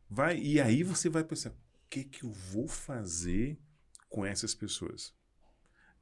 Vai, 0.07 0.37
e 0.37 0.61
aí 0.61 0.83
você 0.83 1.09
vai 1.09 1.23
pensar, 1.23 1.49
o 1.49 1.55
que 1.89 2.03
que 2.03 2.23
eu 2.23 2.29
vou 2.29 2.67
fazer 2.67 3.57
com 4.07 4.23
essas 4.23 4.53
pessoas? 4.53 5.13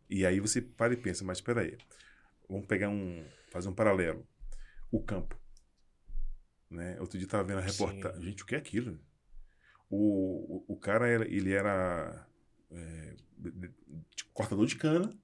E 0.10 0.26
aí 0.26 0.42
você 0.42 0.62
para 0.62 0.94
e 0.94 0.98
pensa, 0.98 1.24
mas 1.24 1.38
espera 1.38 1.62
aí. 1.62 1.78
Vamos 2.50 2.68
pegar 2.68 2.90
um, 2.90 3.24
fazer 3.50 3.70
um 3.70 3.74
paralelo. 3.74 4.28
O 4.92 5.02
campo. 5.02 5.40
Né? 6.70 7.00
Outro 7.00 7.18
dia 7.18 7.26
estava 7.26 7.44
vendo 7.46 7.60
a 7.60 7.62
reportagem. 7.62 8.22
Gente, 8.22 8.44
o 8.44 8.46
que 8.46 8.56
é 8.56 8.58
aquilo? 8.58 9.00
O, 9.90 10.64
o, 10.68 10.74
o 10.74 10.78
cara, 10.78 11.08
era, 11.08 11.26
ele 11.26 11.54
era 11.54 12.28
é, 12.70 13.16
de- 13.38 13.52
de- 13.52 13.68
de- 13.70 14.24
cortador 14.34 14.66
de 14.66 14.76
cana. 14.76 15.18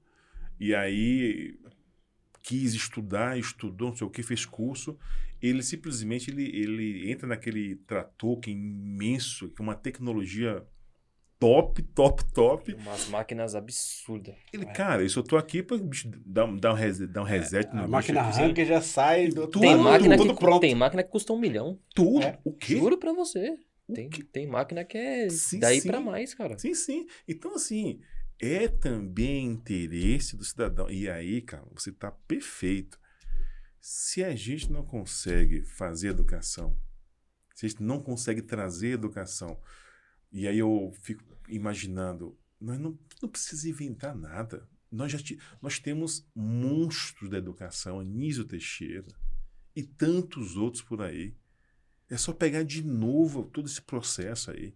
E 0.57 0.73
aí 0.73 1.59
quis 2.47 2.73
estudar, 2.73 3.37
estudou, 3.37 3.89
não 3.89 3.95
sei 3.95 4.07
o 4.07 4.09
que, 4.09 4.23
fez 4.23 4.45
curso. 4.45 4.97
Ele 5.41 5.61
simplesmente 5.61 6.31
ele, 6.31 6.43
ele 6.55 7.11
entra 7.11 7.27
naquele 7.27 7.75
trator 7.87 8.39
que 8.39 8.49
é 8.49 8.53
imenso, 8.53 9.49
que 9.49 9.61
é 9.61 9.63
uma 9.63 9.75
tecnologia 9.75 10.63
top, 11.39 11.81
top, 11.83 12.23
top. 12.33 12.73
Umas 12.73 13.07
máquinas 13.09 13.53
absurdas. 13.53 14.35
Ele, 14.51 14.65
cara, 14.65 15.03
eu 15.03 15.09
só 15.09 15.21
tô 15.21 15.37
aqui 15.37 15.61
pra 15.61 15.77
dar, 16.25 16.45
um- 16.45 16.57
dar, 16.57 16.71
um, 16.71 16.75
reset, 16.75 17.07
dar 17.11 17.21
um 17.21 17.25
reset 17.25 17.67
A 17.69 17.75
no 17.75 17.87
máquina 17.89 18.21
bicho 18.23 18.31
aqui, 18.33 18.41
arranca 18.43 18.65
já 18.65 18.81
sai 18.81 19.27
do 19.27 19.47
Tudo, 19.47 19.61
Tem 19.61 19.77
máquina, 19.77 20.17
tudo 20.17 20.33
que, 20.33 20.39
pronto. 20.39 20.61
tem 20.61 20.73
máquina 20.73 21.03
que 21.03 21.09
custa 21.11 21.33
um 21.33 21.39
milhão. 21.39 21.79
Tudo. 21.93 22.23
É. 22.23 22.39
O 22.43 22.53
quê? 22.53 22.77
Juro 22.77 22.97
pra 22.97 23.13
você. 23.13 23.57
O 23.87 23.93
Tem, 23.93 24.09
quê? 24.09 24.23
tem 24.23 24.47
máquina 24.47 24.83
que 24.83 24.97
é 24.97 25.29
Sim, 25.29 25.59
daí 25.59 25.79
sim. 25.81 25.87
pra 25.87 25.99
mais, 26.01 26.33
cara. 26.33 26.57
Sim, 26.57 26.73
sim. 26.73 27.05
Então, 27.27 27.53
assim, 27.55 27.99
é 28.39 28.67
também 28.67 29.47
interesse 29.47 30.35
do 30.35 30.43
cidadão. 30.43 30.89
E 30.89 31.09
aí, 31.09 31.41
cara, 31.41 31.65
você 31.73 31.91
tá 31.91 32.11
perfeito. 32.11 32.99
Se 33.79 34.23
a 34.23 34.35
gente 34.35 34.71
não 34.71 34.83
consegue 34.83 35.63
fazer 35.63 36.09
educação, 36.09 36.77
se 37.55 37.65
a 37.65 37.69
gente 37.69 37.81
não 37.81 38.01
consegue 38.01 38.41
trazer 38.41 38.89
educação, 38.89 39.59
e 40.31 40.47
aí 40.47 40.59
eu 40.59 40.93
fico 41.01 41.23
imaginando, 41.47 42.37
nós 42.59 42.79
não, 42.79 42.99
não 43.21 43.29
precisa 43.29 43.69
inventar 43.69 44.15
nada. 44.15 44.67
Nós 44.91 45.11
já 45.11 45.19
nós 45.61 45.79
temos 45.79 46.29
monstros 46.35 47.29
da 47.29 47.37
educação, 47.37 47.99
Anísio 47.99 48.45
Teixeira 48.45 49.07
e 49.75 49.83
tantos 49.83 50.55
outros 50.55 50.81
por 50.81 51.01
aí. 51.01 51.35
É 52.09 52.17
só 52.17 52.31
pegar 52.31 52.63
de 52.63 52.83
novo 52.83 53.43
todo 53.43 53.67
esse 53.67 53.81
processo 53.81 54.51
aí. 54.51 54.73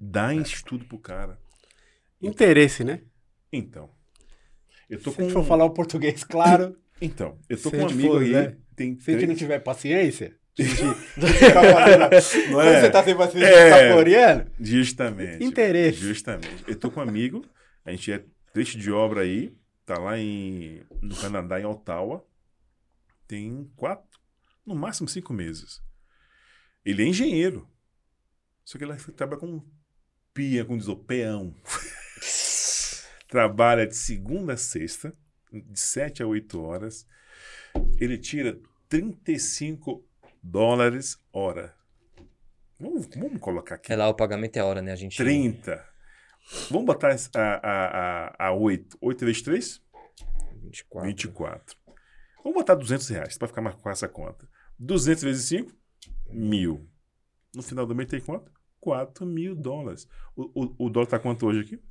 Dar 0.00 0.34
estudo 0.34 0.84
pro 0.84 0.98
cara. 0.98 1.40
Interesse, 2.22 2.84
né? 2.84 3.00
Então. 3.52 3.90
Eu 4.88 5.00
tô 5.00 5.10
Se 5.10 5.16
com 5.16 5.22
a 5.22 5.24
gente 5.24 5.34
for 5.34 5.44
falar 5.44 5.64
o 5.64 5.70
português 5.70 6.22
claro, 6.24 6.76
Então, 7.00 7.36
eu 7.48 7.56
tô 7.60 7.70
Se 7.70 7.76
com 7.76 7.82
um 7.82 7.88
amigo 7.88 8.08
for, 8.12 8.22
aí, 8.22 8.30
né? 8.32 8.56
tem 8.76 8.98
se 8.98 9.10
a 9.10 9.14
gente 9.14 9.26
não 9.26 9.34
tiver 9.34 9.58
paciência, 9.58 10.36
gente 10.56 10.76
fazendo... 10.76 12.50
Não 12.50 12.54
Quando 12.54 12.68
é? 12.68 12.80
você 12.80 12.90
tá 12.90 13.02
sem 13.02 13.16
paciência, 13.16 13.48
É. 13.48 13.70
tá 13.88 13.92
floreando, 13.92 14.50
Justamente. 14.60 15.44
Interesse. 15.44 15.98
Justamente. 15.98 16.64
Eu 16.68 16.76
tô 16.76 16.90
com 16.90 17.00
um 17.00 17.02
amigo, 17.02 17.44
a 17.84 17.90
gente 17.90 18.12
é 18.12 18.24
trecho 18.52 18.78
de 18.78 18.92
obra 18.92 19.22
aí, 19.22 19.52
tá 19.84 19.98
lá 19.98 20.16
em, 20.18 20.82
no 21.00 21.16
Canadá, 21.16 21.60
em 21.60 21.64
Ottawa. 21.64 22.24
Tem 23.26 23.68
quatro, 23.74 24.20
no 24.64 24.74
máximo 24.74 25.08
cinco 25.08 25.32
meses. 25.32 25.80
Ele 26.84 27.02
é 27.02 27.06
engenheiro. 27.06 27.66
Só 28.64 28.76
que 28.78 28.84
ele 28.84 28.94
trabalha 29.16 29.40
com 29.40 29.60
pia, 30.34 30.64
como 30.64 30.78
diz 30.78 30.86
o 30.88 30.96
peão. 30.96 31.54
Trabalha 33.32 33.86
de 33.86 33.96
segunda 33.96 34.52
a 34.52 34.56
sexta, 34.58 35.16
de 35.50 35.80
7 35.80 36.22
a 36.22 36.26
8 36.26 36.60
horas. 36.60 37.06
Ele 37.98 38.18
tira 38.18 38.60
35 38.90 40.06
dólares 40.42 41.18
hora. 41.32 41.74
Vamos, 42.78 43.06
vamos 43.06 43.40
colocar 43.40 43.76
aqui. 43.76 43.90
É 43.90 43.96
lá, 43.96 44.06
o 44.06 44.14
pagamento 44.14 44.58
é 44.58 44.62
hora, 44.62 44.82
né? 44.82 44.92
A 44.92 44.96
gente. 44.96 45.16
30. 45.16 45.82
Vamos 46.68 46.84
botar 46.84 47.16
a, 47.34 47.40
a, 47.40 48.44
a, 48.44 48.48
a 48.48 48.52
8. 48.52 48.98
8 49.00 49.24
vezes 49.24 49.40
3? 49.40 49.82
24. 50.64 51.08
24. 51.08 51.76
Vamos 52.44 52.58
botar 52.58 52.74
200 52.74 53.08
reais 53.08 53.38
para 53.38 53.48
ficar 53.48 53.62
mais 53.62 53.76
com 53.76 53.88
essa 53.88 54.06
conta. 54.10 54.46
200 54.78 55.22
vezes 55.22 55.48
5? 55.48 55.72
Mil. 56.28 56.86
No 57.54 57.62
final 57.62 57.86
do 57.86 57.94
mês 57.94 58.10
tem 58.10 58.20
quanto? 58.20 58.52
4 58.78 59.24
mil 59.24 59.54
dólares. 59.54 60.06
O, 60.36 60.64
o, 60.64 60.86
o 60.86 60.90
dólar 60.90 61.06
tá 61.06 61.18
quanto 61.18 61.46
hoje 61.46 61.60
aqui? 61.60 61.82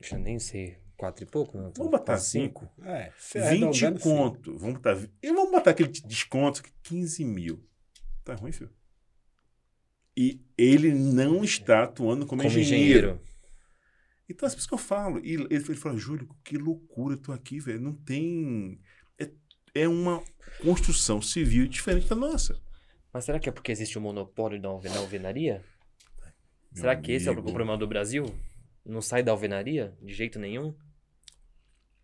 Deixa 0.00 0.16
eu 0.16 0.20
nem 0.20 0.38
sei. 0.38 0.78
Quatro 0.96 1.24
e 1.24 1.26
pouco? 1.26 1.56
Não, 1.56 1.72
Vamos 1.76 1.90
botar 1.92 2.12
quase 2.14 2.30
5. 2.30 2.68
é, 2.82 3.10
você 3.18 3.38
20 3.40 3.46
arredondando, 3.46 3.98
sim. 3.98 4.04
conto. 4.04 4.58
Vamos 4.58 4.74
botar, 4.76 4.98
e 5.22 5.32
vamos 5.32 5.50
botar 5.50 5.70
aquele 5.70 5.88
desconto 5.90 6.62
que 6.62 6.70
15 6.82 7.24
mil. 7.24 7.64
Tá 8.24 8.34
ruim, 8.34 8.52
filho? 8.52 8.70
E 10.16 10.40
ele 10.58 10.92
não 10.92 11.42
está 11.42 11.84
atuando 11.84 12.26
como, 12.26 12.42
Como 12.42 12.58
engenheiro. 12.58 13.08
engenheiro. 13.12 13.20
Então, 14.28 14.46
é 14.46 14.50
por 14.52 14.58
isso 14.58 14.68
que 14.68 14.74
eu 14.74 14.78
falo. 14.78 15.18
E 15.24 15.32
ele, 15.34 15.46
ele 15.50 15.74
falou, 15.74 15.98
Júlio, 15.98 16.28
que 16.44 16.56
loucura, 16.56 17.14
eu 17.14 17.18
tô 17.18 17.32
aqui, 17.32 17.58
velho. 17.58 17.80
Não 17.80 17.94
tem. 17.94 18.78
É, 19.18 19.30
é 19.74 19.88
uma 19.88 20.22
construção 20.62 21.20
civil 21.22 21.66
diferente 21.66 22.08
da 22.08 22.14
nossa. 22.16 22.60
Mas 23.12 23.24
será 23.24 23.40
que 23.40 23.48
é 23.48 23.52
porque 23.52 23.72
existe 23.72 23.98
o 23.98 24.00
monopólio 24.00 24.60
da 24.60 24.68
alve- 24.68 24.88
da 24.88 24.98
alvenaria? 24.98 25.64
Meu 26.72 26.80
será 26.82 26.94
que 26.94 27.10
esse 27.10 27.26
é 27.26 27.30
o 27.30 27.32
amigo. 27.32 27.46
problema 27.48 27.76
do 27.76 27.86
Brasil? 27.88 28.24
Não 28.84 29.00
sai 29.02 29.22
da 29.22 29.32
alvenaria 29.32 29.94
de 30.02 30.12
jeito 30.14 30.38
nenhum? 30.38 30.74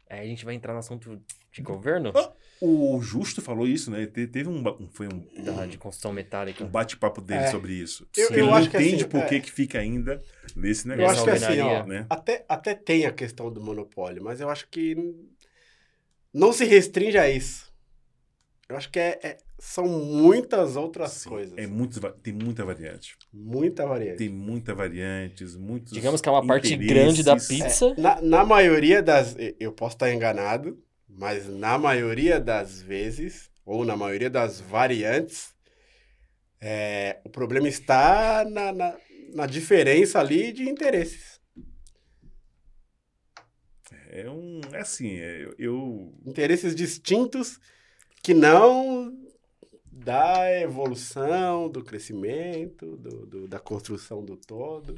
Aí 0.08 0.20
a 0.20 0.24
gente 0.26 0.44
vai 0.44 0.54
entrar 0.54 0.72
no 0.72 0.78
assunto 0.78 1.20
de 1.50 1.62
governo? 1.62 2.12
Ah, 2.14 2.32
O 2.60 3.00
Justo 3.02 3.42
falou 3.42 3.66
isso, 3.66 3.90
né? 3.90 4.06
Te- 4.06 4.26
Teve 4.26 4.48
um, 4.48 4.58
um- 4.66 4.88
foi 4.88 5.08
um, 5.08 5.26
Da, 5.42 5.66
de 5.66 5.76
construção 5.78 6.12
metálica. 6.12 6.64
um 6.64 6.68
bate-papo 6.68 7.20
dele 7.20 7.40
É. 7.44 7.50
sobre 7.50 7.72
isso. 7.74 8.06
Eu- 8.16 8.28
ele 8.30 8.40
eu 8.42 8.46
não 8.46 8.54
acho 8.54 8.70
que 8.70 8.76
entende 8.76 8.94
assim, 8.96 9.08
por 9.08 9.20
é. 9.20 9.26
que, 9.26 9.40
que 9.40 9.50
fica 9.52 9.78
ainda 9.78 10.22
nesse 10.54 10.86
Eu 10.88 10.96
negócio. 10.96 11.12
acho 11.16 11.24
que 11.24 11.30
assim, 11.30 11.60
ó, 11.60 11.64
alvenaria, 11.68 12.00
né? 12.00 12.06
até, 12.08 12.44
até 12.48 12.74
tem 12.74 13.04
a 13.04 13.12
questão 13.12 13.52
do 13.52 13.60
monopólio, 13.60 14.22
mas 14.22 14.40
eu 14.40 14.48
acho 14.48 14.68
que 14.68 14.94
não 16.32 16.52
se 16.52 16.64
restringe 16.64 17.18
a 17.18 17.28
isso. 17.28 17.72
Eu 18.68 18.76
acho 18.76 18.90
que 18.90 18.98
é, 18.98 19.18
é- 19.22 19.38
são 19.58 19.86
muitas 19.86 20.76
outras 20.76 21.12
Sim, 21.12 21.28
coisas. 21.28 21.58
É 21.58 21.66
muitos 21.66 22.00
tem 22.22 22.32
muita 22.32 22.64
variante. 22.64 23.16
Muita 23.32 23.86
variante. 23.86 24.18
Tem 24.18 24.28
muita 24.28 24.74
variantes, 24.74 25.56
muitos. 25.56 25.92
Digamos 25.92 26.20
que 26.20 26.28
é 26.28 26.32
uma 26.32 26.46
parte 26.46 26.76
grande 26.76 27.22
da 27.22 27.36
pizza. 27.36 27.94
Na, 27.96 28.20
na 28.20 28.44
maioria 28.44 29.02
das. 29.02 29.34
Eu 29.58 29.72
posso 29.72 29.96
estar 29.96 30.12
enganado, 30.12 30.82
mas 31.08 31.48
na 31.48 31.78
maioria 31.78 32.38
das 32.38 32.82
vezes, 32.82 33.50
ou 33.64 33.84
na 33.84 33.96
maioria 33.96 34.28
das 34.28 34.60
variantes, 34.60 35.54
é, 36.60 37.20
o 37.24 37.30
problema 37.30 37.68
está 37.68 38.44
na, 38.44 38.72
na, 38.72 38.96
na 39.34 39.46
diferença 39.46 40.20
ali 40.20 40.52
de 40.52 40.68
interesses. 40.68 41.40
É 44.10 44.28
um. 44.28 44.60
É 44.72 44.80
assim, 44.80 45.16
é, 45.16 45.48
eu. 45.58 46.14
Interesses 46.26 46.74
distintos 46.74 47.58
que 48.22 48.34
não 48.34 49.25
da 50.06 50.48
evolução, 50.60 51.68
do 51.68 51.82
crescimento, 51.82 52.96
do, 52.96 53.26
do- 53.26 53.48
da 53.48 53.58
construção 53.58 54.24
do 54.24 54.36
todo. 54.36 54.94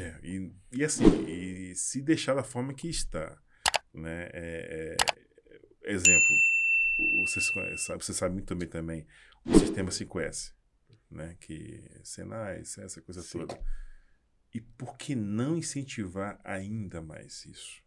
É, 0.00 0.18
e, 0.20 0.52
e 0.72 0.84
assim, 0.84 1.04
e 1.28 1.76
se 1.76 2.02
deixar 2.02 2.34
da 2.34 2.42
forma 2.42 2.74
que 2.74 2.88
está, 2.88 3.40
né? 3.94 4.28
É, 4.32 4.96
é, 5.84 5.92
exemplo, 5.94 6.36
você 7.20 7.40
sabe, 7.40 8.04
você 8.04 8.12
sabe 8.12 8.34
muito 8.34 8.52
bem 8.56 8.68
também 8.68 9.06
o 9.46 9.56
sistema 9.56 9.90
5S, 9.90 10.52
né? 11.08 11.36
Que 11.40 11.80
Senai, 12.02 12.58
essa 12.58 13.00
coisa 13.00 13.22
Sim. 13.22 13.38
toda. 13.38 13.60
E 14.52 14.60
por 14.60 14.96
que 14.96 15.14
não 15.14 15.56
incentivar 15.56 16.40
ainda 16.42 17.00
mais 17.00 17.46
isso? 17.46 17.80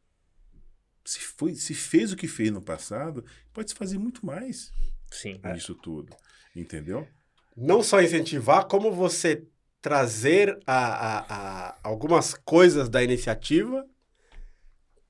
Se, 1.03 1.19
foi, 1.19 1.53
se 1.55 1.73
fez 1.73 2.13
o 2.13 2.15
que 2.15 2.27
fez 2.29 2.49
no 2.49 2.61
passado, 2.61 3.25
pode 3.51 3.71
se 3.71 3.75
fazer 3.75 3.97
muito 3.97 4.25
mais 4.25 4.71
Sim. 5.11 5.41
Nisso 5.43 5.75
tudo. 5.75 6.15
Entendeu? 6.55 7.07
Não 7.55 7.81
só 7.83 8.01
incentivar, 8.01 8.65
como 8.67 8.91
você 8.91 9.43
trazer 9.81 10.59
a, 10.65 10.77
a- 10.77 11.69
a- 11.69 11.79
algumas 11.83 12.33
coisas 12.33 12.87
da 12.89 13.03
iniciativa 13.03 13.85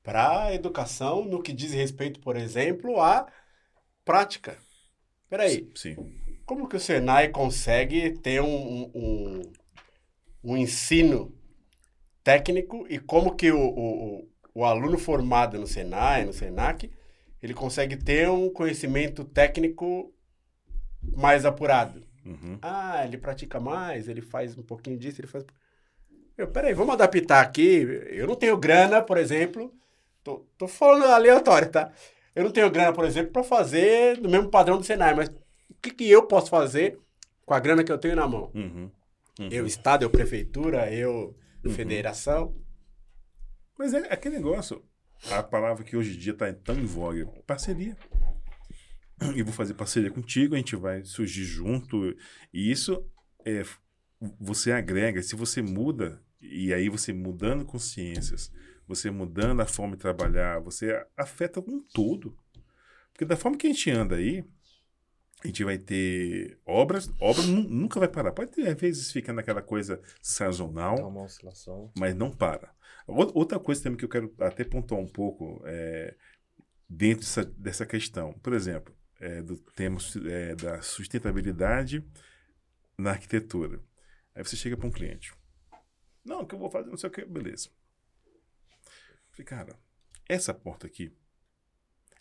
para 0.03 0.45
a 0.45 0.53
educação 0.53 1.23
no 1.25 1.41
que 1.41 1.53
diz 1.53 1.73
respeito, 1.73 2.19
por 2.19 2.35
exemplo, 2.35 2.99
à 3.01 3.27
prática. 4.03 4.57
Peraí, 5.29 5.69
Sim. 5.75 5.95
como 6.45 6.67
que 6.67 6.75
o 6.75 6.79
Senai 6.79 7.29
consegue 7.29 8.11
ter 8.19 8.41
um, 8.41 8.91
um, 8.95 9.41
um- 10.43 10.57
ensino 10.57 11.33
técnico 12.23 12.85
e 12.89 12.99
como 12.99 13.35
que 13.35 13.51
o, 13.51 13.59
o, 13.59 14.19
o- 14.19 14.29
o 14.53 14.65
aluno 14.65 14.97
formado 14.97 15.57
no 15.59 15.67
Senai, 15.67 16.25
no 16.25 16.33
Senac, 16.33 16.91
ele 17.41 17.53
consegue 17.53 17.95
ter 17.97 18.29
um 18.29 18.49
conhecimento 18.51 19.23
técnico 19.23 20.13
mais 21.03 21.45
apurado? 21.45 22.03
Uhum. 22.25 22.57
Ah, 22.61 23.03
ele 23.05 23.17
pratica 23.17 23.59
mais, 23.59 24.07
ele 24.07 24.21
faz 24.21 24.57
um 24.57 24.63
pouquinho 24.63 24.97
disso, 24.97 25.21
ele 25.21 25.27
faz... 25.27 25.45
Eu, 26.37 26.47
peraí, 26.47 26.73
vamos 26.73 26.93
adaptar 26.93 27.41
aqui. 27.41 27.81
Eu 28.09 28.27
não 28.27 28.35
tenho 28.35 28.57
grana, 28.57 29.01
por 29.01 29.17
exemplo. 29.17 29.73
Tô, 30.23 30.45
tô 30.57 30.67
falando 30.67 31.05
aleatório, 31.05 31.69
tá? 31.69 31.91
Eu 32.33 32.43
não 32.43 32.51
tenho 32.51 32.69
grana, 32.71 32.93
por 32.93 33.05
exemplo, 33.05 33.31
para 33.31 33.43
fazer 33.43 34.17
do 34.17 34.29
mesmo 34.29 34.49
padrão 34.49 34.77
do 34.77 34.83
Senai, 34.83 35.13
mas 35.13 35.27
o 35.27 35.75
que, 35.81 35.91
que 35.91 36.09
eu 36.09 36.23
posso 36.23 36.49
fazer 36.49 36.97
com 37.45 37.53
a 37.53 37.59
grana 37.59 37.83
que 37.83 37.91
eu 37.91 37.97
tenho 37.97 38.15
na 38.15 38.27
mão? 38.27 38.51
Uhum. 38.55 38.89
Uhum. 39.39 39.49
Eu, 39.51 39.65
Estado, 39.65 40.03
eu, 40.03 40.09
Prefeitura, 40.09 40.91
eu, 40.93 41.35
Uhum. 41.63 41.71
Federação. 41.71 42.55
Mas 43.77 43.93
é 43.93 44.11
aquele 44.11 44.37
negócio. 44.37 44.83
A 45.29 45.43
palavra 45.43 45.83
que 45.83 45.95
hoje 45.95 46.15
em 46.15 46.19
dia 46.19 46.33
está 46.33 46.51
tão 46.51 46.75
em 46.75 46.85
voga, 46.85 47.25
parceria. 47.45 47.95
Eu 49.37 49.43
vou 49.45 49.53
fazer 49.53 49.73
parceria 49.73 50.11
contigo, 50.11 50.55
a 50.55 50.57
gente 50.57 50.75
vai 50.75 51.03
surgir 51.03 51.43
junto. 51.43 52.15
E 52.53 52.71
isso 52.71 53.03
é 53.45 53.63
você 54.39 54.71
agrega, 54.71 55.21
se 55.23 55.35
você 55.35 55.61
muda, 55.61 56.21
e 56.41 56.73
aí 56.73 56.89
você 56.89 57.11
mudando 57.11 57.65
consciências, 57.65 58.51
você 58.87 59.09
mudando 59.09 59.61
a 59.61 59.65
forma 59.65 59.95
de 59.95 60.01
trabalhar, 60.01 60.59
você 60.59 61.03
afeta 61.17 61.59
um 61.59 61.81
todo. 61.93 62.37
Porque 63.11 63.25
da 63.25 63.35
forma 63.35 63.57
que 63.57 63.67
a 63.67 63.69
gente 63.71 63.89
anda 63.89 64.15
aí, 64.15 64.43
a 65.43 65.47
gente 65.47 65.63
vai 65.63 65.77
ter 65.77 66.59
obras, 66.65 67.11
obra 67.19 67.41
nu- 67.47 67.67
nunca 67.67 67.99
vai 67.99 68.07
parar. 68.07 68.31
Pode 68.31 68.51
ter, 68.51 68.67
às 68.67 68.79
vezes, 68.79 69.11
fica 69.11 69.33
naquela 69.33 69.61
coisa 69.61 69.99
sazonal, 70.21 70.95
oscilação. 71.23 71.91
mas 71.97 72.13
não 72.15 72.29
para. 72.31 72.71
Ou- 73.07 73.31
Outra 73.33 73.59
coisa 73.59 73.81
também 73.81 73.97
que 73.97 74.05
eu 74.05 74.09
quero 74.09 74.31
até 74.39 74.63
pontuar 74.63 75.01
um 75.01 75.07
pouco 75.07 75.61
é, 75.65 76.15
dentro 76.87 77.21
dessa, 77.21 77.43
dessa 77.43 77.85
questão, 77.87 78.33
por 78.33 78.53
exemplo, 78.53 78.95
é, 79.21 79.41
do 79.41 79.55
tema 79.55 79.99
é, 80.29 80.55
da 80.55 80.81
sustentabilidade 80.81 82.03
na 82.97 83.11
arquitetura. 83.11 83.79
Aí 84.33 84.43
você 84.43 84.55
chega 84.55 84.75
para 84.75 84.87
um 84.87 84.91
cliente. 84.91 85.33
Não, 86.25 86.41
o 86.41 86.47
que 86.47 86.55
eu 86.55 86.59
vou 86.59 86.71
fazer, 86.71 86.89
não 86.89 86.97
sei 86.97 87.09
o 87.09 87.13
que, 87.13 87.23
beleza. 87.23 87.69
Eu 88.85 88.91
Falei, 89.31 89.45
cara, 89.45 89.79
essa 90.27 90.53
porta 90.53 90.87
aqui, 90.87 91.15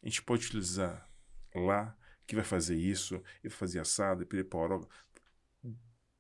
a 0.03 0.07
gente 0.07 0.23
pode 0.23 0.47
utilizar 0.47 1.11
lá, 1.55 1.97
que 2.27 2.35
vai 2.35 2.45
fazer 2.45 2.77
isso, 2.77 3.23
e 3.43 3.49
vai 3.49 3.57
fazer 3.57 3.81
assado, 3.81 4.23
e 4.23 4.27
piripora, 4.27 4.79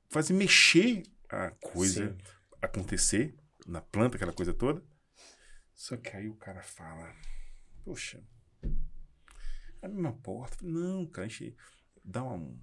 fazer 0.08 0.32
mexer 0.32 1.02
a 1.28 1.50
coisa 1.50 2.10
Sim. 2.10 2.18
acontecer 2.60 3.36
na 3.66 3.80
planta, 3.80 4.16
aquela 4.16 4.32
coisa 4.32 4.52
toda. 4.52 4.82
Só 5.74 5.96
que 5.96 6.10
aí 6.16 6.28
o 6.28 6.36
cara 6.36 6.62
fala, 6.62 7.14
poxa, 7.84 8.22
a 9.86 9.88
mesma 9.88 10.12
porta. 10.12 10.56
Não, 10.62 11.06
cara, 11.06 11.26
a 11.26 11.28
gente 11.28 11.54
dá 12.04 12.22
uma. 12.22 12.54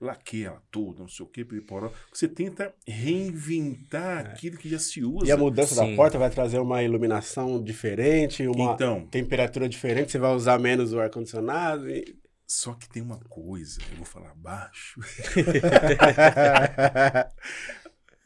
laqueia 0.00 0.48
ela 0.48 0.62
toda, 0.70 1.00
não 1.00 1.08
sei 1.08 1.24
o 1.24 1.28
que, 1.28 1.44
piriporó. 1.44 1.90
Você 2.12 2.28
tenta 2.28 2.74
reinventar 2.86 4.26
aquilo 4.26 4.56
que 4.56 4.68
já 4.68 4.78
se 4.78 5.04
usa. 5.04 5.26
E 5.26 5.32
a 5.32 5.36
mudança 5.36 5.74
Sim. 5.74 5.90
da 5.90 5.96
porta 5.96 6.18
vai 6.18 6.30
trazer 6.30 6.58
uma 6.58 6.82
iluminação 6.82 7.62
diferente, 7.62 8.46
uma 8.46 8.74
Então, 8.74 9.06
temperatura 9.06 9.68
diferente, 9.68 10.12
você 10.12 10.18
vai 10.18 10.34
usar 10.34 10.58
menos 10.58 10.92
o 10.92 11.00
ar-condicionado. 11.00 11.88
E... 11.90 12.16
só 12.46 12.74
que 12.74 12.88
tem 12.88 13.02
uma 13.02 13.18
coisa, 13.28 13.80
eu 13.90 13.96
vou 13.96 14.06
falar 14.06 14.34
baixo. 14.34 15.00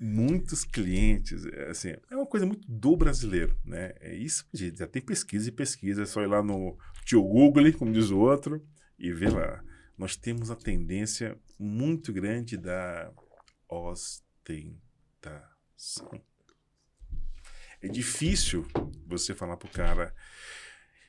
muitos 0.01 0.65
clientes, 0.65 1.45
é, 1.45 1.69
assim, 1.69 1.95
é 2.11 2.17
uma 2.17 2.25
coisa 2.25 2.47
muito 2.47 2.67
do 2.67 2.97
brasileiro, 2.97 3.55
né? 3.63 3.93
É 4.01 4.15
isso, 4.15 4.47
gente, 4.53 4.79
já 4.79 4.87
tem 4.87 5.03
pesquisa 5.03 5.51
e 5.51 5.53
pesquisa, 5.53 6.05
é 6.05 6.07
só 6.07 6.23
ir 6.23 6.27
lá 6.27 6.43
no 6.43 6.79
tio 7.05 7.23
Google, 7.23 7.73
como 7.73 7.93
diz 7.93 8.11
o 8.11 8.19
outro, 8.19 8.65
e 8.99 9.13
ver 9.13 9.33
lá. 9.33 9.63
Nós 9.97 10.17
temos 10.17 10.51
a 10.51 10.57
tendência 10.57 11.39
muito 11.59 12.13
grande 12.13 12.57
da 12.57 13.13
ostentação. 13.69 15.41
É 17.83 17.89
difícil 17.89 18.67
você 19.07 19.35
falar 19.35 19.57
pro 19.57 19.69
cara, 19.69 20.15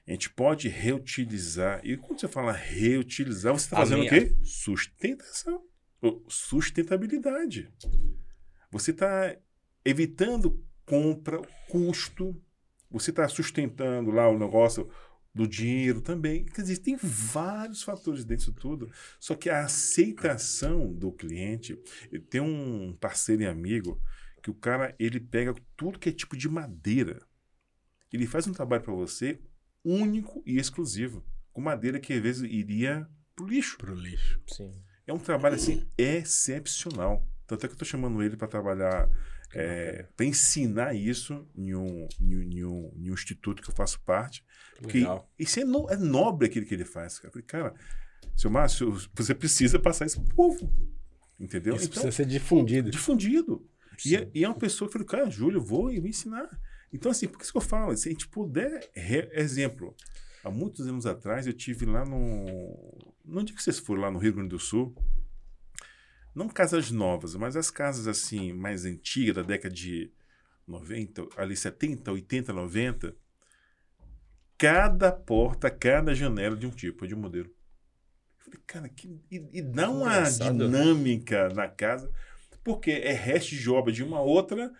a 0.07 0.11
gente 0.11 0.29
pode 0.29 0.67
reutilizar. 0.69 1.81
E 1.83 1.97
quando 1.97 2.19
você 2.19 2.27
fala 2.27 2.51
reutilizar, 2.51 3.53
você 3.53 3.65
está 3.65 3.77
fazendo 3.77 3.99
minha- 3.99 4.11
o 4.11 4.15
quê? 4.15 4.35
Sustentação. 4.43 5.63
Sustentabilidade. 6.27 7.71
Você 8.71 8.91
está 8.91 9.35
evitando 9.85 10.65
compra, 10.85 11.39
custo. 11.69 12.41
Você 12.89 13.11
está 13.11 13.27
sustentando 13.27 14.09
lá 14.11 14.27
o 14.27 14.37
negócio 14.39 14.89
do 15.33 15.47
dinheiro 15.47 16.01
também. 16.01 16.45
Quer 16.45 16.61
dizer, 16.61 16.77
tem 16.77 16.97
vários 16.97 17.83
fatores 17.83 18.23
dentro 18.23 18.45
disso 18.45 18.53
tudo. 18.53 18.91
Só 19.19 19.35
que 19.35 19.49
a 19.49 19.63
aceitação 19.63 20.93
do 20.93 21.11
cliente. 21.11 21.77
Tem 22.29 22.41
um 22.41 22.95
parceiro 22.99 23.43
e 23.43 23.47
amigo 23.47 24.01
que 24.41 24.49
o 24.49 24.55
cara 24.55 24.95
ele 24.99 25.19
pega 25.19 25.53
tudo 25.77 25.99
que 25.99 26.09
é 26.09 26.11
tipo 26.11 26.35
de 26.35 26.49
madeira. 26.49 27.25
Ele 28.11 28.27
faz 28.27 28.47
um 28.47 28.53
trabalho 28.53 28.83
para 28.83 28.93
você 28.93 29.39
único 29.83 30.43
e 30.45 30.57
exclusivo. 30.57 31.23
Com 31.53 31.61
madeira 31.61 31.99
que 31.99 32.13
às 32.13 32.21
vezes 32.21 32.43
iria 32.43 33.07
pro 33.35 33.47
lixo. 33.47 33.77
Pro 33.77 33.95
lixo. 33.95 34.41
Sim. 34.47 34.73
É 35.07 35.13
um 35.13 35.19
trabalho 35.19 35.55
assim 35.55 35.85
excepcional. 35.97 37.27
Tanto 37.47 37.65
é 37.65 37.67
que 37.67 37.73
eu 37.73 37.75
estou 37.75 37.87
chamando 37.87 38.21
ele 38.23 38.37
para 38.37 38.47
trabalhar, 38.47 39.09
para 40.15 40.25
ensinar 40.25 40.93
isso 40.95 41.45
em 41.55 41.75
um, 41.75 42.07
em, 42.19 42.35
um, 42.65 42.91
em, 42.95 43.09
um, 43.09 43.13
instituto 43.13 43.61
que 43.61 43.69
eu 43.69 43.75
faço 43.75 43.99
parte. 44.01 44.43
Porque 44.81 44.99
Legal. 44.99 45.29
isso 45.37 45.59
é, 45.59 45.65
no- 45.65 45.89
é 45.89 45.97
nobre 45.97 46.47
aquilo 46.47 46.65
que 46.65 46.73
ele 46.73 46.85
faz. 46.85 47.19
Cara. 47.19 47.27
Eu 47.27 47.31
falei, 47.33 47.45
cara, 47.45 47.73
seu 48.35 48.49
Márcio, 48.49 48.97
você 49.13 49.35
precisa 49.35 49.77
passar 49.77 50.05
isso 50.05 50.21
pro 50.21 50.35
povo. 50.35 50.73
Entendeu? 51.39 51.75
Isso 51.75 51.85
Então, 51.85 52.01
precisa 52.03 52.11
ser 52.11 52.25
difundido. 52.25 52.89
difundido. 52.89 53.67
E 54.05 54.15
é, 54.15 54.29
e 54.33 54.43
é 54.43 54.47
uma 54.47 54.57
pessoa 54.57 54.87
que 54.87 54.93
falei, 54.93 55.07
cara, 55.07 55.29
Júlio, 55.29 55.57
eu 55.57 55.63
vou, 55.63 55.91
eu 55.91 56.01
vou 56.01 56.09
ensinar. 56.09 56.49
Então, 56.93 57.11
assim, 57.11 57.27
por 57.27 57.41
isso 57.41 57.51
que 57.51 57.57
eu 57.57 57.61
falo, 57.61 57.95
se 57.95 58.09
a 58.09 58.11
gente 58.11 58.27
puder, 58.27 58.89
exemplo, 59.33 59.95
há 60.43 60.49
muitos 60.49 60.87
anos 60.87 61.05
atrás 61.05 61.45
eu 61.47 61.53
tive 61.53 61.85
lá 61.85 62.03
no. 62.05 63.13
Não 63.23 63.43
digo 63.43 63.57
que 63.57 63.63
vocês 63.63 63.79
foram 63.79 64.01
lá 64.01 64.11
no 64.11 64.19
Rio 64.19 64.33
Grande 64.33 64.49
do 64.49 64.59
Sul, 64.59 64.95
não 66.33 66.47
casas 66.47 66.91
novas, 66.91 67.35
mas 67.35 67.55
as 67.55 67.69
casas 67.71 68.07
assim, 68.07 68.53
mais 68.53 68.85
antigas, 68.85 69.35
da 69.35 69.41
década 69.41 69.73
de 69.73 70.11
90, 70.67 71.27
ali 71.37 71.55
70, 71.55 72.11
80, 72.11 72.53
90, 72.53 73.15
cada 74.57 75.11
porta, 75.11 75.69
cada 75.69 76.13
janela 76.13 76.55
de 76.55 76.67
um 76.67 76.69
tipo, 76.71 77.07
de 77.07 77.15
um 77.15 77.19
modelo. 77.19 77.47
Eu 77.49 78.43
falei, 78.45 78.59
cara, 78.67 78.89
que, 78.89 79.19
e, 79.31 79.43
e 79.53 79.61
dá 79.61 79.89
uma 79.89 80.07
Engraçado. 80.17 80.53
dinâmica 80.57 81.49
na 81.49 81.67
casa, 81.67 82.11
porque 82.63 82.91
é 82.91 83.11
resto 83.13 83.55
de 83.55 83.69
obra 83.69 83.91
de 83.91 84.03
uma 84.03 84.21
outra. 84.21 84.71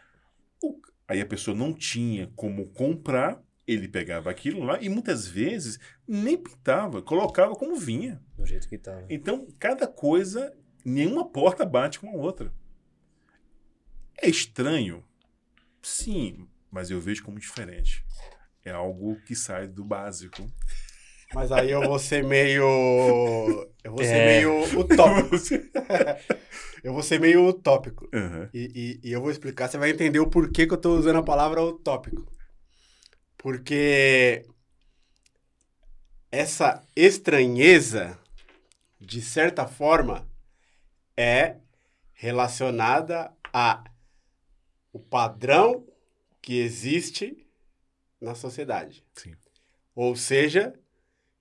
o- 0.64 0.80
aí 1.08 1.20
a 1.20 1.26
pessoa 1.26 1.56
não 1.58 1.74
tinha 1.74 2.28
como 2.36 2.68
comprar, 2.70 3.42
Ele 3.68 3.88
pegava 3.88 4.30
aquilo 4.30 4.64
lá 4.64 4.82
e 4.82 4.90
muitas 4.90 5.28
vezes 5.28 5.80
nem 6.08 6.36
pintava, 6.36 7.02
colocava 7.02 7.56
como 7.56 7.76
vinha. 7.76 8.22
Do 8.36 8.46
jeito 8.46 8.68
que 8.68 8.78
tava. 8.78 9.06
Então, 9.10 9.48
cada 9.60 9.88
coisa, 9.88 10.52
nenhuma 10.86 11.28
porta 11.28 11.66
bate 11.66 12.00
com 12.00 12.10
a 12.10 12.14
outra. 12.14 12.52
É 14.22 14.30
estranho? 14.30 15.04
Sim, 15.82 16.48
mas 16.72 16.90
eu 16.92 17.00
vejo 17.00 17.24
como 17.24 17.40
diferente. 17.40 18.06
É 18.64 18.72
algo 18.72 19.20
que 19.26 19.36
sai 19.36 19.68
do 19.68 19.84
básico. 19.84 20.48
Mas 21.34 21.52
aí 21.52 21.72
eu 21.72 21.82
vou 21.82 21.98
ser 21.98 22.24
meio. 22.24 22.64
Eu 23.84 23.92
vou 23.92 24.04
ser 24.04 24.18
É. 24.18 24.26
meio 24.26 24.64
utópico. 24.80 25.36
eu 26.84 26.94
vou 26.94 27.02
ser 27.02 27.20
meio 27.20 27.48
utópico. 27.48 28.08
Aham. 28.14 28.50
E, 28.54 29.00
e- 29.04 29.10
e 29.10 29.12
eu 29.12 29.22
vou 29.22 29.32
explicar, 29.32 29.68
você 29.70 29.78
vai 29.78 29.90
entender 29.90 30.20
o 30.20 30.30
porquê 30.30 30.68
que 30.68 30.74
eu 30.74 30.78
tô 30.78 30.96
usando 30.96 31.18
a 31.18 31.24
palavra 31.24 31.64
utópico. 31.64 32.30
Porque 33.38 34.46
essa 36.32 36.84
estranheza, 36.96 38.18
de 39.00 39.22
certa 39.22 39.66
forma, 39.68 40.28
é 41.18 41.58
relacionada 42.14 43.32
a 43.54 43.84
o 44.94 45.00
padrão 45.00 45.88
que 46.42 46.60
existe 46.60 47.48
na 48.20 48.36
sociedade. 48.36 49.04
Sim. 49.14 49.34
Ou 49.96 50.16
seja, 50.16 50.74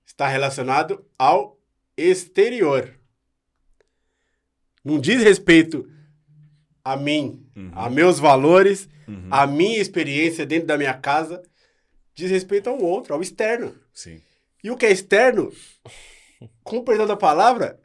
está 0.06 0.28
relacionado 0.28 1.04
ao 1.18 1.58
exterior. 1.96 2.94
Não 4.84 4.98
diz 5.00 5.22
respeito 5.22 5.90
a 6.84 6.96
mim, 6.96 7.46
Uhum. 7.54 7.70
a 7.74 7.90
meus 7.90 8.18
valores, 8.18 8.88
Uhum. 9.06 9.28
a 9.30 9.46
minha 9.46 9.78
experiência 9.78 10.46
dentro 10.46 10.66
da 10.66 10.78
minha 10.78 10.94
casa, 10.94 11.42
diz 12.14 12.30
respeito 12.30 12.70
ao 12.70 12.80
outro, 12.80 13.12
ao 13.12 13.20
externo. 13.20 13.78
Sim. 13.92 14.22
E 14.64 14.70
o 14.70 14.76
que 14.76 14.86
é 14.86 14.90
externo, 14.90 15.52
com 16.62 16.78
o 16.78 16.84
perdão 16.84 17.06
da 17.06 17.16
palavra, 17.16 17.78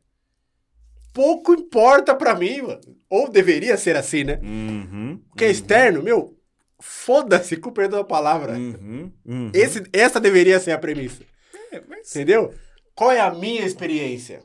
pouco 1.16 1.54
importa 1.54 2.14
pra 2.14 2.36
mim, 2.36 2.62
mano. 2.62 2.82
Ou 3.10 3.30
deveria 3.30 3.78
ser 3.78 3.96
assim, 3.96 4.26
né? 4.26 4.38
Uhum. 4.44 5.22
O 5.32 5.36
que 5.38 5.46
é 5.46 5.50
externo, 5.50 6.04
meu, 6.04 6.38
foda-se 6.78 7.56
com 7.56 7.70
o 7.70 7.74
perdão 7.74 8.00
da 8.00 8.06
palavra. 8.06 8.54
Uhum. 8.54 9.10
Uhum. 9.26 9.52
Esse, 9.54 9.82
essa 9.94 10.20
deveria 10.20 10.60
ser 10.60 10.74
a 10.74 10.78
premissa. 10.78 11.24
É, 11.72 11.82
mas- 11.88 12.14
Entendeu? 12.14 12.54
Qual 12.94 13.10
é 13.12 13.22
a 13.22 13.34
minha 13.34 13.66
experiência? 13.66 14.44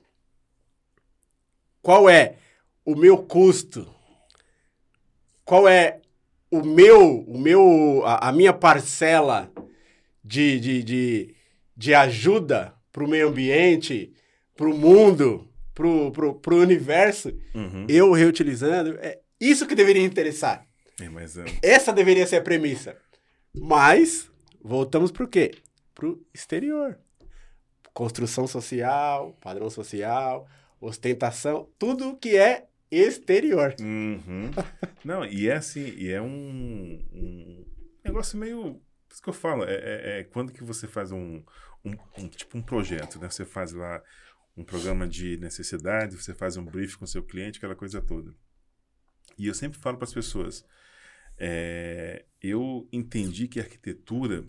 Qual 1.83 2.09
é 2.09 2.37
o 2.85 2.95
meu 2.95 3.19
custo? 3.19 3.93
Qual 5.45 5.69
é 5.69 6.01
o 6.51 6.63
meu, 6.63 7.21
o 7.23 7.37
meu, 7.39 8.03
a, 8.05 8.29
a 8.29 8.33
minha 8.33 8.53
parcela 8.53 9.51
de, 10.23 10.61
de, 10.61 10.83
de, 10.85 11.35
de 11.77 11.95
ajuda 11.95 12.75
para 12.93 13.05
o 13.05 13.09
meio 13.09 13.29
ambiente, 13.29 14.13
para 14.57 14.69
o 14.69 14.77
mundo, 14.77 15.50
para 15.75 15.87
o 15.87 16.61
universo? 16.61 17.33
Uhum. 17.55 17.87
Eu 17.89 18.13
reutilizando? 18.13 18.99
É 19.01 19.21
isso 19.41 19.67
que 19.67 19.75
deveria 19.75 20.03
interessar. 20.03 20.67
É, 21.01 21.09
mas, 21.09 21.37
é, 21.37 21.45
Essa 21.63 21.93
deveria 21.93 22.27
ser 22.27 22.37
a 22.37 22.43
premissa. 22.43 22.97
Mas, 23.55 24.31
voltamos 24.63 25.11
para 25.11 25.25
o 25.25 25.29
quê? 25.29 25.53
Para 25.95 26.07
o 26.09 26.21
exterior. 26.35 26.99
Construção 27.93 28.47
social, 28.47 29.37
padrão 29.41 29.69
social, 29.69 30.47
ostentação, 30.81 31.69
tudo 31.79 32.17
que 32.17 32.37
é 32.37 32.67
exterior. 32.91 33.75
Uhum. 33.81 34.51
Não, 35.05 35.25
e 35.25 35.49
é 35.49 35.55
assim, 35.57 35.93
e 35.97 36.11
é 36.11 36.21
um, 36.21 37.01
um 37.13 37.65
negócio 38.05 38.39
meio. 38.39 38.81
Por 39.09 39.15
isso 39.15 39.23
que 39.23 39.29
eu 39.29 39.35
falo, 39.35 39.65
é, 39.65 39.75
é- 39.75 40.21
é 40.21 40.25
quando 40.25 40.53
que 40.53 40.63
você 40.63 40.87
faz 40.87 41.11
um, 41.11 41.43
um, 41.85 41.93
um- 42.19 42.29
tipo 42.29 42.57
um 42.57 42.63
projeto, 42.63 43.19
né? 43.19 43.29
Você 43.29 43.45
faz 43.45 43.73
lá 43.73 44.01
um 44.57 44.65
programa 44.65 45.09
de 45.09 45.37
necessidade, 45.39 46.17
você 46.17 46.35
faz 46.35 46.57
um 46.57 46.65
brief 46.65 46.97
com 46.97 47.07
seu 47.07 47.23
cliente, 47.23 47.59
aquela 47.59 47.77
coisa 47.77 48.01
toda. 48.01 48.35
E 49.39 49.47
eu 49.47 49.55
sempre 49.55 49.79
falo 49.79 49.97
para 49.97 50.05
as 50.05 50.13
pessoas, 50.13 50.65
é, 51.39 52.27
eu 52.43 52.89
entendi 52.93 53.49
que 53.49 53.61
arquitetura, 53.61 54.45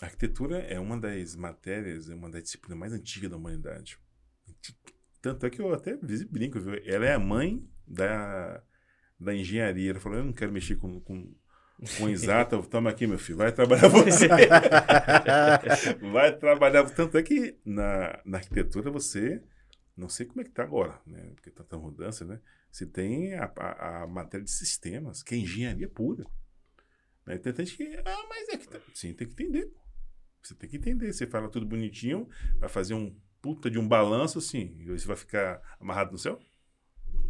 arquitetura 0.00 0.58
é 0.58 0.78
uma 0.78 0.98
das 0.98 1.34
matérias, 1.34 2.08
é 2.08 2.14
uma 2.14 2.30
das 2.30 2.44
disciplinas 2.44 2.78
mais 2.78 2.92
antigas 2.92 3.30
da 3.30 3.36
humanidade. 3.36 3.98
Tanto 5.20 5.44
é 5.44 5.50
que 5.50 5.60
eu 5.60 5.72
até 5.74 5.96
brinco, 5.96 6.60
viu? 6.60 6.74
Ela 6.84 7.06
é 7.06 7.14
a 7.14 7.18
mãe 7.18 7.68
da, 7.84 8.62
da 9.18 9.34
engenharia. 9.34 9.90
Ela 9.90 10.00
falou, 10.00 10.18
eu 10.18 10.24
não 10.24 10.32
quero 10.32 10.52
mexer 10.52 10.76
com, 10.76 11.00
com, 11.00 11.34
com 11.98 12.08
exata, 12.08 12.60
toma 12.62 12.90
aqui, 12.90 13.06
meu 13.06 13.18
filho, 13.18 13.38
vai 13.38 13.52
trabalhar 13.52 13.88
você. 13.88 14.28
vai 16.12 16.36
trabalhar. 16.36 16.88
Tanto 16.90 17.18
é 17.18 17.22
que 17.22 17.58
na, 17.64 18.20
na 18.24 18.38
arquitetura 18.38 18.90
você, 18.90 19.42
não 19.96 20.08
sei 20.08 20.26
como 20.26 20.40
é 20.40 20.44
que 20.44 20.50
tá 20.50 20.62
agora, 20.62 20.98
né? 21.06 21.30
Porque 21.34 21.50
tá 21.50 21.62
tanta 21.62 21.78
mudança, 21.78 22.24
né? 22.24 22.40
Você 22.70 22.86
tem 22.86 23.34
a, 23.34 23.52
a, 23.56 24.02
a 24.02 24.06
matéria 24.06 24.44
de 24.44 24.50
sistemas, 24.50 25.22
que 25.22 25.34
é 25.34 25.38
engenharia 25.38 25.88
pura. 25.88 26.24
Né? 27.26 27.36
Tem 27.38 27.54
gente 27.54 27.76
que, 27.76 28.02
ah, 28.04 28.26
mas 28.28 28.48
é 28.48 28.56
que 28.56 28.68
tá... 28.68 28.78
Sim, 28.94 29.12
tem 29.12 29.26
que 29.26 29.32
entender. 29.34 29.70
Você 30.42 30.54
tem 30.54 30.70
que 30.70 30.76
entender. 30.76 31.12
Você 31.12 31.26
fala 31.26 31.48
tudo 31.48 31.66
bonitinho, 31.66 32.28
vai 32.58 32.68
fazer 32.68 32.94
um 32.94 33.14
puta 33.42 33.70
de 33.70 33.78
um 33.78 33.86
balanço 33.86 34.38
assim, 34.38 34.74
e 34.78 34.86
você 34.86 35.06
vai 35.06 35.16
ficar 35.16 35.60
amarrado 35.78 36.12
no 36.12 36.18
céu? 36.18 36.38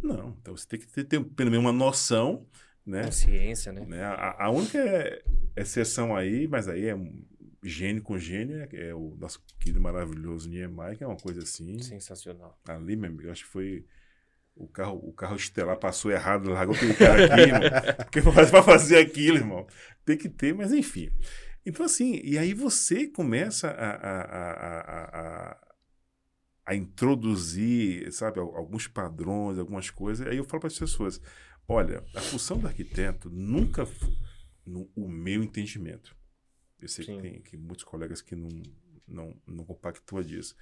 Não. 0.01 0.37
Então 0.41 0.55
você 0.55 0.67
tem 0.67 0.79
que 0.79 0.87
ter, 0.87 1.03
ter 1.03 1.23
pelo 1.23 1.51
menos 1.51 1.65
uma 1.65 1.73
noção, 1.73 2.47
né? 2.87 3.03
Consciência, 3.03 3.71
né? 3.71 3.85
né? 3.85 4.03
A, 4.03 4.45
a 4.45 4.49
única 4.49 4.79
exceção 5.55 6.15
aí, 6.15 6.47
mas 6.47 6.67
aí 6.67 6.85
é 6.87 6.95
um 6.95 7.21
gênio 7.61 8.01
com 8.01 8.17
gênio, 8.17 8.61
é, 8.61 8.89
é 8.89 8.95
o 8.95 9.15
nosso 9.19 9.43
querido 9.59 9.81
maravilhoso 9.81 10.49
Niemeyer, 10.49 10.97
que 10.97 11.03
é 11.03 11.07
uma 11.07 11.17
coisa 11.17 11.41
assim. 11.43 11.77
Sensacional. 11.79 12.57
Ali, 12.67 12.95
meu 12.95 13.09
amigo, 13.09 13.29
acho 13.29 13.43
que 13.43 13.49
foi. 13.49 13.85
O 14.55 14.67
carro, 14.67 14.97
o 15.03 15.13
carro 15.13 15.35
estelar 15.35 15.77
passou 15.77 16.09
errado, 16.09 16.49
largou 16.49 16.73
aquele 16.75 16.95
cara 16.95 17.25
aqui, 17.25 17.41
irmão. 17.41 17.61
Porque 18.09 18.21
pra 18.49 18.63
fazer 18.63 18.97
aquilo, 18.97 19.37
irmão. 19.37 19.67
Tem 20.03 20.17
que 20.17 20.27
ter, 20.29 20.51
mas 20.53 20.73
enfim. 20.73 21.11
Então, 21.63 21.85
assim, 21.85 22.19
e 22.23 22.39
aí 22.39 22.53
você 22.55 23.05
começa 23.07 23.67
a, 23.67 23.89
a, 23.91 24.21
a, 25.51 25.57
a, 26.65 26.75
introduzir, 26.75 28.11
sabe, 28.11 28.39
al- 28.39 28.55
alguns 28.55 28.87
padrões, 28.87 29.59
algumas 29.59 29.89
coisas. 29.89 30.25
Aí 30.25 30.37
eu 30.37 30.43
falo 30.45 30.61
para 30.61 30.67
as 30.67 30.79
pessoas: 30.79 31.21
olha, 31.67 32.03
a 32.15 32.21
função 32.21 32.57
do 32.57 32.67
arquiteto 32.67 33.29
nunca, 33.29 33.87
no 34.65 34.89
o 34.95 35.07
meu 35.07 35.43
entendimento, 35.43 36.15
eu 36.79 36.87
sei 36.87 37.05
que 37.05 37.11
Sim. 37.13 37.21
tem 37.21 37.41
que 37.41 37.57
muitos 37.57 37.83
colegas 37.83 38.21
que 38.21 38.35
não, 38.35 38.49
não, 39.07 39.41
não 39.45 39.65
compactuam 39.65 40.23
disso. 40.23 40.55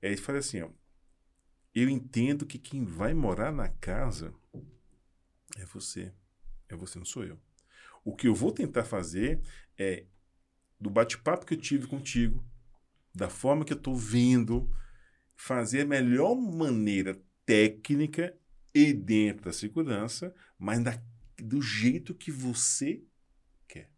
É, 0.00 0.08
ele 0.08 0.16
fala 0.20 0.38
assim: 0.38 0.60
ó, 0.60 0.70
eu 1.74 1.88
entendo 1.88 2.46
que 2.46 2.58
quem 2.58 2.84
vai 2.84 3.14
morar 3.14 3.52
na 3.52 3.68
casa 3.68 4.34
é 5.56 5.64
você. 5.66 6.12
É 6.68 6.76
você, 6.76 6.98
não 6.98 7.06
sou 7.06 7.24
eu. 7.24 7.38
O 8.04 8.14
que 8.14 8.28
eu 8.28 8.34
vou 8.34 8.52
tentar 8.52 8.84
fazer 8.84 9.40
é, 9.78 10.04
do 10.80 10.90
bate-papo 10.90 11.46
que 11.46 11.54
eu 11.54 11.60
tive 11.60 11.86
contigo, 11.86 12.44
da 13.14 13.28
forma 13.28 13.64
que 13.64 13.72
eu 13.72 13.76
estou 13.76 13.94
vendo, 13.94 14.68
fazer 15.34 15.82
a 15.82 15.86
melhor 15.86 16.34
maneira 16.34 17.20
técnica 17.44 18.36
e 18.74 18.92
dentro 18.92 19.44
da 19.46 19.52
segurança, 19.52 20.34
mas 20.58 20.80
da- 20.82 21.00
do 21.38 21.60
jeito 21.60 22.14
que 22.14 22.30
você 22.30 23.02
quer. 23.68 23.90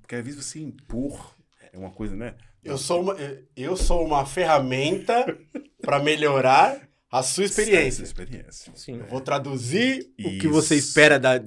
Porque 0.00 0.14
às 0.16 0.24
vezes 0.24 0.44
você 0.44 0.60
impor 0.60 1.34
é 1.72 1.78
uma 1.78 1.90
coisa, 1.90 2.16
né? 2.16 2.36
Eu 2.64 2.78
sou 2.78 3.02
uma, 3.02 3.16
eu 3.56 3.76
sou 3.76 4.04
uma 4.04 4.26
ferramenta 4.26 5.24
para 5.80 6.02
melhorar 6.02 6.88
a 7.10 7.22
sua 7.22 7.44
experiência. 7.44 8.02
Experiência. 8.02 8.72
Sim. 8.74 8.98
Eu 8.98 9.06
vou 9.06 9.20
traduzir 9.20 10.12
o 10.18 10.22
que 10.30 10.36
Isso. 10.38 10.50
você 10.50 10.74
espera 10.74 11.18
da- 11.18 11.40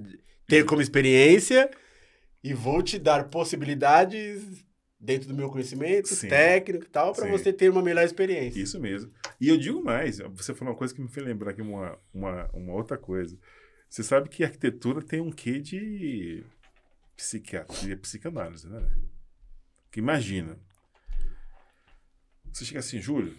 ter 0.48 0.66
como 0.66 0.82
experiência 0.82 1.70
e 2.44 2.54
vou 2.54 2.82
te 2.82 2.98
dar 2.98 3.30
possibilidades 3.30 4.42
dentro 5.00 5.30
do 5.30 5.34
meu 5.34 5.50
conhecimento 5.50 6.10
Sim. 6.10 6.28
técnico 6.28 6.86
e 6.86 6.90
tal 6.90 7.14
para 7.14 7.30
você 7.30 7.54
ter 7.54 7.70
uma 7.70 7.82
melhor 7.82 8.04
experiência. 8.04 8.60
Isso 8.60 8.80
mesmo. 8.80 9.12
E 9.40 9.48
eu 9.48 9.58
digo 9.58 9.82
mais, 9.82 10.20
você 10.20 10.54
falou 10.54 10.74
uma 10.74 10.78
coisa 10.78 10.94
que 10.94 11.02
me 11.02 11.08
fez 11.08 11.26
lembrar 11.26 11.52
aqui 11.52 11.62
uma, 11.62 11.98
uma, 12.14 12.50
uma 12.54 12.74
outra 12.74 12.98
coisa. 12.98 13.38
Você 13.90 14.04
sabe 14.04 14.30
que 14.30 14.44
arquitetura 14.44 15.02
tem 15.02 15.22
um 15.22 15.32
quê 15.32 15.60
de 15.60 16.44
psiquiatria, 17.16 17.98
psicanálise, 17.98 18.68
né? 18.68 18.88
Que 19.92 20.00
imagina. 20.00 20.60
Você 22.52 22.66
chega 22.66 22.80
assim, 22.80 23.00
Júlio, 23.00 23.36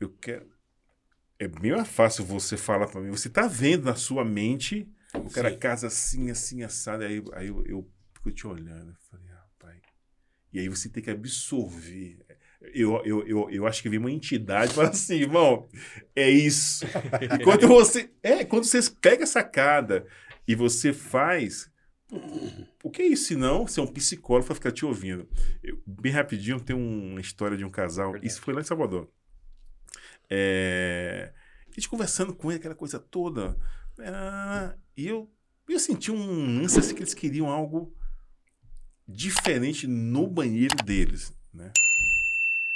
eu 0.00 0.10
quero. 0.10 0.46
É 1.38 1.46
bem 1.46 1.72
mais 1.72 1.88
fácil 1.88 2.24
você 2.24 2.56
falar 2.56 2.88
pra 2.88 3.00
mim. 3.00 3.10
Você 3.10 3.30
tá 3.30 3.46
vendo 3.46 3.84
na 3.84 3.94
sua 3.94 4.24
mente 4.24 4.92
o 5.14 5.30
cara 5.30 5.50
Sim. 5.50 5.58
casa 5.58 5.86
assim, 5.86 6.30
assim, 6.30 6.62
assado. 6.62 7.04
Aí, 7.04 7.22
aí 7.32 7.46
eu, 7.46 7.64
eu 7.64 7.90
fico 8.14 8.32
te 8.32 8.46
olhando. 8.46 8.90
Eu 8.90 8.96
falei. 9.10 9.27
E 10.52 10.58
aí 10.60 10.68
você 10.68 10.88
tem 10.88 11.02
que 11.02 11.10
absorver. 11.10 12.18
Eu, 12.74 13.02
eu, 13.04 13.26
eu, 13.26 13.50
eu 13.50 13.66
acho 13.66 13.82
que 13.82 13.88
vem 13.88 13.98
uma 13.98 14.10
entidade 14.10 14.72
e 14.72 14.74
fala 14.74 14.88
assim, 14.88 15.16
irmão, 15.16 15.68
é 16.14 16.28
isso. 16.28 16.84
E 17.20 17.38
quando 17.44 17.68
você. 17.68 18.10
É, 18.22 18.44
quando 18.44 18.64
você 18.64 18.80
pega 19.00 19.24
a 19.24 19.26
sacada 19.26 20.06
e 20.46 20.54
você 20.54 20.92
faz, 20.92 21.70
O 22.82 22.90
que 22.90 23.02
é 23.02 23.06
isso, 23.06 23.26
se 23.26 23.36
não? 23.36 23.66
Você 23.66 23.80
é 23.80 23.82
um 23.82 23.86
psicólogo 23.86 24.46
para 24.46 24.54
ficar 24.54 24.72
te 24.72 24.84
ouvindo. 24.84 25.28
Eu, 25.62 25.80
bem 25.86 26.12
rapidinho, 26.12 26.60
tem 26.60 26.74
uma 26.74 27.20
história 27.20 27.56
de 27.56 27.64
um 27.64 27.70
casal. 27.70 28.12
Verdade. 28.12 28.26
Isso 28.26 28.40
foi 28.40 28.54
lá 28.54 28.60
em 28.60 28.64
Salvador. 28.64 29.10
É, 30.30 31.32
a 31.70 31.74
gente 31.74 31.88
conversando 31.88 32.34
com 32.34 32.50
ele, 32.50 32.58
aquela 32.58 32.74
coisa 32.74 32.98
toda. 32.98 33.56
Ah, 34.00 34.74
e 34.96 35.06
eu, 35.06 35.30
eu 35.68 35.78
senti 35.78 36.10
um 36.10 36.60
lance 36.60 36.78
assim 36.78 36.94
que 36.94 37.02
eles 37.02 37.14
queriam 37.14 37.48
algo 37.48 37.94
diferente 39.08 39.86
no 39.86 40.26
banheiro 40.26 40.76
deles, 40.84 41.32
né? 41.52 41.72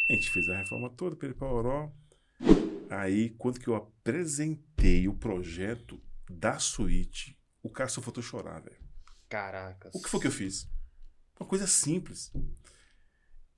A 0.08 0.14
gente 0.14 0.30
fez 0.30 0.48
a 0.48 0.56
reforma 0.56 0.90
toda, 0.90 1.14
Peripaoró. 1.14 1.90
Aí, 2.90 3.30
quando 3.38 3.60
que 3.60 3.68
eu 3.68 3.74
apresentei 3.74 5.08
o 5.08 5.14
projeto 5.14 6.00
da 6.30 6.58
suíte, 6.58 7.38
o 7.62 7.70
cara 7.70 7.88
só 7.88 8.00
faltou 8.00 8.22
chorar, 8.22 8.60
velho. 8.60 8.76
Caracas. 9.28 9.94
O 9.94 10.02
que 10.02 10.08
foi 10.10 10.20
que 10.20 10.26
eu 10.26 10.32
fiz? 10.32 10.68
Uma 11.38 11.48
coisa 11.48 11.66
simples. 11.66 12.32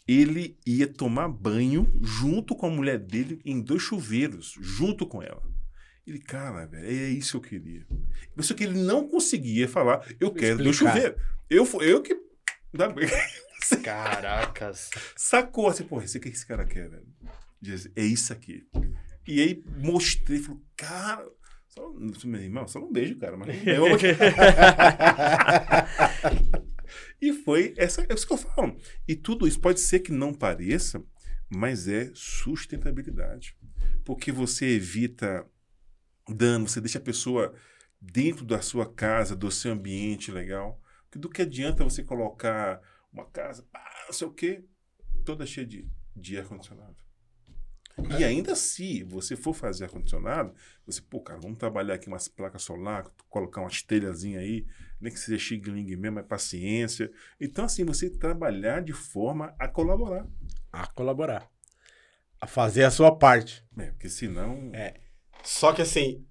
Ele 0.06 0.58
ia 0.66 0.86
tomar 0.86 1.28
banho 1.28 1.90
junto 2.02 2.54
com 2.54 2.66
a 2.66 2.70
mulher 2.70 2.98
dele 2.98 3.40
em 3.44 3.60
dois 3.60 3.82
chuveiros, 3.82 4.54
junto 4.60 5.06
com 5.06 5.22
ela. 5.22 5.42
Ele, 6.06 6.18
cara, 6.18 6.66
velho, 6.66 6.86
é 6.86 7.08
isso 7.08 7.40
que 7.40 7.56
eu 7.56 7.60
queria. 7.60 7.86
Só 8.40 8.52
que 8.54 8.62
ele 8.64 8.78
não 8.78 9.08
conseguia 9.08 9.66
falar, 9.66 10.06
eu 10.20 10.30
quero 10.32 10.58
dois 10.58 10.76
Explicar. 10.76 10.94
chuveiros. 10.94 11.22
Eu, 11.48 11.66
eu 11.80 12.02
que. 12.02 12.14
Caracas. 13.82 14.90
Sacou 15.16 15.68
assim, 15.68 15.84
porra, 15.84 16.04
isso 16.04 16.20
que 16.20 16.28
esse 16.28 16.46
cara 16.46 16.64
quer, 16.64 16.88
velho. 16.88 17.06
Diz, 17.60 17.90
é 17.96 18.02
isso 18.04 18.32
aqui. 18.32 18.66
E 19.26 19.40
aí 19.40 19.62
mostrei, 19.78 20.38
falou, 20.38 20.62
cara. 20.76 21.26
Só, 21.68 21.92
meu 22.24 22.40
irmão, 22.40 22.68
só 22.68 22.78
não 22.78 22.92
beijo, 22.92 23.16
cara, 23.18 23.36
mas 23.36 23.48
eu 23.66 23.84
E 27.20 27.32
foi 27.32 27.74
essa, 27.76 28.02
é 28.02 28.14
isso 28.14 28.26
que 28.26 28.32
eu 28.32 28.38
falo. 28.38 28.76
E 29.08 29.16
tudo 29.16 29.48
isso 29.48 29.58
pode 29.58 29.80
ser 29.80 30.00
que 30.00 30.12
não 30.12 30.32
pareça, 30.32 31.02
mas 31.48 31.88
é 31.88 32.10
sustentabilidade. 32.14 33.56
Porque 34.04 34.30
você 34.30 34.66
evita 34.66 35.46
dano, 36.28 36.68
você 36.68 36.80
deixa 36.80 36.98
a 36.98 37.02
pessoa 37.02 37.54
dentro 38.00 38.44
da 38.44 38.60
sua 38.60 38.86
casa, 38.86 39.34
do 39.34 39.50
seu 39.50 39.72
ambiente 39.72 40.30
legal. 40.30 40.80
Porque 41.14 41.18
do 41.18 41.28
que 41.28 41.42
adianta 41.42 41.84
você 41.84 42.02
colocar 42.02 42.80
uma 43.12 43.24
casa, 43.26 43.64
pá, 43.70 43.80
não 44.06 44.12
sei 44.12 44.26
o 44.26 44.32
quê, 44.32 44.64
toda 45.24 45.46
cheia 45.46 45.66
de, 45.66 45.88
de 46.14 46.36
ar-condicionado. 46.36 46.96
E 48.18 48.24
ainda 48.24 48.56
se 48.56 49.04
você 49.04 49.36
for 49.36 49.54
fazer 49.54 49.84
ar-condicionado, 49.84 50.52
você, 50.84 51.00
pô, 51.00 51.20
cara, 51.20 51.38
vamos 51.38 51.58
trabalhar 51.58 51.94
aqui 51.94 52.08
umas 52.08 52.26
placas 52.26 52.62
solar, 52.62 53.08
colocar 53.28 53.60
umas 53.60 53.82
telhazinhas 53.82 54.42
aí, 54.42 54.66
nem 55.00 55.12
que 55.12 55.18
seja 55.18 55.38
xing-ling 55.38 55.94
mesmo, 55.96 56.18
é 56.18 56.22
paciência. 56.24 57.12
Então, 57.40 57.66
assim, 57.66 57.84
você 57.84 58.10
trabalhar 58.10 58.82
de 58.82 58.92
forma 58.92 59.54
a 59.56 59.68
colaborar. 59.68 60.26
A 60.72 60.88
colaborar. 60.88 61.48
A 62.40 62.48
fazer 62.48 62.82
a 62.82 62.90
sua 62.90 63.16
parte. 63.16 63.64
É, 63.78 63.92
porque 63.92 64.08
senão. 64.08 64.70
É. 64.74 65.00
Só 65.44 65.72
que 65.72 65.82
assim, 65.82 66.26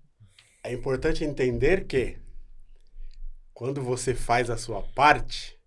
é 0.61 0.73
importante 0.73 1.23
entender 1.23 1.85
que 1.85 2.17
quando 3.53 3.81
você 3.81 4.13
faz 4.15 4.49
a 4.49 4.57
sua 4.57 4.81
parte, 4.81 5.57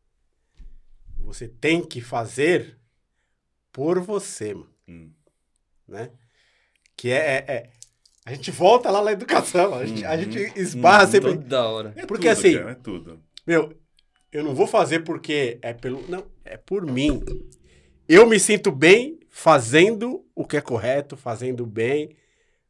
você 1.18 1.48
tem 1.48 1.84
que 1.84 2.00
fazer 2.00 2.78
por 3.72 4.00
você, 4.00 4.54
mano, 4.54 4.70
Hum, 4.88 5.10
né? 5.88 6.10
Que 6.96 7.10
é, 7.10 7.16
é- 7.16 7.44
é- 7.52 7.70
a 8.24 8.32
gente 8.34 8.50
volta 8.50 8.90
lá 8.90 9.02
na 9.02 9.12
educação, 9.12 9.74
a 9.74 9.84
gente, 9.84 10.04
a 10.04 10.12
Uhum. 10.12 10.18
gente 10.22 10.58
esbarra 10.58 11.04
Uhum. 11.04 11.10
sempre. 11.10 11.32
Toda 11.38 11.68
hora. 11.68 11.92
é 11.96 12.06
Porque 12.06 12.28
tudo, 12.28 12.38
assim- 12.38 12.58
cara, 12.58 12.70
é 12.70 12.74
tudo. 12.74 13.20
Meu, 13.46 13.76
eu 14.32 14.44
não 14.44 14.54
vou 14.54 14.66
fazer 14.66 15.00
porque 15.00 15.58
é 15.62 15.72
pelo. 15.72 16.08
Não, 16.08 16.24
é 16.44 16.56
por 16.56 16.86
mim. 16.86 17.22
Eu 18.08 18.26
me 18.26 18.38
sinto 18.38 18.70
bem 18.70 19.18
fazendo 19.28 20.24
o 20.34 20.46
que 20.46 20.56
é 20.56 20.60
correto, 20.60 21.16
fazendo 21.16 21.66
bem. 21.66 22.16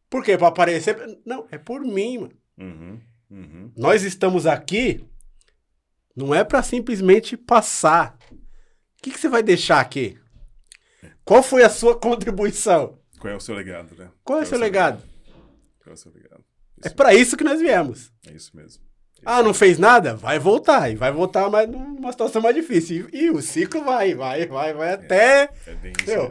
Por 0.08 0.24
quê? 0.24 0.36
Pra 0.38 0.48
aparecer. 0.48 0.96
Não, 1.24 1.46
é 1.50 1.58
por 1.58 1.82
mim, 1.82 2.18
mano. 2.18 2.32
Uhum, 2.58 3.00
uhum. 3.30 3.72
Nós 3.76 4.02
estamos 4.02 4.46
aqui. 4.46 5.04
Não 6.14 6.34
é 6.34 6.42
pra 6.42 6.62
simplesmente 6.62 7.36
passar. 7.36 8.16
O 8.32 8.36
que, 9.02 9.10
que 9.10 9.20
você 9.20 9.28
vai 9.28 9.42
deixar 9.42 9.80
aqui? 9.80 10.18
Qual 11.24 11.42
foi 11.42 11.62
a 11.62 11.68
sua 11.68 11.94
contribuição? 12.00 12.98
Qual 13.18 13.32
é 13.32 13.36
o 13.36 13.40
seu 13.40 13.54
legado, 13.54 13.94
né? 13.96 14.10
Qual 14.24 14.38
é 14.38 14.42
o 14.42 14.46
seu 14.46 14.58
legado? 14.58 15.02
Qual 15.82 15.92
é 15.92 15.94
o 15.94 15.96
seu 15.96 16.12
legado? 16.12 16.44
É 16.82 16.88
Isso, 16.88 16.96
pra 16.96 17.14
isso 17.14 17.36
que 17.36 17.44
nós 17.44 17.60
viemos. 17.60 18.12
é 18.26 18.32
isso 18.32 18.56
mesmo. 18.56 18.82
Ah, 19.24 19.42
não 19.42 19.54
fez 19.54 19.78
nada? 19.78 20.14
Vai 20.14 20.38
voltar. 20.38 20.90
E 20.90 20.94
vai 20.94 21.10
voltar 21.10 21.48
mais 21.50 21.68
numa 21.68 22.12
situação 22.12 22.40
mais 22.42 22.54
difícil. 22.54 23.08
E, 23.12 23.24
e 23.24 23.30
o 23.30 23.40
ciclo 23.40 23.82
vai, 23.82 24.14
vai, 24.14 24.46
vai, 24.46 24.74
vai 24.74 24.92
até. 24.92 25.50
É 25.66 25.74
bem 25.74 25.92
isso. 25.98 26.06
Meu, 26.06 26.30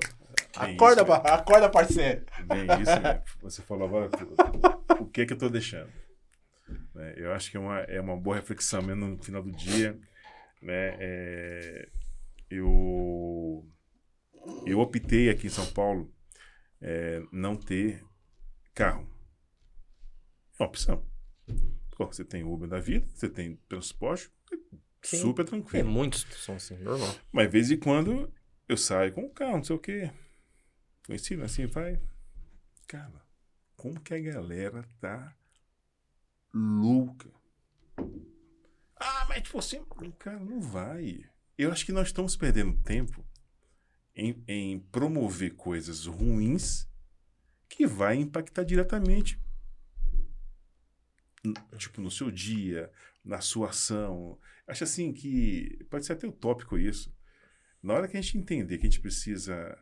Acorda, 0.56 1.02
isso, 1.02 1.12
acorda, 1.12 1.70
parceiro. 1.70 2.24
Bem 2.46 2.66
isso, 2.82 3.02
né? 3.02 3.22
Você 3.42 3.62
falou 3.62 3.88
agora 3.88 4.10
o 5.00 5.06
que 5.06 5.26
que 5.26 5.34
eu 5.34 5.38
tô 5.38 5.50
deixando. 5.50 5.90
Né? 6.96 7.14
Eu 7.18 7.34
acho 7.34 7.52
que 7.52 7.58
é 7.58 7.60
uma, 7.60 7.80
é 7.82 8.00
uma 8.00 8.16
boa 8.16 8.38
reflexão 8.38 8.82
mesmo 8.82 9.06
no 9.06 9.22
final 9.22 9.44
do 9.44 9.52
dia. 9.52 10.00
Né? 10.62 10.96
É, 11.00 11.90
eu, 12.50 13.68
eu 14.66 14.80
optei 14.80 15.30
aqui 15.30 15.48
em 15.48 15.52
São 15.52 15.66
Paulo 15.74 16.12
é, 16.82 17.22
não 17.32 17.56
ter 17.56 18.04
carro. 18.74 19.08
É 20.58 20.64
uma 20.64 20.70
opção. 20.70 21.06
Pô, 21.98 22.06
você 22.08 22.26
tem 22.26 22.44
Uber 22.44 22.68
da 22.68 22.80
vida, 22.80 23.06
você 23.14 23.30
tem 23.30 23.56
transporte, 23.70 24.30
Sim. 25.02 25.18
super 25.18 25.46
Tem 25.46 25.62
tranquilo. 25.62 25.90
muitos 25.90 26.24
que 26.24 26.36
são 26.36 26.56
assim, 26.56 26.78
normal. 26.78 27.14
Mas 27.32 27.46
de 27.46 27.52
vez 27.52 27.72
em 27.72 27.78
quando 27.78 28.34
eu 28.68 28.76
saio 28.76 29.14
com 29.14 29.26
o 29.26 29.30
carro, 29.30 29.58
não 29.58 29.64
sei 29.64 29.76
o 29.76 29.80
quê. 29.80 30.12
Conhecido 31.06 31.44
assim, 31.44 31.66
vai. 31.68 32.02
Cara, 32.88 33.22
como 33.78 34.00
que 34.02 34.14
a 34.14 34.20
galera 34.20 34.84
tá 35.00 35.34
louca? 36.56 37.30
Ah, 38.96 39.26
mas 39.28 39.44
tipo 39.44 39.60
assim, 39.60 39.84
cara, 40.18 40.40
não 40.40 40.62
vai. 40.62 41.30
Eu 41.58 41.72
acho 41.72 41.86
que 41.86 41.92
nós 41.92 42.08
estamos 42.08 42.36
perdendo 42.36 42.82
tempo 42.82 43.26
em, 44.16 44.42
em 44.48 44.80
promover 44.80 45.56
coisas 45.56 46.06
ruins 46.06 46.88
que 47.68 47.86
vai 47.86 48.16
impactar 48.16 48.64
diretamente. 48.64 49.40
Tipo, 51.78 52.02
no 52.02 52.10
seu 52.10 52.32
dia, 52.32 52.92
na 53.24 53.42
sua 53.42 53.70
ação. 53.70 54.40
Acho 54.66 54.84
assim 54.86 55.14
que 55.14 55.84
pode 55.90 56.06
ser 56.06 56.14
até 56.14 56.28
utópico 56.28 56.78
isso. 56.78 57.14
Na 57.84 57.94
hora 57.94 58.08
que 58.08 58.18
a 58.18 58.22
gente 58.22 58.38
entender 58.38 58.78
que 58.78 58.88
a 58.88 58.90
gente 58.90 59.02
precisa. 59.02 59.78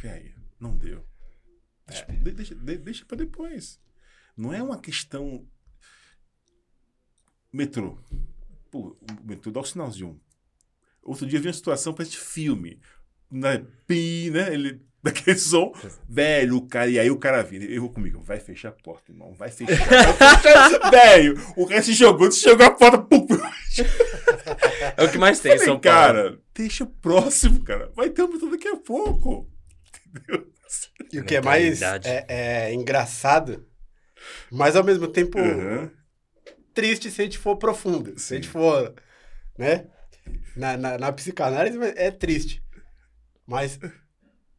Velho, 0.00 0.40
não 0.60 0.76
deu. 0.76 1.04
Deixa, 1.88 2.04
de- 2.06 2.32
deixa, 2.32 2.54
de- 2.54 2.78
deixa 2.78 3.04
pra 3.04 3.16
depois. 3.16 3.80
Não 4.36 4.52
é 4.52 4.62
uma 4.62 4.78
questão. 4.80 5.46
Metrô. 7.52 7.98
Pô, 8.70 8.96
o 9.22 9.26
metrô 9.26 9.50
dá 9.50 9.60
o 9.60 9.64
sinalzinho. 9.64 10.20
Outro 11.02 11.26
dia 11.26 11.40
vi 11.40 11.46
uma 11.48 11.52
situação 11.54 11.92
para 11.94 12.04
esse 12.04 12.16
filme. 12.16 12.80
Na, 13.30 13.58
pi, 13.86 14.30
né? 14.30 14.52
Ele, 14.52 14.80
daquele 15.02 15.38
som. 15.38 15.72
Velho, 16.08 16.56
o 16.58 16.66
cara. 16.68 16.90
E 16.90 16.98
aí 16.98 17.10
o 17.10 17.18
cara 17.18 17.42
vira. 17.42 17.64
Eu 17.64 17.80
vou 17.82 17.90
comigo. 17.92 18.20
Vai 18.22 18.38
fechar 18.38 18.68
a 18.68 18.72
porta, 18.72 19.10
irmão. 19.10 19.32
Vai 19.34 19.50
fechar. 19.50 19.76
Fechar. 20.42 20.90
Velho, 20.90 21.34
o 21.56 21.66
cara 21.66 21.82
se 21.82 21.94
jogou, 21.94 22.30
se 22.30 22.42
jogou 22.42 22.66
a 22.66 22.70
porta. 22.70 22.98
Pum. 22.98 23.26
É 24.96 25.04
o 25.04 25.10
que 25.10 25.18
mais 25.18 25.40
tem 25.40 25.52
em 25.52 25.54
Falei, 25.58 25.66
São 25.66 25.80
Paulo. 25.80 25.98
cara, 25.98 26.40
deixa 26.54 26.84
próximo, 26.84 27.62
cara. 27.64 27.90
Vai 27.94 28.10
ter 28.10 28.22
um 28.24 28.28
metrô 28.32 28.50
daqui 28.50 28.68
a 28.68 28.76
pouco. 28.76 29.50
Entendeu? 30.08 30.52
E 31.12 31.18
o 31.20 31.24
que 31.24 31.36
é 31.36 31.40
mais 31.40 31.80
é, 31.80 32.26
é 32.28 32.74
engraçado, 32.74 33.66
mas 34.50 34.76
ao 34.76 34.84
mesmo 34.84 35.08
tempo 35.08 35.38
Aham. 35.38 35.90
triste 36.74 37.10
se 37.10 37.20
a 37.22 37.24
gente 37.24 37.38
for 37.38 37.56
profundo. 37.56 38.18
Se 38.18 38.34
a 38.34 38.36
gente 38.36 38.46
Sim. 38.46 38.52
for, 38.52 38.94
né? 39.56 39.86
Na, 40.54 40.76
na, 40.76 40.98
na 40.98 41.12
psicanálise 41.12 41.78
é 41.96 42.10
triste. 42.10 42.62
Mas 43.46 43.78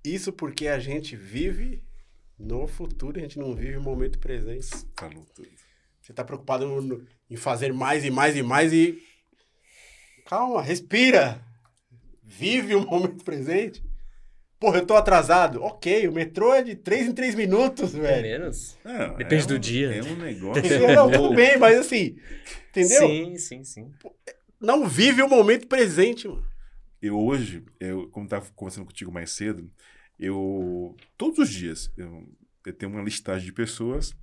isso 0.04 0.34
porque 0.34 0.68
a 0.68 0.80
gente 0.80 1.16
vive 1.16 1.84
no 2.38 2.66
futuro, 2.68 3.20
a 3.20 3.22
gente 3.22 3.38
não 3.38 3.54
vive 3.54 3.78
o 3.78 3.82
momento 3.84 4.18
presente. 4.18 4.70
Falou 4.98 5.26
tudo. 5.36 5.48
Você 6.02 6.14
tá 6.14 6.24
preocupado 6.24 6.66
no- 6.66 6.82
no- 6.82 7.08
em 7.30 7.36
fazer 7.36 7.72
mais 7.72 8.04
e 8.04 8.10
mais 8.10 8.36
e 8.36 8.42
mais 8.42 8.74
e. 8.74 8.98
Calma, 10.26 10.62
respira. 10.64 11.40
Vive 12.24 12.74
o 12.76 12.86
momento 12.86 13.24
presente. 13.24 13.84
Porra, 14.60 14.80
eu 14.80 14.86
tô 14.86 14.96
atrasado. 14.96 15.62
Ok, 15.64 16.08
o 16.08 16.12
metrô 16.12 16.54
é 16.54 16.62
de 16.62 16.76
3 16.76 17.08
em 17.08 17.14
3 17.14 17.34
minutos, 17.34 17.96
É 17.96 18.00
velho. 18.00 18.22
menos. 18.42 18.78
Não, 18.84 19.16
Depende 19.16 19.44
é 19.44 19.48
do 19.48 19.56
um- 19.56 19.60
dia. 19.60 19.96
É 19.96 20.04
um 20.04 20.16
negócio. 20.18 20.88
Não, 20.96 21.10
tudo 21.12 21.36
bem, 21.36 21.58
mas 21.58 21.80
assim, 21.80 22.18
entendeu? 22.70 23.08
Sim, 23.08 23.38
sim, 23.38 23.64
sim. 23.64 23.92
Não 24.60 24.88
vive 24.88 25.22
o 25.22 25.30
momento 25.30 25.68
presente, 25.68 26.28
mano. 26.28 26.46
Eu 27.02 27.18
hoje, 27.18 27.64
eu, 27.80 28.10
como 28.10 28.26
estava 28.26 28.46
conversando 28.54 28.86
contigo 28.86 29.10
mais 29.12 29.32
cedo, 29.32 29.72
eu 30.20 30.98
todos 31.18 31.40
os 31.40 31.50
dias 31.50 31.90
eu, 31.96 32.28
eu 32.66 32.74
tenho 32.74 32.92
uma 32.92 33.02
listagem 33.02 33.46
de 33.46 33.54
pessoas 33.54 34.14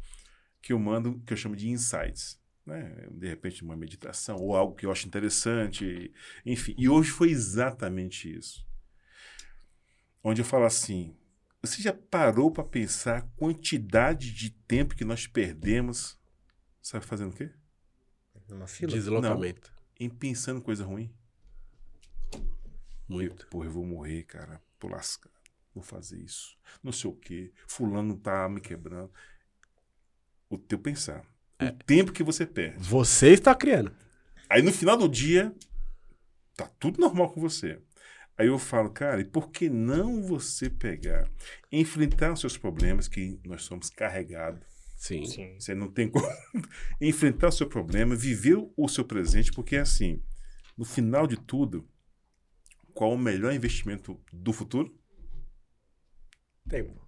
que 0.61 0.75
eu 0.75 0.79
mando, 0.79 1.19
que 1.27 1.33
eu 1.33 1.37
chamo 1.39 1.57
de 1.57 1.71
insights. 1.71 2.39
Né? 2.67 3.07
De 3.13 3.27
repente, 3.29 3.63
uma 3.63 3.77
meditação 3.77 4.37
ou 4.37 4.55
algo 4.55 4.75
que 4.75 4.85
eu 4.85 4.91
acho 4.93 5.07
interessante. 5.07 6.13
Enfim, 6.45 6.75
e 6.77 6.87
hoje 6.89 7.11
foi 7.11 7.31
exatamente 7.31 8.31
isso. 8.37 8.66
Onde 10.29 10.41
eu 10.41 10.45
falo 10.45 10.65
assim: 10.65 11.17
você 11.63 11.81
já 11.81 11.93
parou 11.93 12.51
para 12.51 12.65
pensar 12.65 13.19
a 13.19 13.23
quantidade 13.37 14.33
de 14.33 14.51
tempo 14.51 14.97
que 14.97 15.05
nós 15.05 15.29
perdemos, 15.29 16.19
sabe 16.83 17.07
fazendo 17.07 17.31
o 17.31 17.33
quê? 17.33 17.49
Numa 18.49 18.67
fila? 18.67 18.91
Deslocamento. 18.91 19.73
Em 20.01 20.11
pensando 20.11 20.61
coisa 20.61 20.85
ruim. 20.85 21.15
Muito. 23.09 23.47
Porra, 23.47 23.67
eu 23.67 23.71
vou 23.71 23.87
morrer, 23.87 24.25
cara. 24.25 24.61
Tô 24.81 24.89
lascado. 24.89 25.33
Vou 25.73 25.85
fazer 25.85 26.19
isso. 26.19 26.59
Não 26.83 26.91
sei 26.91 27.09
o 27.09 27.15
quê. 27.15 27.53
Fulano 27.69 28.17
tá 28.17 28.49
me 28.49 28.61
quebrando. 28.61 29.13
O 30.51 30.59
teu 30.59 30.81
pensar. 30.81 31.25
O 31.63 31.71
tempo 31.85 32.13
que 32.13 32.25
você 32.25 32.45
perde. 32.45 32.83
Você 32.83 33.29
está 33.29 33.55
criando. 33.55 33.95
Aí 34.51 34.61
no 34.61 34.73
final 34.73 34.97
do 34.97 35.09
dia, 35.09 35.55
tá 36.57 36.67
tudo 36.81 37.01
normal 37.01 37.31
com 37.31 37.41
você. 37.41 37.81
Aí 38.39 38.49
eu 38.49 38.59
falo, 38.59 38.91
cara, 38.91 39.21
e 39.21 39.25
por 39.25 39.51
que 39.51 39.69
não 39.71 40.23
você 40.23 40.69
pegar, 40.69 41.31
enfrentar 41.73 42.33
os 42.33 42.41
seus 42.41 42.57
problemas, 42.59 43.09
que 43.09 43.41
nós 43.45 43.63
somos 43.63 43.89
carregados, 43.89 44.63
Sim. 44.97 45.25
Sim. 45.25 45.55
você 45.59 45.75
não 45.75 45.91
tem 45.91 46.09
como 46.09 46.27
enfrentar 47.01 47.49
o 47.49 47.53
seu 47.53 47.67
problema, 47.67 48.15
viver 48.15 48.57
o 48.77 48.89
seu 48.89 49.05
presente, 49.05 49.53
porque 49.53 49.77
é 49.77 49.81
assim, 49.81 50.23
no 50.77 50.85
final 50.85 51.27
de 51.27 51.37
tudo, 51.39 51.89
qual 52.93 53.13
o 53.13 53.19
melhor 53.19 53.53
investimento 53.55 54.21
do 54.33 54.53
futuro? 54.53 54.95
Tempo. 56.69 57.07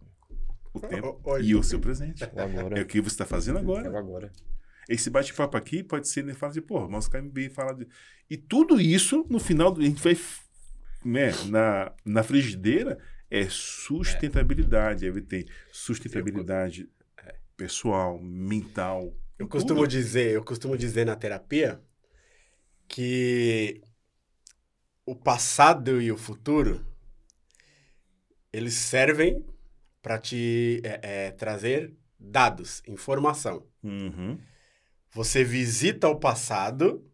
O 0.73 0.81
tempo 0.81 1.21
Hoje. 1.25 1.49
e 1.51 1.55
o 1.55 1.63
seu 1.63 1.81
presente. 1.81 2.25
Agora. 2.25 2.79
É 2.79 2.83
o 2.83 2.87
que 2.87 3.01
você 3.01 3.15
está 3.15 3.27
fazendo 3.27 3.59
É 3.59 3.63
agora. 3.63 3.91
o 3.91 3.97
agora. 3.97 4.33
Esse 4.89 5.11
bate-papo 5.11 5.57
aqui 5.57 5.83
pode 5.83 6.09
ser, 6.09 6.25
né, 6.25 6.33
fala 6.35 6.53
assim, 6.53 6.63
pô, 6.63 6.89
mas 6.89 7.07
o 7.07 7.11
KMB 7.11 7.51
fala 7.51 7.75
de... 7.75 7.87
E 8.31 8.37
tudo 8.37 8.81
isso, 8.81 9.27
no 9.29 9.39
final, 9.39 9.77
a 9.77 9.83
gente 9.83 10.03
vai, 10.03 10.17
né, 11.05 11.31
na, 11.47 11.93
na 12.05 12.23
frigideira, 12.23 12.99
é 13.31 13.47
sustentabilidade. 13.49 15.07
Aí 15.07 15.23
tem 15.23 15.47
sustentabilidade 15.71 16.89
pessoal, 17.59 18.19
mental. 18.21 19.13
Eu 19.39 19.49
costumo 19.49 19.81
tudo. 19.81 19.91
dizer, 19.91 20.33
eu 20.33 20.45
costumo 20.45 20.79
dizer 20.79 21.05
na 21.05 21.17
terapia 21.17 21.83
que 22.87 23.83
o 25.05 25.15
passado 25.15 26.01
e 26.01 26.11
o 26.11 26.17
futuro 26.17 26.87
eles 28.53 28.75
servem 28.75 29.45
para 30.01 30.19
te 30.19 30.81
é, 30.85 31.01
é, 31.03 31.31
trazer 31.33 31.93
dados, 32.19 32.83
informação. 32.87 33.67
Uhum. 33.83 34.39
Você 35.11 35.45
visita 35.45 36.09
o 36.09 36.19
passado 36.19 37.05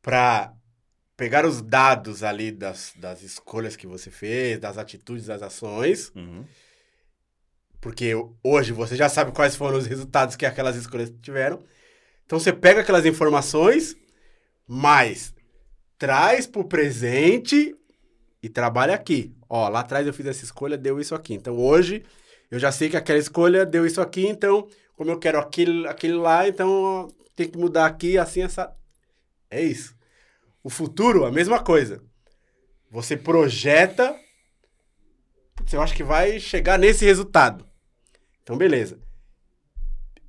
para 0.00 0.54
pegar 1.20 1.44
os 1.44 1.60
dados 1.60 2.22
ali 2.22 2.50
das, 2.50 2.94
das 2.96 3.22
escolhas 3.22 3.76
que 3.76 3.86
você 3.86 4.10
fez, 4.10 4.58
das 4.58 4.78
atitudes, 4.78 5.26
das 5.26 5.42
ações, 5.42 6.10
Uhum. 6.16 6.42
porque 7.78 8.12
hoje 8.42 8.72
você 8.72 8.96
já 8.96 9.06
sabe 9.06 9.30
quais 9.30 9.54
foram 9.54 9.76
os 9.76 9.86
resultados 9.86 10.34
que 10.34 10.46
aquelas 10.46 10.76
escolhas 10.76 11.12
tiveram. 11.20 11.62
Então 12.24 12.38
você 12.40 12.54
pega 12.54 12.80
aquelas 12.80 13.04
informações, 13.04 13.94
mas 14.66 15.34
traz 15.98 16.46
para 16.46 16.62
o 16.62 16.64
presente 16.64 17.76
e 18.42 18.48
trabalha 18.48 18.94
aqui. 18.94 19.34
Ó, 19.46 19.68
lá 19.68 19.80
atrás 19.80 20.06
eu 20.06 20.14
fiz 20.14 20.24
essa 20.24 20.44
escolha, 20.44 20.78
deu 20.78 20.98
isso 20.98 21.14
aqui. 21.14 21.34
Então 21.34 21.54
hoje 21.58 22.02
eu 22.50 22.58
já 22.58 22.72
sei 22.72 22.88
que 22.88 22.96
aquela 22.96 23.18
escolha 23.18 23.66
deu 23.66 23.84
isso 23.84 24.00
aqui, 24.00 24.26
então 24.26 24.66
como 24.96 25.10
eu 25.10 25.18
quero 25.18 25.38
aquele, 25.38 25.86
aquele 25.86 26.14
lá, 26.14 26.48
então 26.48 27.08
tem 27.36 27.46
que 27.46 27.58
mudar 27.58 27.84
aqui, 27.84 28.16
assim, 28.16 28.40
essa. 28.42 28.74
É 29.50 29.62
isso. 29.62 29.94
O 30.62 30.70
futuro, 30.70 31.24
a 31.24 31.32
mesma 31.32 31.58
coisa. 31.62 32.02
Você 32.90 33.16
projeta. 33.16 34.14
Putz, 35.54 35.72
eu 35.72 35.80
acho 35.80 35.94
que 35.94 36.02
vai 36.04 36.38
chegar 36.40 36.78
nesse 36.78 37.04
resultado. 37.04 37.66
Então, 38.42 38.56
beleza. 38.56 38.98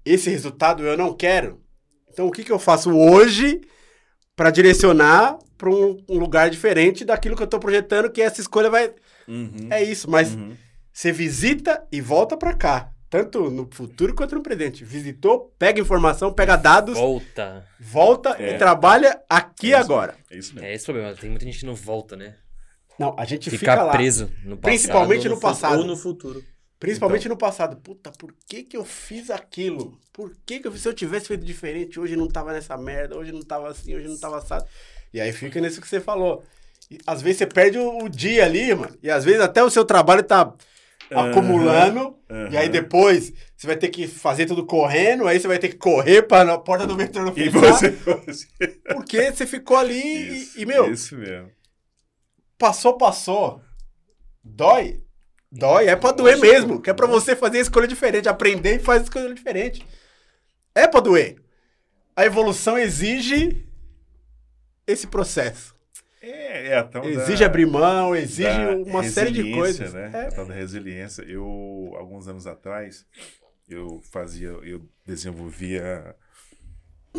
Esse 0.06 0.30
resultado 0.30 0.84
eu 0.84 0.98
não 0.98 1.14
quero. 1.14 1.62
Então, 2.10 2.28
o 2.28 2.32
que, 2.32 2.44
que 2.44 2.52
eu 2.52 2.60
faço 2.60 2.92
hoje 2.92 3.62
para 4.36 4.52
direcionar 4.52 5.38
para 5.58 5.70
um, 5.70 6.04
um 6.10 6.18
lugar 6.18 6.50
diferente 6.50 7.06
daquilo 7.06 7.36
que 7.36 7.44
eu 7.44 7.46
estou 7.46 7.60
projetando, 7.60 8.10
que 8.12 8.22
essa 8.22 8.42
escolha 8.42 8.70
vai. 8.70 8.92
Uhum. 9.28 9.68
É 9.70 9.84
isso, 9.84 10.10
mas 10.10 10.34
Uhum. 10.34 10.58
você 10.92 11.12
visita 11.12 11.88
e 11.92 12.02
volta 12.02 12.36
para 12.36 12.56
cá. 12.56 12.92
Tanto 13.12 13.52
no 13.52 13.68
futuro 13.70 14.16
quanto 14.16 14.34
no 14.36 14.42
presente. 14.42 14.86
Visitou, 14.86 15.54
pega 15.60 15.82
informação, 15.82 16.32
pega 16.34 16.56
dados, 16.56 16.98
Volta. 16.98 17.68
volta 17.78 18.36
É. 18.40 18.56
e 18.56 18.58
trabalha 18.58 19.22
aqui 19.30 19.68
e 19.68 19.74
É 19.74 19.76
agora. 19.78 20.16
É 20.32 20.38
isso 20.38 20.56
mesmo. 20.56 20.68
É 20.68 20.74
esse 20.74 20.84
o 20.90 20.94
problema. 20.94 21.14
Tem 21.16 21.30
muita 21.30 21.46
gente 21.46 21.60
que 21.60 21.66
não 21.66 21.76
volta, 21.76 22.16
né? 22.16 22.36
Não, 22.98 23.14
a 23.20 23.26
gente 23.26 23.50
Fica, 23.50 23.60
fica 23.60 23.84
lá. 23.84 23.92
preso 23.92 24.32
no 24.46 24.56
passado. 24.56 24.62
Principalmente 24.62 25.28
no 25.28 25.36
fu- 25.36 25.42
passado. 25.42 25.80
Ou 25.80 25.86
no 25.86 25.98
futuro. 25.98 26.42
Principalmente 26.80 27.28
no 27.28 27.36
passado. 27.38 27.76
Puta, 27.82 28.12
por 28.12 28.34
que 28.48 28.64
que 28.64 28.78
eu 28.78 28.86
fiz 28.86 29.30
aquilo? 29.30 30.00
Por 30.14 30.32
que 30.46 30.60
que 30.62 30.68
eu 30.68 30.72
fiz? 30.72 30.82
Se 30.82 30.88
eu 30.88 30.94
tivesse 30.94 31.28
feito 31.28 31.44
diferente, 31.46 32.00
hoje 32.00 32.16
não 32.16 32.30
tava 32.30 32.54
nessa 32.54 32.78
merda, 32.78 33.18
hoje 33.18 33.32
não 33.34 33.42
tava 33.42 33.70
assim, 33.70 33.94
hoje 33.94 34.08
não 34.08 34.18
tava 34.18 34.38
assado. 34.38 34.66
E 35.14 35.20
aí 35.20 35.34
fica 35.34 35.60
nisso 35.60 35.82
que 35.82 35.88
você 35.88 36.00
falou. 36.00 36.44
E, 36.90 36.98
às 37.06 37.22
vezes 37.22 37.40
você 37.40 37.46
perde 37.46 37.78
o, 37.78 38.06
o 38.06 38.10
dia 38.10 38.46
ali, 38.46 38.74
mano. 38.74 38.98
E 39.04 39.10
às 39.12 39.26
vezes 39.26 39.42
até 39.42 39.62
o 39.62 39.70
seu 39.70 39.84
trabalho 39.84 40.24
tá 40.24 40.54
acumulando. 41.14 42.18
E 42.50 42.58
aí 42.58 42.70
depois 42.70 43.34
você 43.56 43.68
vai 43.68 43.76
ter 43.76 43.90
que 43.90 44.08
fazer 44.08 44.46
tudo 44.46 44.66
correndo, 44.66 45.28
aí 45.28 45.40
você 45.40 45.48
vai 45.48 45.60
ter 45.60 45.70
que 45.70 45.76
correr 45.78 46.24
para 46.24 46.54
a 46.54 46.58
porta 46.58 46.88
do 46.88 46.96
metrô 46.96 47.24
não 47.26 47.34
E 47.36 47.52
fechar. 47.52 47.60
você, 47.74 47.90
você... 47.92 48.48
Porque 48.94 49.32
você 49.32 49.46
ficou 49.46 49.78
ali 49.78 50.42
Isso, 50.42 50.60
e, 50.60 50.62
e, 50.62 50.66
meu, 50.66 50.92
Isso 50.92 51.16
mesmo. 51.18 51.50
passou, 52.58 52.98
passou. 52.98 53.62
Dói. 54.44 55.02
Dói, 55.52 55.88
é 55.88 55.96
pra 55.96 56.12
doer 56.14 56.38
mesmo. 56.40 56.82
Que 56.82 56.90
é 56.90 56.94
pra 56.94 57.06
você 57.08 57.36
fazer 57.36 57.58
a 57.58 57.62
escolha 57.62 57.88
diferente, 57.88 58.30
aprender 58.30 58.78
e 58.78 58.80
fazer 58.80 59.02
a 59.02 59.04
escolha 59.04 59.34
diferente. 59.34 59.86
É 60.74 60.88
pra 60.88 61.02
doer. 61.02 61.36
A 62.16 62.26
evolução 62.26 62.78
exige 62.78 63.68
esse 64.88 65.08
processo. 65.08 65.76
É, 66.22 66.68
é 66.74 66.84
tal 66.84 67.04
Exige 67.04 67.40
da, 67.40 67.46
abrir 67.48 67.66
mão, 67.66 68.16
exige 68.16 68.48
uma 68.86 69.04
série 69.04 69.32
de 69.32 69.52
coisas. 69.54 69.94
Né? 69.94 70.12
É. 70.14 70.28
A 70.28 70.32
tal 70.32 70.46
da 70.46 70.54
resiliência. 70.54 71.24
Eu, 71.24 71.94
alguns 71.96 72.28
anos 72.28 72.46
atrás, 72.46 73.06
eu 73.68 74.00
fazia, 74.12 74.50
eu 74.50 74.88
desenvolvia. 75.06 76.16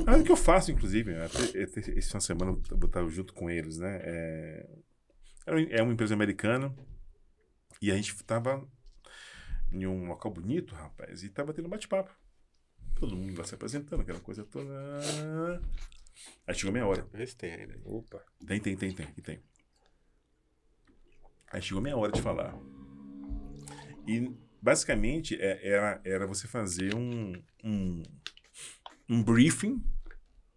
Ah, 0.07 0.16
o 0.16 0.22
que 0.24 0.30
eu 0.32 0.36
faço, 0.36 0.70
inclusive, 0.70 1.12
né? 1.12 1.26
esse 1.55 1.82
final 1.82 2.18
de 2.18 2.24
semana 2.24 2.59
eu 2.70 2.76
botava 2.76 3.09
junto 3.11 3.34
com 3.34 3.50
eles, 3.50 3.78
né? 3.78 4.00
É, 4.03 4.66
é 5.46 5.50
uma- 5.82 5.90
é 5.90 5.92
empresa 5.92 6.14
americana 6.14 6.74
e 7.80 7.90
a 7.90 7.96
gente 7.96 8.14
estava 8.14 8.66
em 9.72 9.86
um 9.86 10.07
local 10.07 10.30
bonito, 10.32 10.74
rapaz, 10.74 11.22
e 11.22 11.28
tava 11.28 11.53
tendo 11.53 11.68
bate-papo. 11.68 12.11
Todo 12.94 13.16
mundo 13.16 13.36
lá 13.36 13.44
se 13.44 13.55
apresentando, 13.55 14.00
aquela 14.00 14.20
coisa 14.20 14.44
toda. 14.44 14.70
Aí 16.46 16.54
chegou 16.54 16.72
meia 16.72 16.86
hora. 16.86 17.06
Vê 17.12 17.26
se 17.26 17.36
tem 17.36 17.52
ainda. 17.52 17.78
Opa. 17.84 18.22
Tem, 18.46 18.60
tem, 18.60 18.76
tem, 18.76 18.92
tem, 18.92 19.06
aqui 19.06 19.22
tem. 19.22 19.42
Aí 21.52 21.60
chegou 21.60 21.82
minha 21.82 21.96
hora 21.96 22.12
de 22.12 22.22
falar. 22.22 22.54
E 24.06 24.34
basicamente 24.60 25.40
é- 25.40 25.68
era, 25.68 26.00
era 26.04 26.26
você 26.26 26.48
fazer 26.48 26.94
um, 26.94 27.32
um, 27.62 28.02
um 29.08 29.22
briefing 29.22 29.84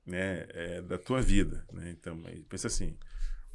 né, 0.05 0.45
é, 0.49 0.81
da 0.81 0.97
tua 0.97 1.21
vida. 1.21 1.65
Né? 1.71 1.91
Então, 1.91 2.21
pensa 2.47 2.67
assim, 2.67 2.97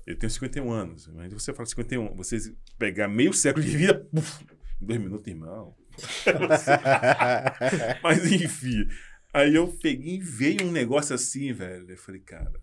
eu 0.07 0.17
tenho 0.19 0.31
51 0.31 0.71
anos, 0.71 1.07
mas 1.09 1.33
você 1.33 1.53
fala 1.53 1.67
51, 1.67 2.15
você 2.15 2.55
pegar 2.79 3.09
meio 3.09 3.33
século 3.33 3.65
de 3.65 3.77
vida, 3.77 3.95
puf, 4.13 4.45
em 4.81 4.87
dois 4.87 5.01
minutos, 5.01 5.27
irmão. 5.27 5.77
Mas 8.03 8.33
enfim, 8.33 8.89
aí 9.33 9.55
eu 9.55 9.69
peguei 9.79 10.17
e 10.17 10.21
veio 10.21 10.67
um 10.67 10.73
negócio 10.73 11.15
assim, 11.15 11.53
velho. 11.53 11.91
Eu 11.91 11.97
falei, 11.97 12.21
cara, 12.21 12.61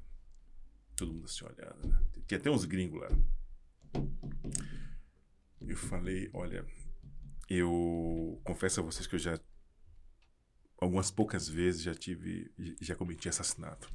todo 0.96 1.14
mundo 1.14 1.26
assim 1.26 1.46
olhando, 1.46 1.88
né? 1.88 2.04
Tinha 2.28 2.40
até 2.40 2.50
uns 2.50 2.66
gringos 2.66 3.02
lá. 3.02 3.10
Eu 5.62 5.78
falei, 5.78 6.30
olha, 6.34 6.66
eu 7.50 8.40
confesso 8.44 8.80
a 8.80 8.84
vocês 8.84 9.08
que 9.08 9.16
eu 9.16 9.20
já 9.20 9.40
algumas 10.80 11.10
poucas 11.10 11.50
vezes 11.50 11.82
já 11.82 11.94
tive, 11.94 12.52
já 12.80 12.96
cometi 12.96 13.28
assassinato. 13.28 13.92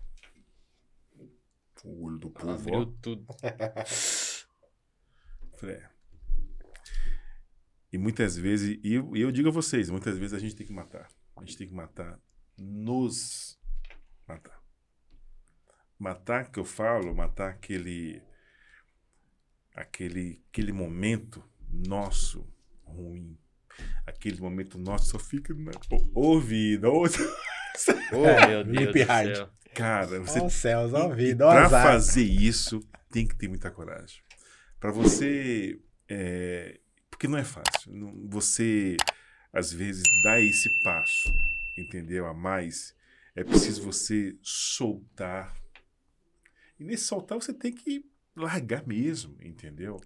O 1.85 2.07
olho 2.07 2.19
do 2.19 2.31
povo, 2.31 2.51
Abriu 2.51 2.81
ó. 2.81 2.85
tudo. 3.01 3.27
Falei, 5.59 5.77
é. 5.77 5.91
E 7.93 7.99
muitas 7.99 8.37
vezes, 8.37 8.79
e 8.83 8.95
eu, 8.95 9.17
e 9.17 9.21
eu 9.21 9.33
digo 9.33 9.49
a 9.49 9.53
vocês, 9.53 9.91
muitas 9.91 10.17
vezes 10.17 10.33
a 10.33 10.39
gente 10.39 10.55
tem 10.55 10.67
que 10.67 10.73
matar. 10.73 11.11
A 11.37 11.41
gente 11.41 11.57
tem 11.57 11.67
que 11.67 11.75
matar, 11.75 12.21
nos 12.59 13.59
matar. 14.27 14.61
Matar 15.99 16.51
que 16.51 16.59
eu 16.59 16.65
falo, 16.65 17.15
matar 17.15 17.51
aquele, 17.51 18.23
aquele, 19.75 20.43
aquele 20.51 20.73
momento 20.73 21.43
nosso 21.71 22.47
ruim. 22.85 23.39
aquele 24.07 24.41
momento 24.41 24.79
nosso 24.79 25.11
só 25.11 25.19
fica 25.19 25.55
na 25.55 25.71
o- 25.91 26.11
ouvido. 26.15 26.85
ou- 26.93 27.07
Oh, 28.13 28.27
É, 28.27 28.63
meu 28.65 28.65
Deus 28.65 28.93
do 28.93 29.07
céu. 29.37 29.51
Cara, 29.75 30.21
você 30.21 30.39
Ó 30.41 30.45
céus, 30.51 30.93
pra 31.55 31.65
azar. 31.65 31.83
fazer 31.87 32.23
isso, 32.23 32.81
tem 33.11 33.27
que 33.27 33.35
ter 33.35 33.49
muita 33.49 33.71
coragem. 33.71 34.23
Pra 34.79 34.91
você. 34.91 35.81
é, 36.09 36.79
porque 37.11 37.27
não 37.27 37.39
é 37.39 37.45
fácil. 37.45 37.91
Não- 37.95 38.29
Você, 38.29 38.99
às 39.51 39.73
vezes, 39.73 40.03
dá 40.23 40.39
esse 40.39 40.69
passo, 40.83 41.33
entendeu? 41.77 42.27
A 42.27 42.35
mais. 42.35 42.95
É 43.35 43.43
preciso 43.43 43.83
você 43.83 44.37
soltar. 44.43 45.55
E 46.79 46.85
nesse 46.85 47.05
soltar, 47.05 47.41
você 47.41 47.53
tem 47.53 47.73
que 47.73 48.05
largar 48.37 48.87
mesmo, 48.87 49.37
entendeu? 49.41 50.01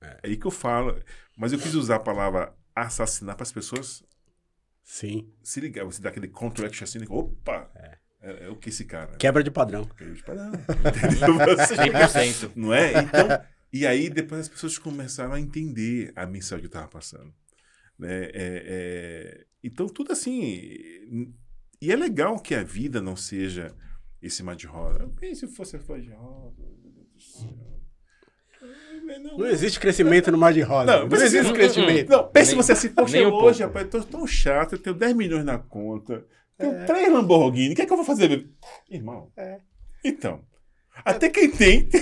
É 0.00 0.20
aí 0.24 0.36
que 0.36 0.46
eu 0.46 0.50
falo. 0.50 1.00
Mas 1.36 1.52
eu 1.52 1.58
quis 1.58 1.74
usar 1.74 1.96
a 1.96 2.00
palavra 2.00 2.54
assassinar 2.74 3.36
para 3.36 3.44
as 3.44 3.52
pessoas 3.52 4.02
Sim. 4.82 5.30
se 5.42 5.60
ligar. 5.60 5.84
Você 5.84 6.02
dá 6.02 6.08
aquele 6.08 6.28
contraction 6.28 6.84
assim, 6.84 6.98
opa! 7.08 7.70
É, 8.20 8.46
é 8.46 8.48
o 8.48 8.56
que 8.56 8.68
esse 8.68 8.84
cara. 8.84 9.16
Quebra 9.16 9.42
de 9.42 9.50
padrão. 9.50 9.84
Caiu 9.84 10.14
de 10.14 10.22
padrão. 10.22 10.52
Entendeu? 10.52 11.34
Você- 11.56 11.76
100%. 11.76 12.52
Não 12.56 12.72
é? 12.72 12.92
Então, 13.02 13.28
e 13.72 13.86
aí 13.86 14.08
depois 14.10 14.42
as 14.42 14.48
pessoas 14.48 14.78
começaram 14.78 15.32
a 15.32 15.40
entender 15.40 16.12
a 16.16 16.26
mensagem 16.26 16.60
que 16.60 16.66
eu 16.66 16.68
estava 16.68 16.88
passando. 16.88 17.32
Né? 18.02 18.24
É, 18.24 18.30
é, 18.34 19.44
então, 19.62 19.86
tudo 19.86 20.10
assim. 20.12 21.32
E 21.80 21.90
é 21.92 21.96
legal 21.96 22.38
que 22.40 22.52
a 22.54 22.62
vida 22.64 23.00
não 23.00 23.14
seja 23.16 23.72
esse 24.20 24.42
mar 24.42 24.56
de 24.56 24.66
rosa. 24.66 25.08
E 25.22 25.34
se 25.36 25.46
fosse 25.46 25.76
mar 25.88 26.00
de 26.00 26.10
rosa? 26.10 26.54
Meu 26.58 26.90
Deus 26.92 27.06
do 27.14 27.20
céu. 27.22 27.80
Ai, 28.60 29.18
Não, 29.20 29.38
Não 29.38 29.46
existe 29.46 29.78
crescimento 29.78 30.30
no 30.32 30.38
mar 30.38 30.52
de 30.52 30.60
rosa. 30.62 30.84
Não, 31.00 31.08
Não, 31.08 31.16
existe 31.16 31.38
assim, 31.38 31.52
crescimento. 31.52 32.08
Não, 32.10 32.28
pense 32.28 32.50
Nem- 32.52 32.56
você 32.62 32.72
assim, 32.72 32.88
poxa, 32.88 33.16
um 33.18 33.32
hoje, 33.32 33.60
pouco. 33.62 33.78
rapaz, 33.78 33.84
eu 33.84 33.90
tô 33.90 34.04
tão 34.04 34.26
chato, 34.26 34.72
eu 34.74 34.78
tenho 34.78 34.96
10 34.96 35.14
milhões 35.14 35.44
na 35.44 35.58
conta, 35.58 36.24
tenho 36.58 36.72
É. 36.72 36.84
três 36.84 37.12
Lamborghini, 37.12 37.72
o 37.72 37.76
que 37.76 37.82
é 37.82 37.86
que 37.86 37.92
eu 37.92 37.96
vou 37.96 38.06
fazer? 38.06 38.28
bebê? 38.28 38.48
Irmão, 38.90 39.30
É. 39.36 39.60
então, 40.04 40.44
até 41.04 41.28
quem 41.28 41.50
tem, 41.50 41.86
tem, 41.86 42.00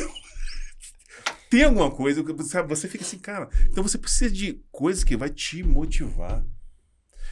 tem 1.50 1.64
alguma 1.64 1.90
coisa, 1.90 2.22
que, 2.22 2.32
você 2.32 2.88
fica 2.88 3.02
assim, 3.02 3.18
cara, 3.18 3.50
então 3.68 3.82
você 3.82 3.98
precisa 3.98 4.32
de 4.32 4.64
coisas 4.70 5.02
que 5.02 5.16
vai 5.16 5.28
te 5.28 5.64
motivar. 5.64 6.46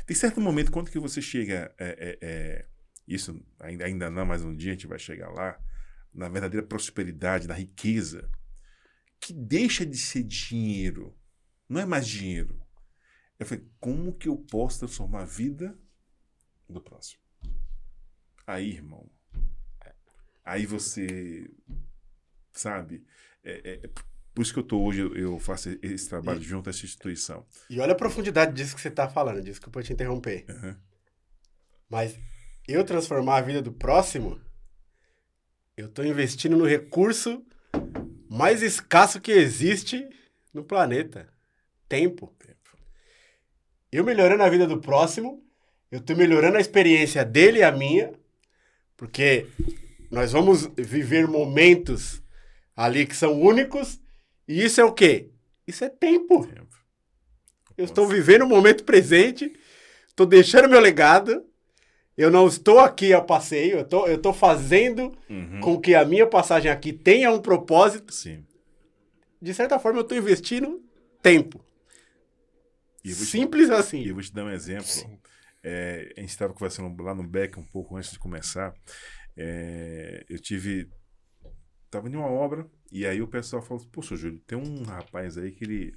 Tem 0.04 0.16
certo 0.16 0.40
momento, 0.40 0.72
quando 0.72 0.90
que 0.90 0.98
você 0.98 1.22
chega, 1.22 1.72
é, 1.78 1.86
é, 1.88 2.18
é, 2.20 2.66
isso 3.06 3.40
ainda, 3.60 3.84
ainda 3.84 4.10
não, 4.10 4.26
mas 4.26 4.42
um 4.42 4.56
dia 4.56 4.72
a 4.72 4.74
gente 4.74 4.88
vai 4.88 4.98
chegar 4.98 5.30
lá, 5.30 5.56
na 6.12 6.28
verdadeira 6.28 6.66
prosperidade, 6.66 7.46
na 7.46 7.54
riqueza, 7.54 8.28
que 9.20 9.32
deixa 9.32 9.86
de 9.86 9.96
ser 9.96 10.24
dinheiro. 10.24 11.16
Não 11.68 11.80
é 11.80 11.86
mais 11.86 12.08
dinheiro. 12.08 12.60
Eu 13.38 13.46
falei, 13.46 13.64
como 13.78 14.12
que 14.12 14.28
eu 14.28 14.36
posso 14.36 14.80
transformar 14.80 15.22
a 15.22 15.26
vida 15.26 15.78
do 16.68 16.80
próximo? 16.80 17.22
Aí, 18.44 18.70
irmão. 18.70 19.08
Aí 20.44 20.66
você, 20.66 21.48
sabe? 22.50 23.04
É- 23.44 23.80
é 23.84 24.07
por 24.38 24.42
isso 24.42 24.52
que 24.52 24.60
eu 24.60 24.62
tô 24.62 24.80
hoje, 24.80 25.00
eu, 25.00 25.36
faço 25.40 25.76
esse 25.82 26.08
trabalho 26.08 26.40
junto 26.40 26.68
a 26.68 26.70
essa 26.70 26.84
instituição. 26.86 27.44
E 27.68 27.80
olha 27.80 27.90
a 27.90 27.96
profundidade 27.96 28.54
disso 28.54 28.76
que 28.76 28.80
você 28.80 28.88
tá 28.88 29.08
falando. 29.08 29.42
Desculpa 29.42 29.82
te 29.82 29.92
interromper. 29.92 30.44
Aham. 30.48 30.80
Mas 31.90 32.16
eu 32.68 32.84
transformar 32.84 33.38
a 33.38 33.40
vida 33.40 33.60
do 33.60 33.72
próximo, 33.72 34.40
eu 35.76 35.88
tô 35.88 36.04
investindo 36.04 36.56
no 36.56 36.64
recurso 36.64 37.44
mais 38.30 38.62
escasso 38.62 39.20
que 39.20 39.32
existe 39.32 40.08
no 40.54 40.62
planeta. 40.62 41.28
Tempo. 41.88 42.32
Eu 43.90 44.04
melhorando 44.04 44.44
a 44.44 44.48
vida 44.48 44.68
do 44.68 44.80
próximo, 44.80 45.44
eu 45.90 46.00
tô 46.00 46.14
melhorando 46.14 46.58
a 46.58 46.60
experiência 46.60 47.24
dele 47.24 47.58
e 47.58 47.64
a 47.64 47.72
minha, 47.72 48.12
porque 48.96 49.48
nós 50.12 50.30
vamos 50.30 50.70
viver 50.76 51.26
momentos 51.26 52.22
ali 52.76 53.04
que 53.04 53.16
são 53.16 53.40
únicos, 53.40 54.00
e 54.48 54.64
isso 54.64 54.80
é 54.80 54.84
o 54.84 54.92
quê? 54.92 55.30
Isso 55.66 55.84
é 55.84 55.88
tempo. 55.88 56.46
Tempo. 56.46 56.68
Eu 57.76 57.84
estou 57.84 58.06
vivendo 58.08 58.42
o 58.42 58.48
momento 58.48 58.82
presente, 58.84 59.52
estou 60.08 60.26
deixando 60.26 60.68
meu 60.68 60.80
legado. 60.80 61.44
Eu 62.16 62.30
não 62.32 62.48
estou 62.48 62.80
aqui 62.80 63.12
a 63.12 63.20
passeio, 63.20 63.74
eu 63.76 63.82
estou, 63.82 64.08
eu 64.08 64.16
estou 64.16 64.32
fazendo 64.32 65.16
Uhum. 65.30 65.60
com 65.60 65.80
que 65.80 65.94
a 65.94 66.04
minha 66.04 66.26
passagem 66.26 66.68
aqui 66.70 66.92
tenha 66.92 67.30
um 67.30 67.40
propósito. 67.40 68.12
Sim. 68.12 68.44
De 69.40 69.54
certa 69.54 69.78
forma, 69.78 70.00
eu 70.00 70.02
estou 70.02 70.18
investindo 70.18 70.82
tempo. 71.22 71.64
E 73.04 73.10
te- 73.10 73.14
Simples 73.24 73.68
E 73.68 73.72
assim. 73.72 74.04
eu 74.04 74.14
vou 74.14 74.22
te 74.24 74.32
dar 74.34 74.44
um 74.44 74.50
exemplo. 74.50 74.86
É, 75.62 76.12
a 76.16 76.20
gente 76.20 76.30
estava 76.30 76.52
conversando 76.52 77.00
lá 77.02 77.14
no 77.14 77.22
Beck 77.22 77.56
um 77.58 77.64
pouco 77.64 77.96
antes 77.96 78.10
de 78.10 78.18
começar. 78.18 78.74
É, 79.36 80.24
eu 80.28 80.40
tive. 80.40 80.88
Tava 81.88 82.08
em 82.08 82.16
uma 82.16 82.26
obra, 82.26 82.66
e 82.90 83.06
aí 83.06 83.20
o 83.20 83.28
pessoal 83.28 83.62
falou: 83.62 83.84
Poxa, 83.86 84.16
Júlio, 84.16 84.40
tem 84.40 84.56
um 84.56 84.82
rapaz 84.82 85.36
aí 85.36 85.52
que 85.52 85.64
ele. 85.64 85.94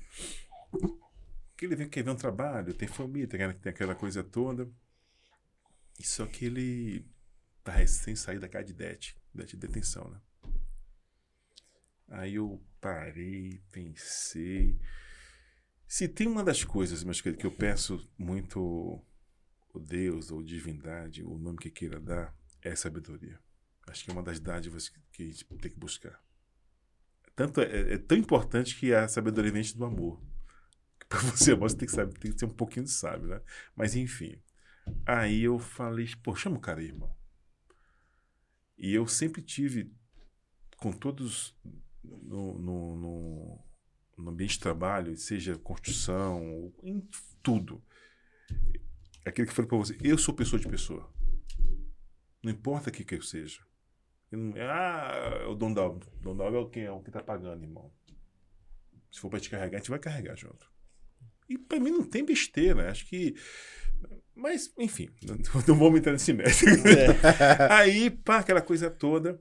que 1.58 1.66
ele 1.66 1.76
vem 1.76 1.89
quer 1.89 2.04
ver 2.04 2.12
um 2.12 2.16
trabalho, 2.16 2.74
tem 2.74 2.88
família, 2.88 3.28
tem 3.28 3.42
aquela, 3.42 3.54
tem 3.54 3.70
aquela 3.70 3.96
coisa 3.96 4.24
toda. 4.24 4.70
E 6.00 6.04
só 6.04 6.26
que 6.26 6.46
ele 6.46 7.06
tá 7.64 7.72
recém 7.72 8.16
saído 8.16 8.42
da 8.42 8.50
casa 8.50 8.66
de 8.66 8.74
det, 8.74 9.16
de 9.34 9.58
detenção, 9.58 10.10
né? 10.10 10.20
Aí 12.10 12.36
eu 12.36 12.62
parei, 12.82 13.62
pensei. 13.72 14.80
Se 15.88 16.08
tem 16.08 16.28
uma 16.28 16.44
das 16.44 16.64
coisas, 16.64 17.04
meus 17.04 17.22
queridos, 17.22 17.42
que 17.42 17.48
eu 17.48 17.56
peço 17.56 18.10
muito 18.18 19.02
o 19.74 19.80
Deus 19.80 20.32
ou 20.32 20.44
divindade, 20.44 21.24
o 21.24 21.38
nome 21.38 21.58
que 21.58 21.70
queira 21.70 22.00
dar, 22.00 22.36
é 22.62 22.76
sabedoria. 22.76 23.39
Acho 23.88 24.04
que 24.04 24.10
é 24.10 24.14
uma 24.14 24.24
das 24.24 24.39
dádivas 24.39 24.89
que 24.89 25.24
a 25.24 25.26
gente 25.26 25.46
tem 25.46 25.72
que 25.72 25.80
buscar. 25.80 26.22
Tanto 27.42 27.60
é, 27.60 27.94
é 27.94 27.98
tão 27.98 28.16
importante 28.16 28.78
que 28.78 28.94
a 28.94 29.08
sabedoria 29.08 29.52
vem 29.52 29.64
do 29.74 29.84
amor. 29.84 30.22
Para 31.10 31.22
você 31.22 31.54
amar, 31.54 31.72
você 31.72 31.76
tem 31.76 31.88
que, 31.88 31.92
saber, 31.92 32.14
tem 32.20 32.32
que 32.32 32.38
ter 32.38 32.46
um 32.46 32.50
pouquinho 32.50 32.86
de 32.86 32.92
sábio, 32.92 33.30
né? 33.30 33.42
Mas 33.76 33.96
enfim. 33.96 34.39
Aí 35.04 35.42
eu 35.42 35.58
falei, 35.58 36.08
pô, 36.22 36.36
chama 36.36 36.58
o 36.58 36.62
cara 36.62 36.82
aí, 36.82 36.89
irmão. 36.89 37.12
E 38.78 38.94
eu 38.94 39.08
sempre 39.08 39.42
tive, 39.42 39.92
com 40.78 40.92
todos 40.92 41.58
no, 42.04 42.60
no, 42.60 42.96
no, 42.96 43.66
no 44.20 44.30
ambiente 44.30 44.54
de 44.54 44.60
trabalho, 44.60 45.18
seja 45.18 45.58
construção, 45.58 46.72
em 46.84 47.10
tudo. 47.42 47.84
Aquilo 49.26 49.48
que 49.48 49.52
eu 49.52 49.56
falei 49.56 49.68
para 49.68 49.78
você, 49.80 49.98
eu 50.00 50.18
sou 50.20 50.36
pessoa 50.36 50.60
de 50.60 50.70
pessoa. 50.70 51.12
Não 52.44 52.52
importa 52.52 52.92
o 52.92 52.94
que, 52.94 53.04
que 53.04 53.16
eu 53.16 53.22
seja. 53.24 53.66
Não- 54.32 54.54
ah, 54.58 55.40
é 55.42 55.46
o 55.48 55.56
da 55.56 55.66
obra 55.66 56.58
é 56.58 56.62
o 56.62 56.70
que 56.70 56.80
é 56.80 56.92
o 56.92 57.02
que 57.02 57.12
tá 57.12 57.22
pagando, 57.22 57.64
irmão. 57.64 57.92
Se 59.12 59.20
for 59.20 59.30
para 59.30 59.40
te 59.40 59.50
carregar, 59.50 59.78
a 59.78 59.80
gente 59.80 59.90
vai 59.90 60.00
carregar 60.00 60.38
junto. 60.38 60.72
E 61.50 61.58
para 61.58 61.80
mim 61.80 61.92
não 61.92 62.04
tem 62.04 62.24
besteira. 62.24 62.90
Acho 62.90 63.06
que. 63.06 63.36
Mas, 64.34 64.74
enfim, 64.78 65.10
não, 65.28 65.36
não 65.68 65.76
vamos 65.78 66.00
entrar 66.00 66.14
nesse 66.14 66.32
mérito. 66.32 66.64
Aí, 67.70 68.10
pá, 68.10 68.38
aquela 68.38 68.62
coisa 68.62 68.90
toda. 68.90 69.40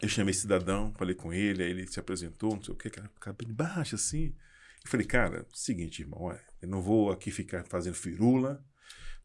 Eu 0.00 0.08
chamei 0.08 0.30
esse 0.30 0.42
cidadão, 0.42 0.92
falei 0.98 1.14
com 1.14 1.32
ele, 1.32 1.62
aí 1.62 1.70
ele 1.70 1.86
se 1.86 1.98
apresentou, 1.98 2.54
não 2.54 2.62
sei 2.62 2.74
o 2.74 2.76
que, 2.76 2.90
cara, 2.90 3.10
cabelo 3.18 3.54
baixo 3.54 3.94
assim. 3.94 4.34
Eu 4.84 4.90
falei, 4.90 5.06
cara, 5.06 5.46
seguinte, 5.54 6.02
irmão, 6.02 6.20
olha, 6.20 6.44
eu 6.60 6.68
não 6.68 6.82
vou 6.82 7.10
aqui 7.10 7.30
ficar 7.30 7.64
fazendo 7.64 7.94
firula, 7.94 8.62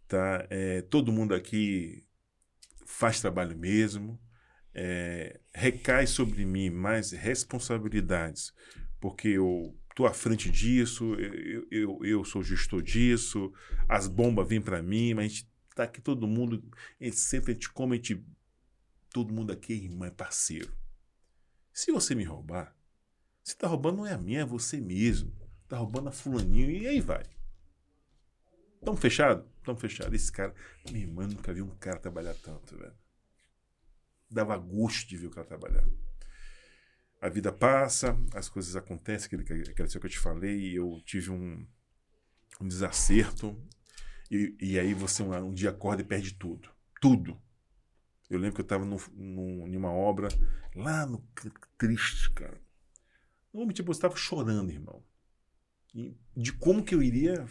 tá? 0.07 0.47
É, 0.49 0.81
todo 0.83 1.11
mundo 1.11 1.35
aqui 1.35 2.05
faz 2.85 3.19
trabalho 3.19 3.57
mesmo, 3.57 4.17
é, 4.73 5.39
recai 5.53 6.07
sobre 6.07 6.45
mim 6.45 6.69
mais 6.69 7.11
responsabilidades, 7.11 8.53
porque 8.99 9.29
eu 9.29 9.75
tô 9.95 10.05
à 10.05 10.13
frente 10.13 10.49
disso, 10.49 11.15
eu, 11.15 11.67
eu, 11.69 11.99
eu 12.05 12.25
sou 12.25 12.41
gestor 12.41 12.81
disso, 12.81 13.51
as 13.87 14.07
bombas 14.07 14.47
vêm 14.47 14.61
para 14.61 14.81
mim, 14.81 15.13
mas 15.13 15.25
a 15.25 15.27
gente 15.27 15.51
tá 15.75 15.83
aqui 15.83 16.01
todo 16.01 16.27
mundo, 16.27 16.63
a 16.99 17.03
gente 17.03 17.17
a 17.35 17.51
gente 17.51 17.69
come, 17.69 17.93
a 17.93 17.97
gente 17.97 18.25
todo 19.09 19.33
mundo 19.33 19.51
aqui 19.51 19.73
é 19.73 19.75
irmão, 19.75 20.07
é 20.07 20.11
parceiro. 20.11 20.73
Se 21.73 21.91
você 21.91 22.15
me 22.15 22.23
roubar, 22.23 22.75
você 23.43 23.55
tá 23.55 23.67
roubando 23.67 23.97
não 23.97 24.07
é 24.07 24.13
a 24.13 24.17
minha, 24.17 24.41
é 24.41 24.45
você 24.45 24.79
mesmo. 24.79 25.33
Tá 25.67 25.77
roubando 25.77 26.09
a 26.09 26.11
fulaninho 26.11 26.69
e 26.69 26.87
aí 26.87 26.99
vai. 26.99 27.23
Tamo 28.83 28.97
fechado? 28.97 29.47
Tamo 29.63 29.77
fechado. 29.77 30.13
Esse 30.13 30.31
cara, 30.31 30.53
irmão, 30.93 31.23
eu 31.23 31.29
nunca 31.29 31.53
vi 31.53 31.61
um 31.61 31.75
cara 31.77 31.99
trabalhar 31.99 32.33
tanto, 32.35 32.77
velho. 32.77 33.00
Dava 34.31 34.57
gosto 34.57 35.09
de 35.09 35.17
ver 35.17 35.27
o 35.27 35.31
cara 35.31 35.45
trabalhar. 35.45 35.85
A 37.19 37.29
vida 37.29 37.51
passa, 37.51 38.17
as 38.33 38.49
coisas 38.49 38.75
acontecem, 38.75 39.27
aquele, 39.27 39.43
aquele 39.43 39.87
que 39.87 39.97
eu 39.97 40.09
te 40.09 40.17
falei, 40.17 40.77
eu 40.77 41.01
tive 41.05 41.29
um, 41.29 41.67
um 42.59 42.67
desacerto, 42.67 43.61
e, 44.31 44.55
e 44.59 44.79
aí 44.79 44.93
você 44.93 45.21
um, 45.21 45.35
um 45.35 45.53
dia 45.53 45.69
acorda 45.69 46.01
e 46.01 46.05
perde 46.05 46.33
tudo. 46.33 46.69
Tudo. 46.99 47.39
Eu 48.29 48.39
lembro 48.39 48.55
que 48.55 48.61
eu 48.61 48.63
estava 48.63 48.85
em 48.85 49.75
uma 49.75 49.91
obra 49.91 50.29
lá 50.73 51.05
no 51.05 51.21
triste, 51.77 52.31
cara. 52.31 52.59
Momento, 53.53 53.75
tipo, 53.75 53.89
eu 53.89 53.93
estava 53.93 54.15
chorando, 54.15 54.71
irmão. 54.71 55.03
De 56.35 56.53
como 56.53 56.83
que 56.83 56.95
eu 56.95 57.03
iria 57.03 57.45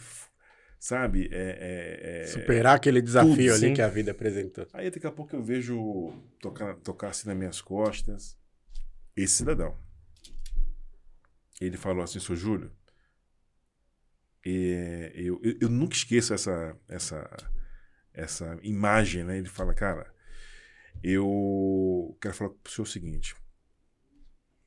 sabe? 0.81 1.29
É, 1.31 1.37
é, 1.37 2.21
é- 2.23 2.27
Superar 2.27 2.75
aquele 2.75 3.03
desafio 3.03 3.35
tudo, 3.35 3.53
ali 3.53 3.67
sim. 3.67 3.73
que 3.75 3.83
a 3.83 3.87
vida 3.87 4.09
apresentou. 4.09 4.67
Aí 4.73 4.89
daqui 4.89 5.05
a 5.05 5.11
pouco 5.11 5.35
eu 5.35 5.43
vejo 5.43 6.11
tocar, 6.39 6.75
tocar 6.77 7.09
assim 7.09 7.27
nas 7.27 7.37
minhas 7.37 7.61
costas. 7.61 8.35
Esse 9.15 9.35
cidadão. 9.35 9.77
Ele 11.59 11.77
falou 11.77 12.03
assim, 12.03 12.19
seu 12.19 12.35
Júlio, 12.35 12.71
é, 14.43 15.11
eu, 15.13 15.39
eu, 15.43 15.57
eu 15.61 15.69
nunca 15.69 15.95
esqueço 15.95 16.33
essa, 16.33 16.75
essa, 16.87 17.29
essa 18.11 18.57
imagem, 18.63 19.23
né? 19.23 19.37
Ele 19.37 19.49
fala, 19.49 19.75
cara, 19.75 20.11
eu 21.03 22.17
quero 22.19 22.33
falar 22.33 22.49
pro 22.49 22.71
senhor 22.71 22.87
o 22.87 22.89
seguinte. 22.89 23.35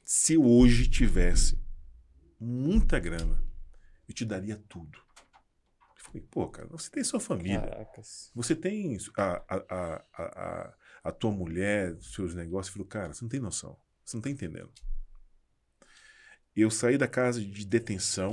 Se 0.04 0.34
eu 0.34 0.44
hoje 0.44 0.88
tivesse 0.88 1.60
muita 2.38 3.00
grana, 3.00 3.42
eu 4.08 4.14
te 4.14 4.24
daria 4.24 4.56
tudo. 4.68 5.03
Falei, 6.14 6.28
pô, 6.30 6.48
cara, 6.48 6.68
você 6.68 6.88
tem 6.90 7.02
sua 7.02 7.18
família. 7.18 7.60
Caracas. 7.60 8.30
Você 8.34 8.54
tem 8.54 8.96
a, 9.16 9.42
a, 9.48 10.04
a, 10.12 10.74
a, 11.02 11.12
tua 11.12 11.32
mulher, 11.32 11.92
os 11.94 12.14
seus 12.14 12.34
negócios. 12.36 12.68
Eu 12.68 12.72
falei, 12.74 12.88
cara, 12.88 13.12
você 13.12 13.24
não 13.24 13.28
tem 13.28 13.40
noção. 13.40 13.76
Você 14.04 14.16
não 14.16 14.22
tá 14.22 14.30
entendendo. 14.30 14.70
Eu 16.54 16.70
saí 16.70 16.96
da 16.96 17.08
casa 17.08 17.40
de 17.44 17.66
detenção. 17.66 18.30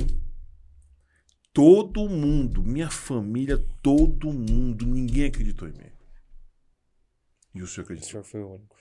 Todo 1.51 2.07
mundo, 2.07 2.61
minha 2.63 2.89
família, 2.89 3.57
todo 3.81 4.31
mundo, 4.31 4.85
ninguém 4.85 5.25
acreditou 5.25 5.67
em 5.67 5.73
mim. 5.73 5.91
E 7.55 7.63
o 7.63 7.67
senhor 7.67 7.83
O 7.83 7.85
acreditou? 7.85 8.11
senhor 8.11 8.23
foi 8.23 8.41
o 8.41 8.55
único. 8.55 8.77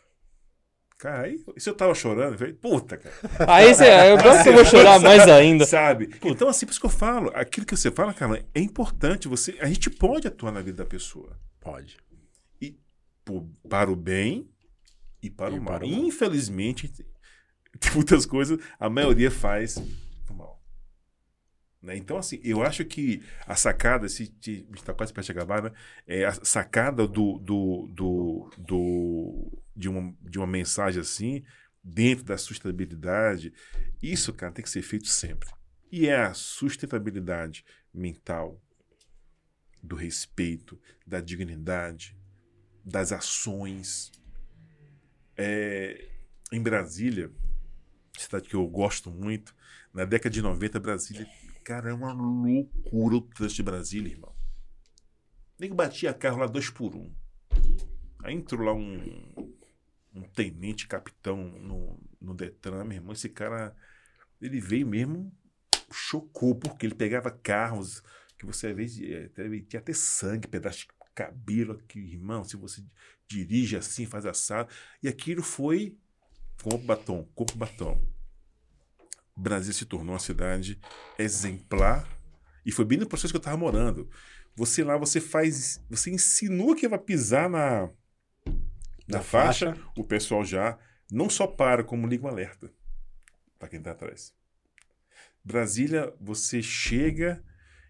Cara, 1.00 1.22
aí, 1.28 1.38
se 1.56 1.70
eu 1.70 1.74
tava 1.74 1.94
chorando, 1.94 2.34
eu 2.34 2.38
falei, 2.38 2.52
puta, 2.52 2.98
cara. 2.98 3.14
Aí 3.50 3.74
você, 3.74 3.84
eu 4.12 4.18
gosto 4.18 4.42
que 4.42 4.48
eu 4.50 4.52
vou 4.52 4.64
chorar 4.66 5.00
mais 5.00 5.26
ainda. 5.26 5.64
Sabe? 5.64 6.10
Então, 6.22 6.46
assim, 6.46 6.66
por 6.66 6.72
isso 6.72 6.80
que 6.80 6.84
eu 6.84 6.90
falo, 6.90 7.30
aquilo 7.34 7.64
que 7.64 7.74
você 7.74 7.90
fala, 7.90 8.12
cara, 8.12 8.44
é 8.54 8.60
importante. 8.60 9.26
Você, 9.26 9.56
a 9.60 9.66
gente 9.66 9.88
pode 9.88 10.28
atuar 10.28 10.52
na 10.52 10.60
vida 10.60 10.76
da 10.76 10.84
pessoa. 10.84 11.38
Pode. 11.58 11.96
por- 13.24 13.46
para 13.68 13.90
o 13.90 13.96
bem 13.96 14.46
e 15.22 15.30
para 15.30 15.54
E 15.54 15.58
o 15.58 15.62
mal. 15.62 15.74
para 15.78 15.86
o 15.86 15.90
mal. 15.90 15.98
Infelizmente, 16.00 16.92
tem 17.80 17.92
muitas 17.94 18.26
coisas, 18.26 18.58
a 18.78 18.90
maioria 18.90 19.30
faz. 19.30 19.82
Né? 21.82 21.96
Então, 21.96 22.18
assim, 22.18 22.38
eu 22.44 22.62
acho 22.62 22.84
que 22.84 23.22
a 23.46 23.56
sacada, 23.56 24.08
se 24.08 24.34
está 24.74 24.92
quase 24.92 25.12
para 25.12 25.22
acabar, 25.22 25.62
né? 25.62 25.72
É 26.06 26.24
a 26.26 26.32
sacada 26.44 27.06
do, 27.08 27.38
do, 27.38 27.88
do, 27.94 28.50
do- 28.58 29.62
de, 29.74 29.88
uma, 29.88 30.14
de 30.20 30.38
uma 30.38 30.46
mensagem 30.46 31.00
assim, 31.00 31.42
dentro 31.82 32.24
da 32.24 32.36
sustentabilidade, 32.36 33.52
isso, 34.02 34.32
cara, 34.34 34.52
tem 34.52 34.62
que 34.62 34.70
ser 34.70 34.82
feito 34.82 35.08
sempre. 35.08 35.48
E 35.90 36.06
é 36.06 36.16
a 36.16 36.34
sustentabilidade 36.34 37.64
mental, 37.92 38.60
do 39.82 39.96
respeito, 39.96 40.78
da 41.06 41.20
dignidade, 41.20 42.16
das 42.84 43.12
ações. 43.12 44.12
É, 45.36 46.08
em 46.52 46.62
Brasília, 46.62 47.30
cidade 48.18 48.48
que 48.48 48.56
eu 48.56 48.66
gosto 48.68 49.10
muito, 49.10 49.54
na 49.94 50.04
década 50.04 50.30
de 50.32 50.42
90, 50.42 50.80
Brasília, 50.80 51.26
cara, 51.64 51.90
é 51.90 51.94
uma 51.94 52.12
loucura 52.12 53.16
o 53.16 53.20
trânsito 53.20 53.56
de 53.56 53.62
Brasília, 53.62 54.12
irmão. 54.12 54.34
Nem 55.58 55.74
batia 55.74 56.14
carro 56.14 56.38
lá 56.38 56.46
dois 56.46 56.70
por 56.70 56.94
um. 56.94 57.12
Aí 58.22 58.34
entrou 58.34 58.64
lá 58.64 58.72
um, 58.72 59.54
um 60.14 60.22
tenente 60.22 60.86
capitão 60.86 61.36
no, 61.36 61.98
no 62.20 62.34
Detran, 62.34 62.84
meu 62.84 62.96
irmão. 62.96 63.12
Esse 63.12 63.28
cara, 63.28 63.74
ele 64.40 64.60
veio 64.60 64.86
mesmo, 64.86 65.32
chocou, 65.92 66.54
porque 66.54 66.86
ele 66.86 66.94
pegava 66.94 67.30
carros 67.30 68.02
que 68.38 68.46
você 68.46 68.68
às 68.68 68.76
vezes 68.76 69.26
até- 69.26 69.60
tinha 69.60 69.80
até 69.80 69.92
sangue, 69.92 70.48
pedaço 70.48 70.78
de 70.80 70.88
cabelo 71.14 71.72
aqui, 71.72 71.98
irmão. 71.98 72.42
Se 72.42 72.56
você 72.56 72.82
dirige 73.28 73.76
assim, 73.76 74.06
faz 74.06 74.24
assado. 74.24 74.72
E 75.02 75.08
aquilo 75.08 75.42
foi 75.42 75.96
corpo 76.62 76.84
batom, 76.84 77.24
corpo 77.34 77.56
batom. 77.56 78.00
Brasília 79.40 79.72
se 79.72 79.86
tornou 79.86 80.12
uma 80.12 80.20
cidade 80.20 80.78
exemplar 81.18 82.06
e 82.64 82.70
foi 82.70 82.84
bem 82.84 82.98
no 82.98 83.06
processo 83.06 83.32
que 83.32 83.36
eu 83.36 83.40
estava 83.40 83.56
morando. 83.56 84.08
Você 84.54 84.84
lá, 84.84 84.96
você 84.96 85.20
faz, 85.20 85.82
você 85.88 86.10
insinua 86.10 86.76
que 86.76 86.86
vai 86.86 86.98
pisar 86.98 87.48
na 87.48 87.88
na, 89.08 89.18
Na 89.18 89.20
faixa, 89.22 89.74
faixa. 89.74 89.88
o 89.96 90.04
pessoal 90.04 90.44
já 90.44 90.78
não 91.10 91.28
só 91.28 91.46
para, 91.46 91.82
como 91.82 92.06
liga 92.06 92.24
um 92.26 92.28
alerta 92.28 92.72
para 93.58 93.68
quem 93.68 93.78
está 93.78 93.90
atrás. 93.90 94.32
Brasília, 95.44 96.14
você 96.20 96.62
chega 96.62 97.42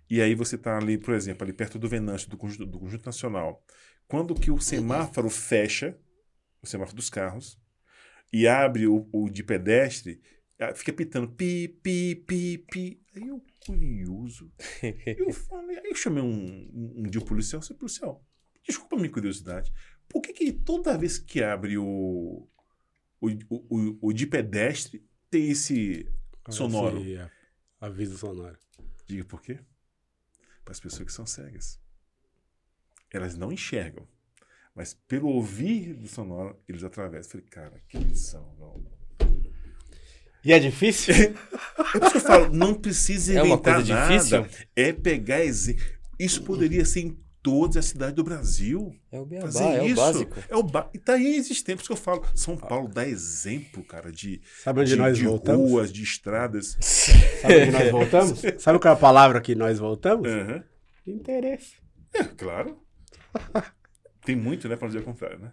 e 0.08 0.22
aí 0.22 0.34
você 0.34 0.56
está 0.56 0.78
ali, 0.78 0.96
por 0.96 1.14
exemplo, 1.14 1.44
ali 1.44 1.52
perto 1.52 1.78
do 1.78 1.88
Venâncio, 1.88 2.30
do 2.30 2.36
Conjunto, 2.36 2.66
do 2.66 2.78
Conjunto 2.78 3.04
Nacional. 3.04 3.62
Quando 4.08 4.34
que 4.34 4.50
o 4.50 4.58
semáforo 4.58 5.28
fecha, 5.28 5.96
o 6.62 6.66
semáforo 6.66 6.96
dos 6.96 7.10
carros, 7.10 7.60
e 8.32 8.48
abre 8.48 8.86
o, 8.86 9.08
o 9.12 9.28
de 9.28 9.42
pedestre, 9.42 10.20
fica 10.74 10.92
pitando 10.92 11.28
pi, 11.28 11.68
pi, 11.68 12.14
pi, 12.14 12.58
pi. 12.70 13.02
Aí 13.14 13.28
eu, 13.28 13.42
curioso, 13.64 14.52
eu 15.06 15.32
falei, 15.32 15.78
aí 15.78 15.86
eu 15.86 15.94
chamei 15.94 16.22
um, 16.22 16.70
um, 16.72 16.94
um 16.98 17.02
dia 17.04 17.20
o 17.20 17.24
policial, 17.24 17.62
seu 17.62 17.76
policial, 17.76 18.24
desculpa 18.66 18.96
a 18.96 18.98
minha 18.98 19.10
curiosidade, 19.10 19.72
por 20.08 20.20
que, 20.20 20.32
que 20.32 20.52
toda 20.52 20.98
vez 20.98 21.18
que 21.18 21.42
abre 21.42 21.78
o, 21.78 22.46
o, 23.20 23.28
o, 23.48 23.98
o, 24.08 24.12
de 24.12 24.26
pedestre 24.26 25.04
tem 25.30 25.50
esse 25.50 26.06
sonoro? 26.48 27.00
Esse, 27.00 27.16
é, 27.16 27.30
aviso 27.80 28.18
sonoro. 28.18 28.58
Diga 29.06 29.24
por 29.24 29.40
quê? 29.40 29.60
Para 30.64 30.72
as 30.72 30.80
pessoas 30.80 31.06
que 31.06 31.12
são 31.12 31.26
cegas. 31.26 31.80
Elas 33.10 33.36
não 33.36 33.52
enxergam. 33.52 34.06
Mas 34.74 34.94
pelo 34.94 35.28
ouvir 35.28 35.94
do 35.94 36.06
sonoro, 36.06 36.60
eles 36.68 36.84
atravessam. 36.84 37.40
Eu 37.40 37.46
falei, 37.46 37.46
cara, 37.46 37.82
que 37.88 37.98
lição, 37.98 38.54
não. 38.58 38.99
E 40.44 40.52
é 40.52 40.58
difícil? 40.58 41.14
É 41.14 41.28
por 41.98 42.02
isso 42.02 42.10
que 42.12 42.16
eu 42.16 42.20
falo, 42.20 42.52
não 42.52 42.74
precisa 42.74 43.32
É 43.34 43.42
uma 43.42 43.54
inventar 43.54 43.74
coisa 43.76 43.94
nada. 43.94 44.12
difícil? 44.14 44.46
É 44.74 44.92
pegar 44.92 45.44
exemplo. 45.44 45.84
Isso 46.18 46.42
poderia 46.42 46.84
ser 46.84 47.00
em 47.00 47.18
todas 47.42 47.76
as 47.78 47.86
cidades 47.86 48.14
do 48.14 48.22
Brasil. 48.24 48.94
É 49.10 49.18
o 49.18 49.24
beabá, 49.24 49.46
Fazer 49.46 49.64
é 49.64 49.84
isso. 49.86 49.92
o 49.92 49.96
básico. 49.96 50.36
É 50.48 50.56
o 50.56 50.62
ba... 50.62 50.90
E 50.94 50.98
tá 50.98 51.14
aí 51.14 51.42
por 51.42 51.52
isso 51.52 51.64
que 51.86 51.92
eu 51.92 51.96
falo. 51.96 52.24
São 52.34 52.56
Paulo 52.56 52.88
dá 52.88 53.06
exemplo, 53.06 53.82
cara, 53.84 54.10
de, 54.12 54.40
Sabe 54.62 54.80
onde 54.80 54.90
de, 54.90 54.96
nós 54.96 55.16
de 55.16 55.24
voltamos? 55.24 55.70
ruas, 55.70 55.92
de 55.92 56.02
estradas. 56.02 56.76
Sabe 57.40 57.62
onde 57.62 57.70
nós 57.70 57.90
voltamos? 57.90 58.42
Sabe 58.58 58.78
qual 58.78 58.92
é 58.94 58.96
a 58.96 59.00
palavra 59.00 59.40
que 59.40 59.54
nós 59.54 59.78
voltamos? 59.78 60.28
Aham. 60.28 60.62
Interesse. 61.06 61.74
É, 62.14 62.24
claro. 62.24 62.78
Tem 64.24 64.36
muito, 64.36 64.68
né, 64.68 64.76
para 64.76 64.88
dizer 64.88 65.00
o 65.00 65.04
contrário, 65.04 65.38
né? 65.38 65.52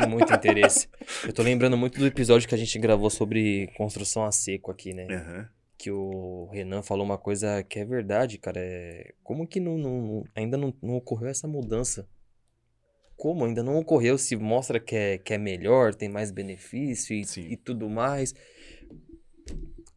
Tem 0.00 0.08
muito 0.08 0.32
interesse. 0.32 0.88
Eu 1.24 1.32
tô 1.32 1.42
lembrando 1.42 1.76
muito 1.76 1.98
do 1.98 2.06
episódio 2.06 2.48
que 2.48 2.54
a 2.54 2.58
gente 2.58 2.78
gravou 2.78 3.10
sobre 3.10 3.68
construção 3.76 4.24
a 4.24 4.32
seco 4.32 4.70
aqui, 4.70 4.92
né? 4.92 5.06
Aham. 5.10 5.48
Que 5.78 5.90
o 5.90 6.48
Renan 6.52 6.82
falou 6.82 7.04
uma 7.04 7.18
coisa 7.18 7.62
que 7.62 7.78
é 7.78 7.84
verdade, 7.84 8.38
cara. 8.38 8.58
É... 8.60 9.12
Como 9.22 9.46
que 9.46 9.60
não, 9.60 9.76
não- 9.76 10.24
ainda 10.34 10.56
não, 10.56 10.72
não 10.82 10.96
ocorreu 10.96 11.28
essa 11.28 11.46
mudança? 11.46 12.08
Como 13.16 13.44
ainda 13.44 13.62
não 13.62 13.76
ocorreu? 13.78 14.16
Se 14.18 14.36
mostra 14.36 14.78
que 14.80 14.94
é, 14.96 15.18
que 15.18 15.34
é 15.34 15.38
melhor, 15.38 15.94
tem 15.94 16.08
mais 16.08 16.30
benefício 16.30 17.14
e, 17.14 17.24
e 17.52 17.56
tudo 17.56 17.88
mais. 17.88 18.34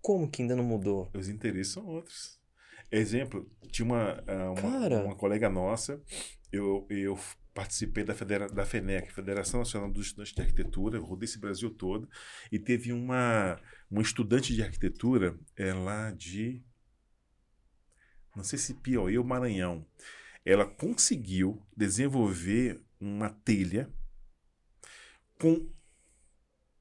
Como 0.01 0.29
que 0.29 0.41
ainda 0.41 0.55
não 0.55 0.63
mudou? 0.63 1.09
Os 1.13 1.27
interesses 1.29 1.73
são 1.73 1.85
outros. 1.85 2.39
Exemplo, 2.91 3.49
tinha 3.71 3.85
uma, 3.85 4.23
ah, 4.25 4.51
uma, 4.51 5.03
uma 5.03 5.15
colega 5.15 5.49
nossa, 5.49 6.01
eu, 6.51 6.87
eu 6.89 7.17
participei 7.59 8.05
da, 8.05 8.15
federa, 8.15 8.47
da 8.47 8.65
FENEC, 8.65 9.11
Federação 9.11 9.59
Nacional 9.59 9.91
dos 9.91 10.05
Estudantes 10.07 10.33
de 10.33 10.41
Arquitetura, 10.41 10.97
eu 10.97 11.03
rodei 11.03 11.25
esse 11.25 11.37
Brasil 11.37 11.69
todo, 11.69 12.09
e 12.49 12.57
teve 12.57 12.93
uma, 12.93 13.59
uma 13.91 14.01
estudante 14.01 14.55
de 14.55 14.63
arquitetura 14.63 15.37
é, 15.57 15.73
lá 15.73 16.09
de, 16.11 16.63
não 18.33 18.45
sei 18.45 18.57
se 18.57 18.75
Piauí 18.75 19.17
ou 19.17 19.25
Maranhão, 19.25 19.85
ela 20.45 20.65
conseguiu 20.65 21.61
desenvolver 21.75 22.81
uma 22.97 23.29
telha 23.29 23.91
com 25.37 25.69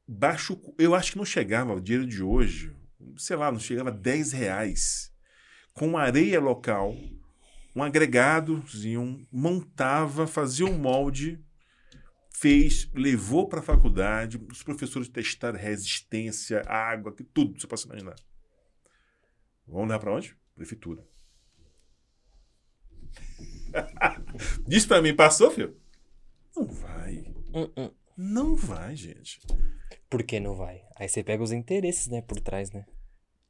baixo, 0.06 0.60
eu 0.78 0.94
acho 0.94 1.10
que 1.10 1.18
não 1.18 1.24
chegava, 1.24 1.74
o 1.74 1.80
dinheiro 1.80 2.06
de 2.06 2.22
hoje, 2.22 2.72
sei 3.16 3.34
lá, 3.34 3.50
não 3.50 3.58
chegava 3.58 3.88
a 3.88 3.92
10 3.92 4.30
reais, 4.30 5.12
com 5.74 5.98
areia 5.98 6.38
local, 6.38 6.94
um 7.74 7.82
agregadozinho, 7.82 9.26
montava, 9.30 10.26
fazia 10.26 10.66
um 10.66 10.78
molde, 10.78 11.42
fez, 12.30 12.90
levou 12.94 13.48
para 13.48 13.60
a 13.60 13.62
faculdade, 13.62 14.40
os 14.50 14.62
professores 14.62 15.08
testaram 15.08 15.58
resistência, 15.58 16.62
água, 16.66 17.14
que 17.14 17.24
tudo, 17.24 17.60
você 17.60 17.66
pode 17.66 17.84
imaginar. 17.84 18.16
Vamos 19.66 19.88
levar 19.88 20.00
para 20.00 20.14
onde? 20.14 20.36
Prefeitura. 20.54 21.06
Diz 24.66 24.86
para 24.86 25.02
mim, 25.02 25.14
passou, 25.14 25.50
filho? 25.50 25.76
Não 26.56 26.66
vai. 26.66 27.34
Hum, 27.54 27.70
hum. 27.76 27.90
Não 28.16 28.56
vai, 28.56 28.96
gente. 28.96 29.40
Por 30.10 30.22
que 30.22 30.40
não 30.40 30.54
vai? 30.54 30.82
Aí 30.96 31.08
você 31.08 31.22
pega 31.22 31.42
os 31.42 31.52
interesses, 31.52 32.08
né, 32.08 32.22
por 32.22 32.40
trás, 32.40 32.70
né? 32.72 32.84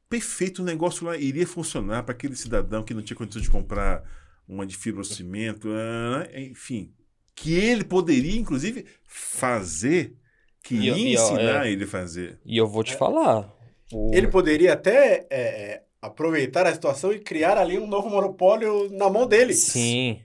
Perfeito, 0.09 0.61
o 0.61 0.65
negócio 0.65 1.05
lá 1.05 1.15
iria 1.15 1.45
funcionar 1.47 2.03
para 2.03 2.13
aquele 2.13 2.35
cidadão 2.35 2.83
que 2.83 2.93
não 2.93 3.01
tinha 3.01 3.15
condição 3.17 3.41
de 3.41 3.49
comprar 3.49 4.03
uma 4.47 4.65
de 4.65 4.75
fibrocimento, 4.75 5.69
ah, 5.71 6.27
enfim. 6.35 6.91
Que 7.35 7.53
ele 7.53 7.83
poderia, 7.83 8.37
inclusive, 8.39 8.85
fazer, 9.05 10.15
que 10.63 10.75
E, 10.75 10.85
ia 10.87 10.97
e, 10.97 11.17
ó, 11.17 11.23
ensinar 11.23 11.67
é. 11.67 11.71
ele 11.71 11.83
a 11.83 11.87
fazer. 11.87 12.39
E 12.45 12.57
eu 12.57 12.67
vou 12.67 12.83
te 12.83 12.95
falar. 12.95 13.53
o- 13.93 14.11
Ele 14.13 14.27
poderia 14.27 14.73
até 14.73 15.27
é, 15.29 15.39
é, 15.39 15.83
aproveitar 16.01 16.65
a 16.67 16.73
situação 16.73 17.13
e 17.13 17.19
criar 17.19 17.57
ali 17.57 17.77
um 17.77 17.87
novo 17.87 18.09
monopólio 18.09 18.89
na 18.91 19.09
mão 19.09 19.25
dele. 19.27 19.53
Sim. 19.53 20.19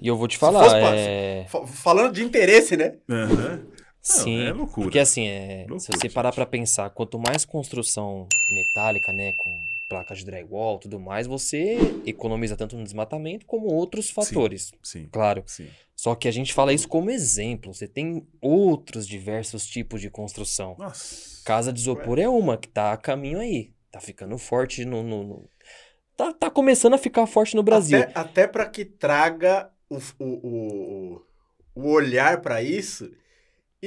E 0.00 0.08
eu 0.08 0.16
vou 0.16 0.26
te 0.28 0.36
fosse 0.36 0.52
falar. 0.52 0.68
pra- 0.68 0.96
É... 0.96 1.46
Fa- 1.48 1.66
Falando 1.66 2.12
de 2.12 2.22
interesse, 2.24 2.76
né? 2.76 2.96
Aham. 3.08 3.62
Sim. 4.06 4.42
é 4.46 4.52
loucura. 4.52 4.84
Porque 4.86 4.98
assim, 4.98 5.26
é, 5.26 5.64
se 5.64 5.70
Loucura, 5.70 5.98
você 5.98 6.08
parar 6.10 6.32
pra 6.32 6.46
pensar, 6.46 6.90
quanto 6.90 7.18
mais 7.18 7.44
construção 7.44 8.28
metálica, 8.48 9.12
né, 9.12 9.32
com 9.32 9.58
placas 9.88 10.18
de 10.18 10.24
drywall 10.26 10.76
e 10.76 10.80
tudo 10.80 10.98
mais, 11.00 11.26
você 11.26 11.76
economiza 12.06 12.56
tanto 12.56 12.76
no 12.76 12.84
desmatamento 12.84 13.46
como 13.46 13.66
outros 13.66 14.10
fatores. 14.10 14.72
Sim, 14.82 15.08
Claro. 15.12 15.42
sim. 15.46 15.68
Só 15.96 16.14
que 16.14 16.28
a 16.28 16.30
gente 16.30 16.52
fala 16.52 16.72
isso 16.72 16.86
como 16.88 17.10
exemplo. 17.10 17.72
Você 17.72 17.88
tem 17.88 18.26
outros 18.40 19.06
diversos 19.08 19.66
tipos 19.66 20.00
de 20.00 20.10
construção. 20.10 20.76
Nossa. 20.78 21.42
Casa 21.44 21.72
de 21.72 21.80
isopor 21.80 22.18
é 22.18 22.28
uma 22.28 22.56
que 22.58 22.68
tá 22.68 22.92
a 22.92 22.96
caminho 22.96 23.38
aí. 23.40 23.72
Tá 23.90 24.00
ficando 24.00 24.36
forte 24.36 24.84
no. 24.84 25.02
no- 25.02 25.24
no- 25.24 25.48
Tá, 26.16 26.32
tá 26.32 26.50
começando 26.50 26.94
a 26.94 26.98
ficar 26.98 27.26
forte 27.26 27.54
no 27.54 27.62
Brasil. 27.62 27.98
Até, 27.98 28.18
até 28.18 28.46
para 28.46 28.66
que 28.66 28.84
traga 28.84 29.70
o, 29.88 29.96
o, 30.18 30.24
o, 30.48 31.22
o 31.74 31.90
olhar 31.92 32.40
para 32.40 32.62
isso 32.62 33.10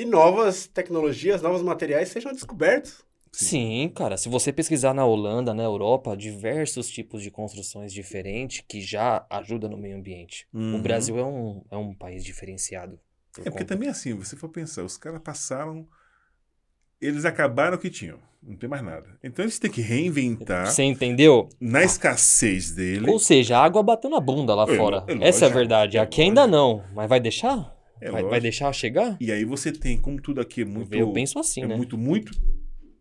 e 0.02 0.06
novas 0.06 0.68
tecnologias, 0.68 1.42
novos 1.42 1.62
materiais 1.62 2.10
sejam 2.10 2.32
descobertos. 2.32 3.04
Sim, 3.32 3.92
cara. 3.94 4.18
Se 4.18 4.28
você 4.28 4.52
pesquisar 4.52 4.94
na 4.94 5.06
Holanda, 5.06 5.54
na 5.54 5.62
Europa, 5.64 6.18
diversos 6.18 6.90
tipos 6.90 7.22
de 7.22 7.30
construções 7.30 7.94
diferentes 7.94 8.64
que 8.68 8.82
já 8.82 9.24
ajudam 9.30 9.70
no 9.70 9.78
meio 9.78 9.98
ambiente. 9.98 10.48
O 10.54 10.58
Uhum. 10.58 10.82
Brasil 10.82 11.18
é 11.20 11.24
um, 11.24 11.64
é 11.70 11.78
um 11.78 11.94
país 11.94 12.24
diferenciado. 12.24 13.00
por 13.32 13.42
É 13.42 13.44
porque 13.52 13.60
conta- 13.64 13.76
também 13.76 13.88
assim, 13.90 14.14
você 14.16 14.36
for 14.36 14.50
pensar, 14.50 14.84
os 14.84 14.98
caras 14.98 15.22
passaram. 15.24 15.88
Eles 17.00 17.24
acabaram 17.24 17.78
o 17.78 17.80
que 17.80 17.90
tinham. 17.90 18.18
Não 18.42 18.56
tem 18.58 18.68
mais 18.70 18.82
nada. 18.84 19.08
Então 19.24 19.44
eles 19.46 19.60
têm 19.60 19.70
que 19.70 19.82
reinventar 19.82 20.66
Você 20.68 20.84
entendeu? 20.84 21.48
na 21.60 21.84
escassez 21.84 22.72
dele. 22.72 23.10
Ou 23.10 23.20
seja, 23.20 23.58
a 23.58 23.64
água 23.64 23.84
bateu 23.84 24.10
na 24.10 24.20
bunda 24.20 24.56
lá 24.56 24.64
É, 24.64 24.76
fora. 24.76 25.06
é 25.08 25.28
Essa 25.30 25.46
é 25.46 25.50
a 25.50 25.52
verdade. 25.54 25.98
é 25.98 26.00
Aqui 26.02 26.22
ainda 26.22 26.48
não. 26.48 26.84
Mas 26.94 27.08
vai 27.08 27.20
deixar? 27.20 27.74
É 28.02 28.12
vai, 28.12 28.24
vai 28.24 28.40
deixar 28.40 28.72
chegar? 28.74 29.18
E 29.20 29.32
aí 29.32 29.44
você 29.44 29.72
tem, 29.72 29.98
como 29.98 30.22
tudo 30.22 30.40
aqui 30.40 30.62
é 30.62 30.66
muito. 30.66 30.94
Eu 30.94 31.12
penso 31.12 31.38
assim, 31.40 31.64
é 31.64 31.68
né? 31.68 31.76
muito, 31.76 31.98
muito. 31.98 32.32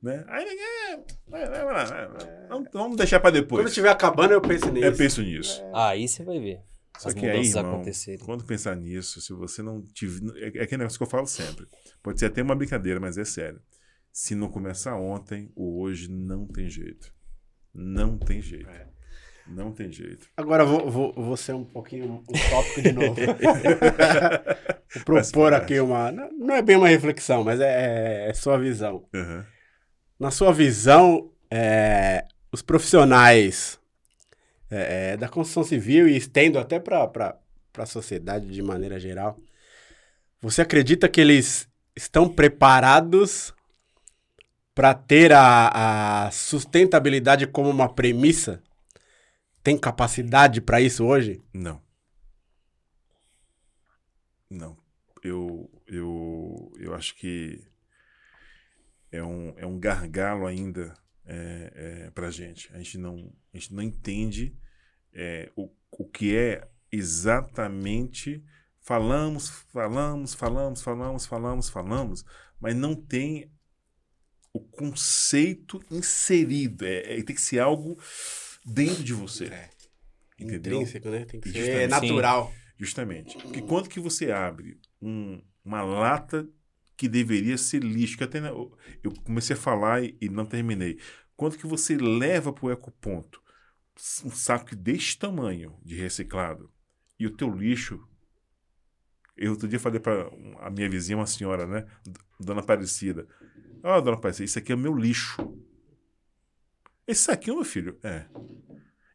Né? 0.03 0.25
Aí 0.29 0.45
é, 0.45 0.97
vai, 1.29 1.49
vai, 1.49 1.65
vai. 1.65 2.65
Vamos, 2.73 2.97
deixar 2.97 3.21
pra 3.21 3.31
depois. 3.31 3.61
Quando 3.61 3.69
estiver 3.69 3.91
acabando, 3.91 4.33
eu 4.33 4.41
penso 4.41 4.71
nisso. 4.71 4.87
Eu 4.87 4.97
penso 4.97 5.23
nisso. 5.23 5.63
Aí 5.75 6.07
você 6.07 6.23
vai 6.23 6.39
ver 6.39 6.61
Só 6.99 7.09
as 7.09 7.15
que 7.15 7.27
aí, 7.27 7.47
irmão, 7.47 7.75
acontecerem. 7.75 8.25
quando 8.25 8.45
pensar 8.45 8.77
nisso, 8.77 9.21
se 9.21 9.33
você 9.33 9.63
não 9.63 9.83
tiver. 9.83 10.37
É 10.37 10.59
é 10.59 10.63
aquele 10.63 10.79
negócio 10.79 10.99
que 10.99 11.03
eu 11.03 11.11
falo 11.11 11.27
sempre. 11.27 11.67
Pode 12.03 12.21
ser 12.21 12.27
até 12.27 12.43
uma 12.43 12.55
brincadeira, 12.55 13.01
mas 13.01 13.19
é 13.19 13.25
sério. 13.25 13.61
Se 14.13 14.35
não 14.35 14.49
começar 14.49 14.97
ontem, 14.97 15.51
o 15.55 15.81
hoje 15.81 16.11
não 16.11 16.47
tem 16.47 16.69
jeito. 16.69 17.13
Não 17.75 18.19
tem 18.19 18.41
jeito. 18.41 18.69
É. 18.69 18.98
Não 19.49 19.73
tem 19.73 19.91
jeito. 19.91 20.29
Agora 20.37 20.65
vou, 20.65 20.91
vou, 20.91 21.13
vou 21.13 21.37
ser 21.37 21.55
um 21.55 21.65
pouquinho 21.65 22.23
utópico 22.29 22.83
de 22.83 22.93
novo. 22.93 23.17
vou 24.95 25.05
propor 25.05 25.55
aqui 25.55 25.81
uma. 25.81 26.13
Não 26.13 26.55
é 26.55 26.63
bem 26.63 26.77
uma 26.77 26.89
reflexão, 26.89 27.43
mas 27.43 27.61
é, 27.61 28.29
é 28.29 28.35
sua 28.35 28.59
visão. 28.59 29.07
Aham. 29.15 29.47
Na 30.19 30.31
sua 30.31 30.53
visão, 30.53 31.31
é, 31.51 32.25
os 32.53 32.61
profissionais 32.61 33.79
é, 34.71 35.13
é, 35.13 35.17
da 35.17 35.29
construção 35.29 35.65
civil, 35.65 36.09
e 36.09 36.17
estendo 36.17 36.59
até 36.59 36.79
para 36.79 37.39
a 37.77 37.87
sociedade 37.87 38.49
de 38.49 38.63
maneira 38.63 39.01
geral, 39.01 39.39
você 40.41 40.63
acredita 40.63 41.09
que 41.09 41.21
eles 41.21 41.69
estão 41.97 42.29
preparados 42.29 43.55
para 44.75 44.95
ter 44.95 45.33
a, 45.33 46.27
a 46.27 46.31
sustentabilidade 46.31 47.47
como 47.47 47.71
uma 47.71 47.93
premissa? 47.93 48.63
Tem 49.69 49.77
capacidade 49.77 50.63
para 50.63 50.81
isso 50.81 51.05
hoje? 51.05 51.43
Não. 51.53 51.79
Não. 54.49 54.79
Eu, 55.23 55.71
eu, 55.87 56.73
eu 56.79 56.95
acho 56.95 57.15
que 57.17 57.63
é 59.13 59.23
um, 59.23 59.53
é 59.59 59.67
um 59.67 59.79
gargalo 59.79 60.47
ainda 60.47 60.95
é, 61.27 61.73
é, 62.07 62.11
para 62.13 62.29
a 62.29 62.31
gente. 62.31 62.73
A 62.73 62.79
gente 62.79 62.97
não, 62.97 63.31
a 63.53 63.59
gente 63.59 63.75
não 63.75 63.83
entende 63.83 64.57
é, 65.13 65.53
o, 65.55 65.71
o 65.91 66.09
que 66.09 66.35
é 66.35 66.67
exatamente. 66.91 68.43
Falamos, 68.81 69.51
falamos, 69.51 70.33
falamos, 70.33 70.81
falamos, 70.81 71.27
falamos, 71.27 71.69
falamos, 71.69 72.25
mas 72.59 72.75
não 72.75 72.95
tem 72.95 73.53
o 74.51 74.61
conceito 74.61 75.79
inserido. 75.91 76.87
É, 76.87 77.19
é- 77.19 77.23
tem 77.23 77.37
que 77.37 77.43
ser 77.43 77.59
algo 77.59 77.99
dentro 78.73 79.03
de 79.03 79.13
você. 79.15 79.47
É. 79.47 79.71
Entendeu? 80.39 80.75
Intrínseco, 80.81 81.09
né? 81.11 81.25
Tem 81.25 81.41
que 81.41 81.51
ser 81.51 81.59
Justamente. 81.65 81.91
natural. 81.91 82.53
Justamente. 82.79 83.39
Porque 83.39 83.63
quando 83.63 83.89
que 83.89 83.99
você 83.99 84.31
abre 84.31 84.79
um- 85.03 85.43
uma 85.65 85.83
lata 85.83 86.49
que 86.97 87.09
deveria 87.09 87.57
ser 87.59 87.83
lixo, 87.83 88.17
que 88.17 88.25
até 88.25 88.39
eu 88.39 89.13
comecei 89.25 89.55
a 89.55 89.59
falar 89.59 90.03
e, 90.05 90.17
e 90.21 90.29
não 90.29 90.45
terminei. 90.47 90.99
Quando 91.37 91.57
que 91.57 91.67
você 91.67 91.97
leva 91.97 92.53
para 92.53 92.67
o 92.67 92.71
ecoponto 92.71 93.41
um 94.25 94.31
saco 94.31 94.77
deste 94.77 95.19
tamanho 95.19 95.77
de 95.85 95.97
reciclado 95.97 96.71
e 97.19 97.27
o 97.27 97.31
teu 97.37 97.51
lixo 97.53 98.01
eu 99.37 99.53
outro 99.53 99.69
dia 99.69 99.79
falei 99.79 100.01
para 100.01 100.29
a 100.61 100.69
minha 100.71 100.89
vizinha, 100.91 101.17
uma 101.17 101.27
senhora, 101.27 101.65
né? 101.67 101.87
Dona 102.41 102.61
Aparecida. 102.61 103.27
Ó, 103.85 104.01
dona 104.01 104.17
Aparecida, 104.17 104.45
isso 104.45 104.59
aqui 104.59 104.73
é 104.73 104.75
o 104.75 104.79
meu 104.79 104.93
lixo. 104.97 105.37
Esse 107.09 107.23
saquinho, 107.23 107.57
meu 107.57 107.65
filho, 107.65 107.99
é. 108.03 108.29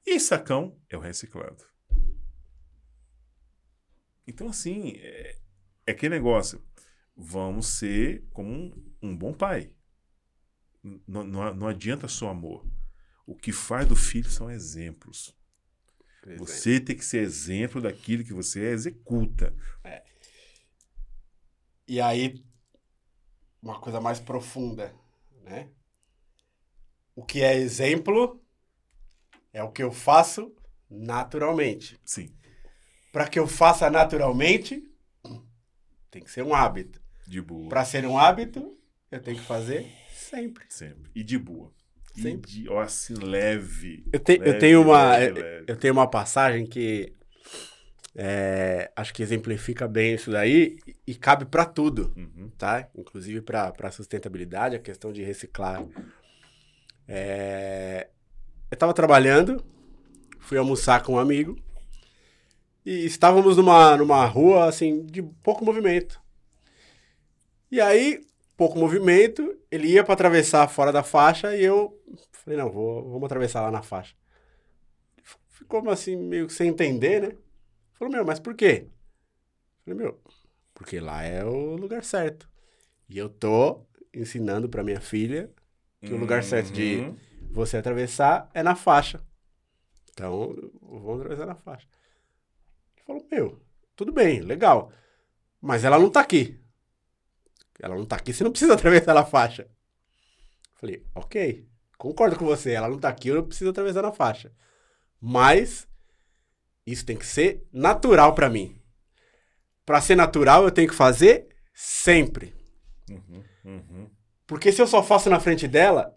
E 0.03 0.15
esse 0.15 0.25
sacão 0.25 0.75
é 0.89 0.97
o 0.97 0.99
reciclado. 0.99 1.63
Então, 4.25 4.49
assim, 4.49 4.93
é, 4.97 5.37
é 5.85 5.91
aquele 5.91 6.15
negócio. 6.15 6.65
Vamos 7.15 7.67
ser 7.67 8.27
como 8.33 8.49
um, 8.49 8.95
um 8.99 9.15
bom 9.15 9.31
pai. 9.31 9.71
Não, 11.07 11.23
não, 11.23 11.53
não 11.53 11.67
adianta 11.67 12.07
só 12.07 12.29
amor. 12.29 12.65
O 13.27 13.35
que 13.35 13.51
faz 13.51 13.87
do 13.87 13.95
filho 13.95 14.29
são 14.29 14.49
exemplos. 14.49 15.37
Você 16.39 16.79
tem 16.79 16.97
que 16.97 17.05
ser 17.05 17.19
exemplo 17.19 17.79
daquilo 17.79 18.23
que 18.23 18.33
você 18.33 18.71
executa. 18.71 19.55
E 21.87 22.01
aí, 22.01 22.43
uma 23.61 23.79
coisa 23.79 24.01
mais 24.01 24.19
profunda, 24.19 24.95
né? 25.43 25.69
O 27.15 27.23
que 27.23 27.41
é 27.41 27.55
exemplo 27.55 28.41
é 29.53 29.61
o 29.63 29.71
que 29.71 29.83
eu 29.83 29.91
faço 29.91 30.53
naturalmente. 30.89 31.99
Sim, 32.05 32.31
Para 33.11 33.27
que 33.27 33.37
eu 33.39 33.47
faça 33.47 33.89
naturalmente, 33.89 34.83
tem 36.09 36.21
que 36.23 36.31
ser 36.31 36.43
um 36.43 36.53
hábito. 36.53 37.01
de 37.27 37.41
boa. 37.41 37.69
Para 37.69 37.85
ser 37.85 38.05
um 38.05 38.17
hábito, 38.17 38.77
eu 39.11 39.21
tenho 39.21 39.37
que 39.37 39.43
fazer 39.45 39.91
sempre. 40.15 40.65
Sempre. 40.69 41.11
E 41.15 41.23
de 41.23 41.37
boa. 41.37 41.71
E 42.15 42.21
Sempre. 42.21 42.51
de, 42.51 42.69
ó, 42.69 42.79
assim, 42.81 43.15
leve. 43.15 44.05
Eu, 44.13 44.19
te- 44.19 44.33
eu 44.33 44.39
Leve, 44.45 44.59
tenho 44.59 44.81
uma 44.83 45.17
leve, 45.17 45.39
eu, 45.39 45.43
leve. 45.43 45.65
eu 45.67 45.75
tenho 45.77 45.93
uma 45.93 46.07
passagem 46.07 46.65
que 46.65 47.11
é, 48.15 48.91
acho 48.95 49.11
que 49.13 49.23
exemplifica 49.23 49.87
bem 49.87 50.13
isso 50.13 50.29
daí 50.31 50.77
e, 50.87 50.95
e 51.13 51.15
cabe 51.15 51.45
para 51.45 51.65
tudo. 51.65 52.13
Uhum. 52.15 52.51
tá? 52.57 52.87
Inclusive 52.95 53.41
para 53.41 53.91
sustentabilidade, 53.91 54.75
a 54.75 54.79
questão 54.79 55.11
de 55.11 55.23
reciclar. 55.23 55.83
É, 57.07 58.09
Eu 58.71 58.75
estava 58.75 58.93
trabalhando, 58.93 59.63
fui 60.39 60.57
almoçar 60.57 61.03
com 61.03 61.13
um 61.13 61.19
amigo 61.19 61.55
e 62.85 63.05
estávamos 63.05 63.57
numa, 63.57 63.95
numa 63.97 64.25
rua 64.25 64.65
assim 64.67 65.05
de 65.05 65.21
pouco 65.21 65.63
movimento. 65.65 66.21
E 67.71 67.81
aí, 67.81 68.21
pouco 68.55 68.77
movimento, 68.77 69.57
ele 69.71 69.87
ia 69.87 70.03
para 70.03 70.13
atravessar 70.13 70.67
fora 70.67 70.91
da 70.91 71.03
faixa 71.03 71.55
e 71.55 71.63
eu 71.63 71.99
falei, 72.31 72.59
não, 72.59 72.71
vou, 72.71 73.03
vamos 73.09 73.23
atravessar 73.25 73.61
lá 73.61 73.71
na 73.71 73.81
faixa. 73.81 74.15
Ficou 75.49 75.89
assim, 75.89 76.15
meio 76.15 76.49
sem 76.49 76.69
entender, 76.69 77.21
né? 77.21 77.37
Falou, 77.93 78.13
meu, 78.13 78.25
mas 78.25 78.39
por 78.39 78.53
quê? 78.55 78.87
Falei, 79.83 79.99
meu, 79.99 80.21
porque 80.73 80.99
lá 80.99 81.23
é 81.23 81.43
o 81.45 81.75
lugar 81.75 82.03
certo. 82.03 82.49
E 83.09 83.17
eu 83.17 83.29
tô 83.29 83.85
ensinando 84.13 84.69
para 84.69 84.83
minha 84.83 85.01
filha 85.01 85.51
que 86.05 86.13
o 86.13 86.17
lugar 86.17 86.43
certo 86.43 86.71
de 86.71 86.97
Uhum. 86.97 87.17
você 87.51 87.77
atravessar 87.77 88.49
é 88.53 88.61
na 88.61 88.75
faixa. 88.75 89.21
Então, 90.11 90.53
vamos 90.81 91.21
atravessar 91.21 91.45
na 91.45 91.55
faixa. 91.55 91.87
Ele 92.95 93.05
falou, 93.05 93.27
meu, 93.31 93.61
tudo 93.95 94.11
bem, 94.11 94.41
legal. 94.41 94.91
Mas 95.61 95.83
ela 95.83 95.97
não 95.97 96.09
tá 96.09 96.19
aqui. 96.19 96.59
Ela 97.79 97.95
não 97.95 98.05
tá 98.05 98.15
aqui, 98.17 98.33
você 98.33 98.43
não 98.43 98.51
precisa 98.51 98.73
atravessar 98.75 99.13
na 99.13 99.25
faixa. 99.25 99.67
Falei, 100.75 101.05
ok. 101.15 101.67
Concordo 101.97 102.37
com 102.37 102.45
você, 102.45 102.71
ela 102.71 102.89
não 102.89 102.99
tá 102.99 103.07
aqui, 103.09 103.29
eu 103.29 103.35
não 103.35 103.47
preciso 103.47 103.69
atravessar 103.69 104.01
na 104.01 104.11
faixa. 104.11 104.51
Mas 105.21 105.87
isso 106.85 107.05
tem 107.05 107.15
que 107.15 107.25
ser 107.25 107.65
natural 107.71 108.35
pra 108.35 108.49
mim. 108.49 108.77
Pra 109.85 110.01
ser 110.01 110.15
natural, 110.15 110.63
eu 110.65 110.71
tenho 110.71 110.89
que 110.89 110.95
fazer 110.95 111.47
sempre. 111.73 112.53
Uhum, 113.09 113.43
uhum. 113.65 114.09
Porque 114.53 114.71
se 114.71 114.79
eu 114.79 114.85
só 114.85 115.01
faço 115.01 115.31
na 115.31 115.39
frente 115.39 115.67
dela, 115.67 116.15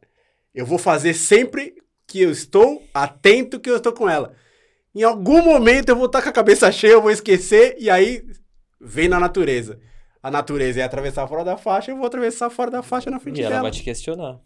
eu 0.55 0.67
vou 0.67 0.77
fazer 0.77 1.15
sempre 1.15 1.75
que 2.07 2.21
eu 2.21 2.31
estou 2.31 2.87
atento 2.93 3.59
que 3.59 3.71
eu 3.71 3.79
estou 3.79 3.95
com 3.95 4.07
ela. 4.07 4.35
Em 4.95 5.03
algum 5.03 5.43
momento 5.43 5.89
eu 5.89 5.97
vou 5.97 6.05
estar 6.05 6.21
com 6.21 6.29
a 6.29 6.33
cabeça 6.33 6.71
cheia, 6.71 6.93
eu 6.93 7.01
vou 7.01 7.11
esquecer, 7.11 7.77
e 7.79 7.89
aí 7.89 8.23
vem 8.79 9.09
na 9.09 9.19
natureza. 9.19 9.81
A 10.23 10.31
natureza 10.31 10.81
é 10.81 10.83
atravessar 10.83 11.27
fora 11.27 11.45
da 11.45 11.57
faixa, 11.57 11.91
eu 11.91 11.97
vou 11.97 12.05
atravessar 12.07 12.51
fora 12.51 12.71
da 12.71 12.83
faixa 12.83 13.11
na 13.11 13.19
frente 13.19 13.39
E 13.41 13.43
ela 13.43 13.51
dela. 13.51 13.63
vai 13.63 13.71
te 13.71 13.83
questionar. 13.83 14.39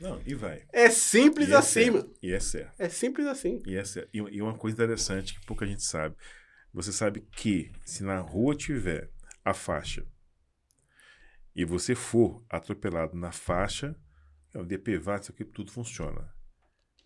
Não, 0.00 0.20
e 0.26 0.34
vai. 0.34 0.62
É 0.72 0.90
simples 0.90 1.48
E 1.48 1.52
é 1.52 1.56
assim, 1.56 1.80
certo. 1.84 1.92
mano. 1.94 2.10
E 2.20 2.32
é 2.32 2.40
certo. 2.40 2.72
É 2.76 2.88
simples 2.88 3.26
assim. 3.28 3.62
E, 3.64 3.76
essa, 3.76 4.04
e, 4.12 4.18
e 4.18 4.42
uma 4.42 4.54
coisa 4.54 4.74
interessante 4.76 5.38
que 5.38 5.46
pouca 5.46 5.64
gente 5.64 5.84
sabe. 5.84 6.16
Você 6.74 6.90
sabe 6.90 7.24
que 7.36 7.70
se 7.84 8.02
na 8.02 8.18
rua 8.18 8.56
tiver 8.56 9.08
a 9.44 9.54
faixa 9.54 10.04
e 11.60 11.64
você 11.64 11.94
for 11.94 12.42
atropelado 12.48 13.16
na 13.16 13.32
faixa, 13.32 13.96
é 14.54 14.58
o 14.58 14.64
DPVAT, 14.64 15.22
isso 15.24 15.32
aqui 15.32 15.44
tudo 15.44 15.70
funciona. 15.72 16.32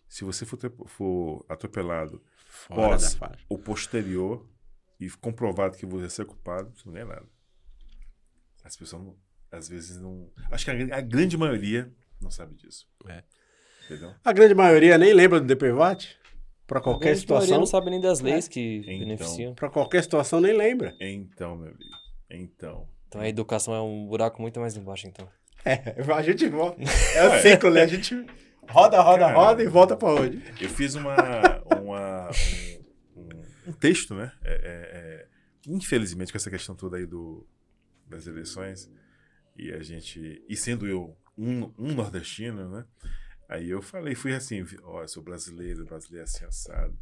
Se 0.07 0.23
você 0.23 0.45
for, 0.45 0.59
for 0.85 1.45
atropelado 1.49 2.23
Fora 2.45 2.89
pós 2.89 3.01
da 3.13 3.17
faixa. 3.27 3.45
ou 3.49 3.57
posterior 3.57 4.47
e 4.99 5.09
comprovado 5.09 5.75
que 5.77 5.85
você 5.85 6.21
é 6.21 6.25
culpado, 6.25 6.71
você 6.75 6.83
não 6.85 6.93
ganha 6.93 7.05
nada. 7.05 7.25
As 8.63 8.75
pessoas, 8.77 9.03
não- 9.03 9.17
às 9.51 9.67
vezes, 9.67 9.97
não. 9.99 10.31
Acho 10.51 10.65
que 10.65 10.71
a, 10.71 10.97
a 10.97 11.01
grande 11.01 11.35
maioria 11.37 11.91
não 12.21 12.31
sabe 12.31 12.55
disso. 12.55 12.87
É. 13.07 13.23
Entendeu? 13.85 14.13
A 14.23 14.31
grande 14.31 14.53
maioria 14.55 14.97
nem 14.97 15.13
lembra 15.13 15.39
do 15.39 15.45
DPVAT. 15.47 16.17
Pra 16.65 16.79
A 16.79 16.81
qualquer 16.81 17.09
grande 17.13 17.27
maioria 17.27 17.45
situação. 17.45 17.57
não 17.59 17.65
sabe 17.65 17.89
nem 17.89 17.99
das 17.99 18.19
leis 18.21 18.47
que 18.47 18.77
Então. 18.77 18.99
beneficiam. 18.99 19.53
Pra 19.55 19.69
qualquer 19.69 20.01
situação 20.03 20.39
nem 20.39 20.55
lembra. 20.55 20.95
Então, 21.01 21.57
meu 21.57 21.67
amigo. 21.71 21.89
Então. 22.29 22.87
Então 23.13 23.21
a 23.21 23.29
educação 23.29 23.73
é 23.75 23.81
um 23.81 24.07
buraco 24.07 24.41
muito 24.41 24.59
mais 24.59 24.75
embaixo, 24.75 25.07
então. 25.07 25.27
É, 25.65 25.95
a 26.13 26.21
gente 26.21 26.49
volta. 26.49 26.81
É 27.15 27.27
o 27.37 27.41
ciclo, 27.41 27.69
né? 27.71 27.83
A 27.83 27.87
gente 27.87 28.13
roda, 28.67 28.99
roda, 29.01 29.19
Cara. 29.19 29.33
roda 29.33 29.63
e 29.63 29.67
volta 29.67 29.95
pra 29.95 30.09
onde? 30.09 30.43
Eu 30.59 30.67
fiz 30.69 30.93
uma, 30.95 31.15
uma- 31.79 32.29
um, 33.15 33.69
um- 33.69 33.73
texto, 33.73 34.13
né? 34.13 34.31
É, 34.43 34.51
é, 34.51 34.57
é, 34.97 35.27
infelizmente, 35.67 36.33
com 36.33 36.37
essa 36.37 36.49
questão 36.49 36.75
toda 36.75 36.97
aí 36.97 37.05
do, 37.05 37.47
das 38.07 38.27
eleições, 38.27 38.91
e 39.55 39.71
a 39.71 39.81
gente. 39.81 40.43
E 40.49 40.57
sendo 40.57 40.85
eu 40.85 41.15
um, 41.37 41.71
um 41.77 41.93
nordestino, 41.93 42.67
né? 42.69 42.85
Aí 43.47 43.69
eu 43.69 43.81
falei, 43.81 44.15
fui 44.15 44.33
assim, 44.33 44.65
ó, 44.83 45.01
eu 45.03 45.07
sou 45.07 45.23
brasileiro, 45.23 45.85
brasileiro 45.85 46.23
assim, 46.25 46.43
assado. 46.43 46.97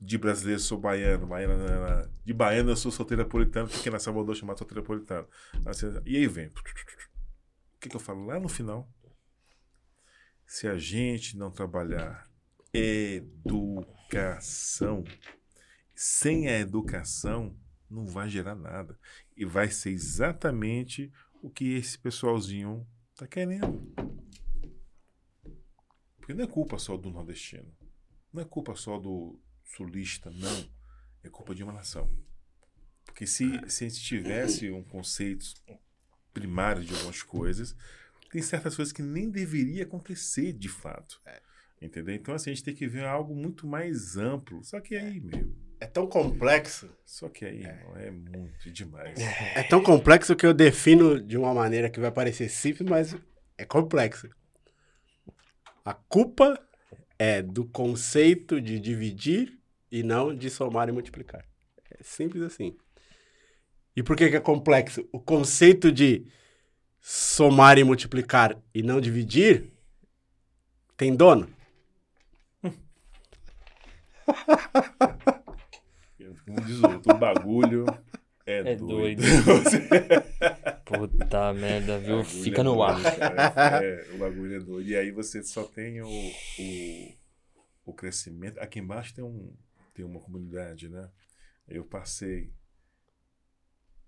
De 0.00 0.18
brasileiro 0.18 0.60
sou 0.60 0.76
baiano, 0.76 1.26
baiana, 1.26 1.56
nanana. 1.56 2.12
de 2.24 2.32
baiano 2.32 2.70
eu 2.70 2.76
sou 2.76 2.90
solteirapolitano, 2.90 3.68
porque 3.68 3.88
na 3.88 4.00
Salvador 4.00 4.34
chamado 4.34 4.58
solteirapolitano. 4.58 5.28
Assim, 5.64 5.86
e 6.04 6.16
aí 6.16 6.26
vem. 6.26 6.48
O 6.48 6.52
que, 7.80 7.88
que 7.88 7.94
eu 7.94 8.00
falo 8.00 8.26
lá 8.26 8.40
no 8.40 8.48
final? 8.48 8.92
Se 10.44 10.66
a 10.66 10.76
gente 10.76 11.36
não 11.36 11.50
trabalhar 11.50 12.28
educação, 12.72 13.84
sem 15.94 16.48
a 16.48 16.58
educação, 16.58 17.56
não 17.88 18.04
vai 18.04 18.28
gerar 18.28 18.56
nada. 18.56 18.98
E 19.36 19.44
vai 19.44 19.70
ser 19.70 19.90
exatamente 19.90 21.12
o 21.40 21.48
que 21.48 21.74
esse 21.74 21.98
pessoalzinho 21.98 22.84
tá 23.14 23.28
querendo. 23.28 23.92
Porque 26.16 26.34
não 26.34 26.44
é 26.44 26.48
culpa 26.48 26.78
só 26.78 26.96
do 26.96 27.10
nordestino. 27.10 27.72
Não 28.32 28.42
é 28.42 28.44
culpa 28.44 28.74
só 28.74 28.98
do 28.98 29.40
sulista, 29.76 30.30
não. 30.30 30.68
É 31.22 31.28
culpa 31.28 31.54
de 31.54 31.62
uma 31.62 31.72
nação. 31.72 32.08
Porque 33.04 33.26
se, 33.26 33.60
se 33.68 33.84
a 33.84 33.88
gente 33.88 34.00
tivesse 34.00 34.70
um 34.70 34.82
conceito 34.82 35.46
primário 36.32 36.84
de 36.84 36.94
algumas 36.94 37.22
coisas, 37.22 37.76
tem 38.30 38.42
certas 38.42 38.76
coisas 38.76 38.92
que 38.92 39.02
nem 39.02 39.30
deveria 39.30 39.82
acontecer 39.82 40.52
de 40.52 40.68
fato. 40.68 41.20
Entendeu? 41.80 42.14
Então, 42.14 42.34
assim, 42.34 42.50
a 42.50 42.54
gente 42.54 42.64
tem 42.64 42.74
que 42.74 42.86
ver 42.86 43.04
algo 43.04 43.34
muito 43.34 43.66
mais 43.66 44.16
amplo. 44.16 44.62
Só 44.64 44.80
que 44.80 44.96
aí, 44.96 45.20
meu. 45.20 45.52
É 45.80 45.86
tão 45.86 46.08
complexo. 46.08 46.90
Só 47.04 47.28
que 47.28 47.44
aí, 47.44 47.62
irmão, 47.62 47.96
é 47.96 48.10
muito 48.10 48.70
demais. 48.70 49.18
É 49.54 49.62
tão 49.62 49.82
complexo 49.82 50.34
que 50.34 50.44
eu 50.44 50.52
defino 50.52 51.20
de 51.20 51.36
uma 51.36 51.54
maneira 51.54 51.88
que 51.88 52.00
vai 52.00 52.10
parecer 52.10 52.48
simples, 52.48 52.88
mas 52.88 53.16
é 53.56 53.64
complexo. 53.64 54.28
A 55.84 55.94
culpa 55.94 56.60
é 57.18 57.42
do 57.42 57.64
conceito 57.64 58.60
de 58.60 58.78
dividir 58.78 59.57
e 59.90 60.02
não 60.02 60.34
de 60.34 60.50
somar 60.50 60.88
e 60.88 60.92
multiplicar. 60.92 61.44
É 61.90 62.02
simples 62.02 62.42
assim. 62.42 62.76
E 63.96 64.02
por 64.02 64.16
que, 64.16 64.28
que 64.28 64.36
é 64.36 64.40
complexo? 64.40 65.08
O 65.12 65.20
conceito 65.20 65.90
de 65.90 66.26
somar 67.00 67.78
e 67.78 67.84
multiplicar 67.84 68.56
e 68.74 68.82
não 68.82 69.00
dividir 69.00 69.72
tem 70.96 71.14
dono? 71.14 71.48
Como 76.44 76.60
diz 76.62 76.78
o 76.80 76.88
outro, 76.88 77.14
o 77.14 77.18
bagulho 77.18 77.84
é, 78.46 78.72
É 78.72 78.76
doido. 78.76 79.20
doido. 79.20 79.22
Puta 80.84 81.52
merda, 81.52 81.98
viu? 81.98 82.24
Fica 82.24 82.62
é 82.62 82.64
no 82.64 82.82
ar. 82.82 83.02
cara. 83.16 83.84
É, 83.84 84.06
o 84.14 84.18
bagulho 84.18 84.56
é 84.56 84.58
doido. 84.58 84.88
E 84.88 84.96
aí 84.96 85.10
você 85.10 85.42
só 85.42 85.64
tem 85.64 86.00
o, 86.00 86.08
o, 86.08 87.14
o 87.84 87.92
crescimento. 87.92 88.58
Aqui 88.58 88.78
embaixo 88.78 89.14
tem, 89.14 89.22
um, 89.22 89.52
tem 89.98 90.04
uma 90.04 90.20
comunidade, 90.20 90.88
né? 90.88 91.10
Eu 91.66 91.84
passei. 91.84 92.54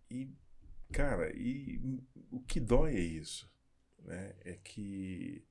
E, 0.09 0.33
cara, 0.93 1.33
e 1.37 1.81
o 2.31 2.41
que 2.41 2.61
dói 2.61 2.95
é 2.95 3.01
isso. 3.01 3.51
Né? 3.99 4.35
É 4.45 4.55
que 4.55 5.45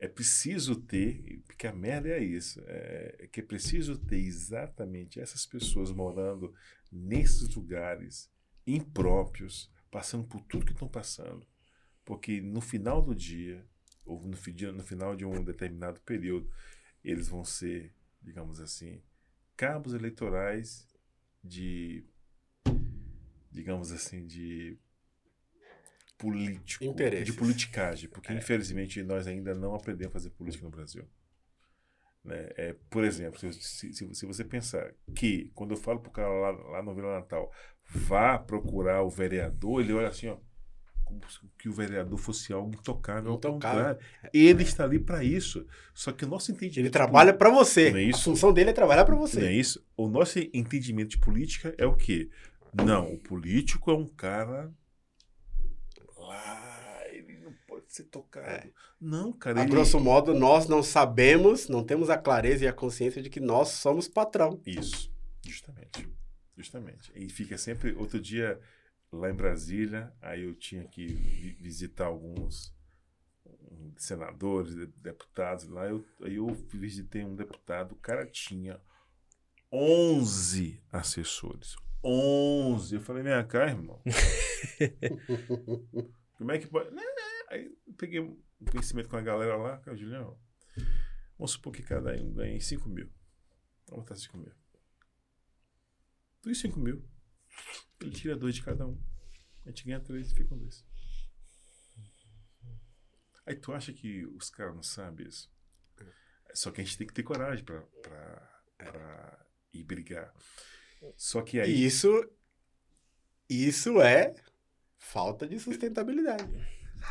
é 0.00 0.06
preciso 0.06 0.76
ter, 0.76 1.42
porque 1.44 1.66
a 1.66 1.72
merda 1.72 2.08
é 2.08 2.22
isso, 2.22 2.62
é, 2.66 3.16
é 3.18 3.26
que 3.26 3.40
é 3.40 3.42
preciso 3.42 3.98
ter 3.98 4.20
exatamente 4.20 5.18
essas 5.18 5.44
pessoas 5.44 5.90
morando 5.90 6.54
nesses 6.90 7.52
lugares 7.52 8.30
impróprios, 8.64 9.72
passando 9.90 10.24
por 10.24 10.40
tudo 10.42 10.64
que 10.64 10.72
estão 10.72 10.88
passando. 10.88 11.44
Porque 12.04 12.40
no 12.40 12.60
final 12.60 13.02
do 13.02 13.12
dia, 13.12 13.66
ou 14.04 14.22
no, 14.22 14.36
no 14.72 14.84
final 14.84 15.16
de 15.16 15.24
um 15.24 15.42
determinado 15.42 16.00
período, 16.02 16.48
eles 17.02 17.26
vão 17.26 17.44
ser, 17.44 17.92
digamos 18.22 18.60
assim, 18.60 19.02
cabos 19.58 19.92
eleitorais 19.92 20.86
de, 21.42 22.04
digamos 23.50 23.90
assim, 23.90 24.24
de 24.24 24.78
político, 26.16 26.84
Interesses. 26.84 27.26
de 27.26 27.32
politicagem, 27.32 28.08
porque 28.08 28.32
infelizmente 28.32 29.02
nós 29.02 29.26
ainda 29.26 29.54
não 29.54 29.74
aprendemos 29.74 30.12
a 30.12 30.18
fazer 30.18 30.30
política 30.30 30.64
no 30.64 30.70
Brasil. 30.70 31.04
Né? 32.24 32.48
É, 32.56 32.72
por 32.88 33.04
exemplo, 33.04 33.38
se, 33.52 33.92
se, 33.92 34.14
se- 34.14 34.26
você 34.26 34.44
pensar 34.44 34.94
que, 35.14 35.50
quando 35.54 35.72
eu 35.72 35.76
falo 35.76 36.00
pro 36.00 36.10
cara 36.10 36.28
lá, 36.28 36.50
lá 36.50 36.82
no 36.82 36.94
Vila 36.94 37.18
Natal, 37.20 37.52
vá 37.90 38.38
procurar 38.38 39.02
o 39.02 39.10
vereador, 39.10 39.80
ele 39.80 39.92
olha 39.92 40.08
assim, 40.08 40.28
ó, 40.28 40.38
que 41.58 41.68
o 41.68 41.72
vereador 41.72 42.18
fosse 42.18 42.52
algo 42.52 42.74
intocável. 42.74 43.34
Intocável. 43.34 43.94
contrário, 43.94 44.00
Ele 44.32 44.62
está 44.62 44.84
ali 44.84 44.98
para 44.98 45.22
isso. 45.24 45.66
Só 45.94 46.12
que 46.12 46.24
o 46.24 46.28
nosso 46.28 46.50
entendimento. 46.52 46.78
Ele 46.80 46.90
trabalha 46.90 47.32
pra 47.34 47.50
você. 47.50 47.90
Não 47.90 47.98
é 47.98 48.02
isso? 48.04 48.20
A 48.20 48.24
função 48.24 48.52
dele 48.52 48.70
é 48.70 48.72
trabalhar 48.72 49.08
Não 49.08 49.18
você. 49.18 49.44
é 49.46 49.52
isso? 49.52 49.84
O 49.96 50.08
nosso 50.08 50.38
entendimento 50.52 51.10
de 51.10 51.18
política 51.18 51.74
é 51.78 51.86
o 51.86 51.94
quê? 51.96 52.28
Não, 52.74 53.12
o 53.12 53.18
político 53.18 53.90
é 53.90 53.94
um 53.94 54.06
cara 54.06 54.70
lá, 56.16 57.02
ele 57.12 57.38
não 57.38 57.52
pode 57.66 57.86
ser 57.92 58.04
tocado. 58.04 58.70
Não, 59.00 59.32
cara. 59.32 59.60
A 59.60 59.62
ele- 59.62 59.70
grosso 59.70 59.98
modo, 59.98 60.34
nós 60.34 60.66
não 60.68 60.82
sabemos, 60.82 61.68
não 61.68 61.82
temos 61.84 62.10
a 62.10 62.18
clareza 62.18 62.64
e 62.64 62.68
a 62.68 62.72
consciência 62.72 63.22
de 63.22 63.30
que 63.30 63.40
nós 63.40 63.68
somos 63.68 64.08
patrão. 64.08 64.60
Isso, 64.66 65.10
justamente. 65.46 66.08
Justamente. 66.56 67.12
E 67.14 67.28
fica 67.28 67.56
sempre. 67.56 67.94
Outro 67.94 68.20
dia, 68.20 68.60
lá 69.12 69.30
em 69.30 69.34
Brasília, 69.34 70.12
aí 70.20 70.42
eu 70.44 70.54
tinha 70.54 70.84
que 70.86 71.06
vi- 71.06 71.54
visitar 71.54 72.06
alguns 72.06 72.74
um, 73.46 73.92
senadores, 73.96 74.74
de- 74.74 74.86
deputados 74.86 75.66
lá. 75.66 75.86
Eu, 75.86 76.04
aí 76.22 76.36
eu 76.36 76.46
visitei 76.72 77.24
um 77.24 77.34
deputado, 77.34 77.92
o 77.92 77.96
cara 77.96 78.26
tinha 78.26 78.80
11 79.72 80.82
assessores. 80.92 81.76
11. 82.04 82.94
Eu 82.94 83.00
falei, 83.00 83.22
vem 83.22 83.46
cá, 83.46 83.66
irmão. 83.66 84.00
Como 86.36 86.52
é 86.52 86.58
que 86.58 86.66
pode. 86.66 86.94
Né? 86.94 87.02
Aí 87.50 87.76
peguei 87.96 88.20
um 88.20 88.40
conhecimento 88.70 89.08
com 89.08 89.16
a 89.16 89.22
galera 89.22 89.56
lá, 89.56 89.78
cara, 89.78 89.96
Julião. 89.96 90.38
Vamos 91.36 91.52
supor 91.52 91.72
que 91.72 91.82
cada 91.82 92.12
um 92.12 92.32
ganhe 92.32 92.60
5 92.60 92.88
mil. 92.88 93.10
Vamos 93.88 94.04
botar 94.04 94.16
5 94.16 94.36
mil. 94.38 94.52
Dos 96.42 96.60
5 96.60 96.78
mil, 96.78 97.04
ele 98.00 98.10
tira 98.10 98.36
dois 98.36 98.54
de 98.54 98.62
cada 98.62 98.86
um. 98.86 98.98
A 99.64 99.70
gente 99.70 99.84
ganha 99.84 100.00
três 100.00 100.30
e 100.30 100.34
fica 100.34 100.48
com 100.48 100.58
dois. 100.58 100.84
Aí 103.46 103.56
tu 103.56 103.72
acha 103.72 103.92
que 103.92 104.26
os 104.26 104.50
caras 104.50 104.74
não 104.74 104.82
sabem 104.82 105.26
isso? 105.26 105.50
Só 106.54 106.70
que 106.70 106.80
a 106.80 106.84
gente 106.84 106.98
tem 106.98 107.06
que 107.06 107.14
ter 107.14 107.22
coragem 107.22 107.64
pra, 107.64 107.80
pra, 108.02 108.62
pra 108.78 109.46
ir 109.72 109.84
brigar. 109.84 110.34
Só 111.16 111.42
que 111.42 111.60
aí. 111.60 111.84
Isso, 111.84 112.08
isso 113.48 114.00
é 114.00 114.34
falta 114.98 115.46
de 115.46 115.58
sustentabilidade. 115.58 116.44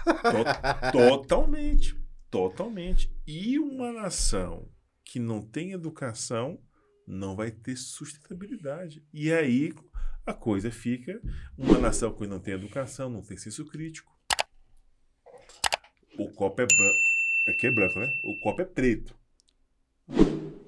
To- 0.04 0.92
totalmente. 0.92 1.96
Totalmente. 2.30 3.12
E 3.26 3.58
uma 3.58 3.92
nação 3.94 4.70
que 5.04 5.20
não 5.20 5.42
tem 5.42 5.72
educação 5.72 6.62
não 7.08 7.36
vai 7.36 7.50
ter 7.52 7.78
sustentabilidade. 7.78 9.04
E 9.14 9.32
aí 9.32 9.72
a 10.28 10.34
coisa 10.34 10.70
fica 10.70 11.22
uma 11.58 11.80
nação 11.80 12.14
que 12.14 12.28
não 12.28 12.40
tem 12.40 12.54
educação, 12.54 13.10
não 13.10 13.22
tem 13.22 13.38
senso 13.38 13.66
crítico. 13.66 14.12
O 16.20 16.30
copo 16.34 16.62
é 16.62 16.66
branco. 16.66 17.00
Aqui 17.48 17.68
é 17.68 17.72
branco, 17.72 18.00
né? 18.00 18.20
O 18.26 18.38
copo 18.42 18.62
é 18.62 18.66
preto. 18.66 19.16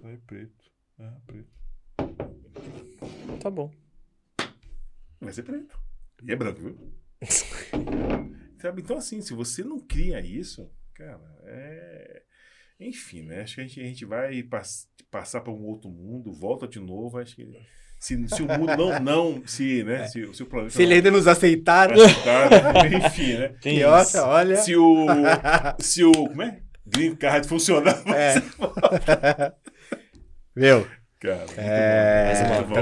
É 0.03 0.17
preto. 0.25 0.71
Ah, 0.97 1.17
preto. 1.27 1.49
Tá 3.41 3.49
bom. 3.49 3.73
Vai 5.19 5.33
ser 5.33 5.43
preto. 5.43 5.77
E 6.23 6.31
é 6.31 6.35
branco, 6.35 6.61
viu? 6.61 6.93
Sabe? 8.61 8.81
Então, 8.81 8.97
assim, 8.97 9.21
se 9.21 9.33
você 9.33 9.63
não 9.63 9.79
cria 9.79 10.21
isso, 10.21 10.69
cara, 10.93 11.21
é. 11.43 12.23
Enfim, 12.79 13.23
né? 13.23 13.41
Acho 13.41 13.55
que 13.55 13.61
a 13.61 13.63
gente, 13.67 13.79
a 13.81 13.83
gente 13.83 14.05
vai 14.05 14.41
pass- 14.43 14.89
passar 15.11 15.41
para 15.41 15.51
um 15.51 15.65
outro 15.65 15.89
mundo, 15.89 16.31
volta 16.31 16.65
de 16.67 16.79
novo. 16.79 17.17
Acho 17.17 17.35
que. 17.35 17.45
Se, 17.99 18.27
se 18.29 18.41
o 18.41 18.47
mundo 18.47 18.77
não. 18.77 18.99
não 18.99 19.43
se, 19.45 19.83
né? 19.83 20.07
Se, 20.07 20.33
se 20.33 20.41
o 20.43 20.45
planeta. 20.45 20.71
Se 20.71 20.83
ele 20.83 20.93
ainda 20.93 21.11
nos 21.11 21.27
aceitar, 21.27 21.91
aceitar, 21.91 22.49
né? 22.49 22.97
Enfim, 23.05 23.33
né? 23.33 23.51
que 23.59 23.83
olha, 23.83 24.23
olha. 24.25 24.55
Se 24.55 24.75
o. 24.75 25.05
Se 25.79 26.03
o. 26.05 26.11
Como 26.13 26.41
é? 26.41 26.59
Green 26.87 27.15
Card 27.15 27.47
funcionar. 27.47 28.01
É. 28.15 28.41
Meu, 30.55 30.87
Cara, 31.19 31.45
é, 31.57 32.33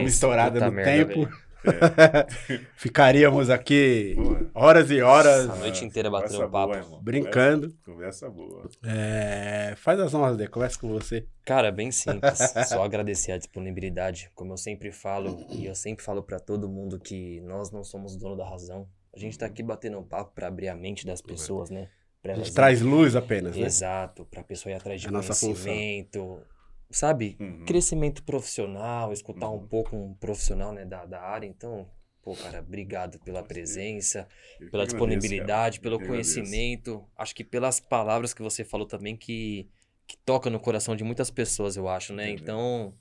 estourados 0.06 0.60
Puta 0.62 0.72
no 0.72 0.84
tempo. 0.84 1.26
velho. 1.26 1.47
Ficaríamos 2.76 3.50
aqui 3.50 4.14
Boa. 4.16 4.50
horas 4.54 4.90
e 4.92 5.02
horas 5.02 5.50
A 5.50 5.56
noite 5.56 5.84
inteira 5.86 6.10
batendo 6.10 6.34
Conversa 6.34 6.52
papo. 6.52 6.90
boa, 6.90 7.02
brincando. 7.02 7.74
Conversa, 7.86 8.28
conversa 8.28 8.30
boa. 8.30 8.70
É, 8.86 9.74
faz 9.78 10.00
as 10.00 10.14
honras, 10.14 10.38
Dê, 10.38 10.48
conversa 10.48 10.80
com 10.80 10.90
você. 10.90 11.26
Cara, 11.46 11.72
bem 11.72 11.92
simples. 11.92 12.38
Só 12.68 12.84
agradecer 12.84 13.32
a 13.32 13.38
disponibilidade. 13.38 14.30
Como 14.36 14.54
eu 14.54 14.58
sempre 14.58 14.92
falo, 14.92 15.46
e 15.50 15.66
eu 15.66 15.76
sempre 15.76 16.04
falo 16.04 16.22
pra 16.24 16.40
todo 16.40 16.68
mundo 16.70 17.00
que 17.00 17.42
nós 17.42 17.72
não 17.72 17.84
somos 17.84 18.16
dono 18.16 18.36
da 18.36 18.48
razão. 18.48 18.88
A 19.16 19.20
gente 19.20 19.38
tá 19.38 19.46
aqui 19.46 19.64
batendo 19.64 19.98
um 19.98 20.04
papo 20.04 20.32
pra 20.36 20.48
abrir 20.48 20.68
a 20.70 20.76
mente 20.76 21.06
das 21.06 21.22
pessoas, 21.22 21.70
né? 21.70 21.88
Pra 22.22 22.34
A 22.34 22.36
gente 22.36 22.46
elas- 22.46 22.54
traz 22.56 22.82
luz 22.82 23.16
apenas, 23.16 23.56
né? 23.56 23.66
Exato, 23.66 24.26
pra 24.26 24.44
pessoa 24.44 24.72
ir 24.74 24.76
atrás 24.76 25.00
de 25.00 25.08
É 25.08 25.10
a 25.10 25.12
nossa 25.14 25.34
função. 25.34 25.72
Conhecimento. 26.88 26.94
Sabe? 26.94 27.38
Uhum. 27.40 27.66
Crescimento 27.66 28.24
profissional, 28.24 29.12
escutar 29.14 29.50
Uhum. 29.50 29.58
um 29.58 29.68
pouco 29.68 29.96
um 29.96 30.14
profissional 30.16 30.72
né, 30.74 30.86
da, 30.86 31.06
da 31.06 31.22
área. 31.22 31.46
Então, 31.48 31.90
pô, 32.24 32.36
cara, 32.36 32.60
obrigado 32.60 33.20
pela 33.20 33.44
presença. 33.44 34.28
Eu 34.60 34.70
pela 34.72 34.84
agradeço, 34.84 34.96
disponibilidade, 34.96 35.80
cara. 35.80 35.84
pelo 35.84 35.96
Eu 35.96 36.00
que 36.00 36.06
agradeço. 36.06 36.36
conhecimento. 36.36 37.06
Acho 37.18 37.36
que 37.36 37.44
pelas 37.44 37.80
palavras 37.80 38.34
que 38.34 38.42
você 38.42 38.64
falou 38.64 38.88
também 38.88 39.16
que, 39.18 39.70
que 40.08 40.18
toca 40.26 40.50
no 40.50 40.60
coração 40.60 40.96
de 40.96 41.04
muitas 41.04 41.30
pessoas, 41.30 41.76
eu 41.78 41.88
acho, 41.88 42.14
né? 42.14 42.30
Então, 42.30 42.94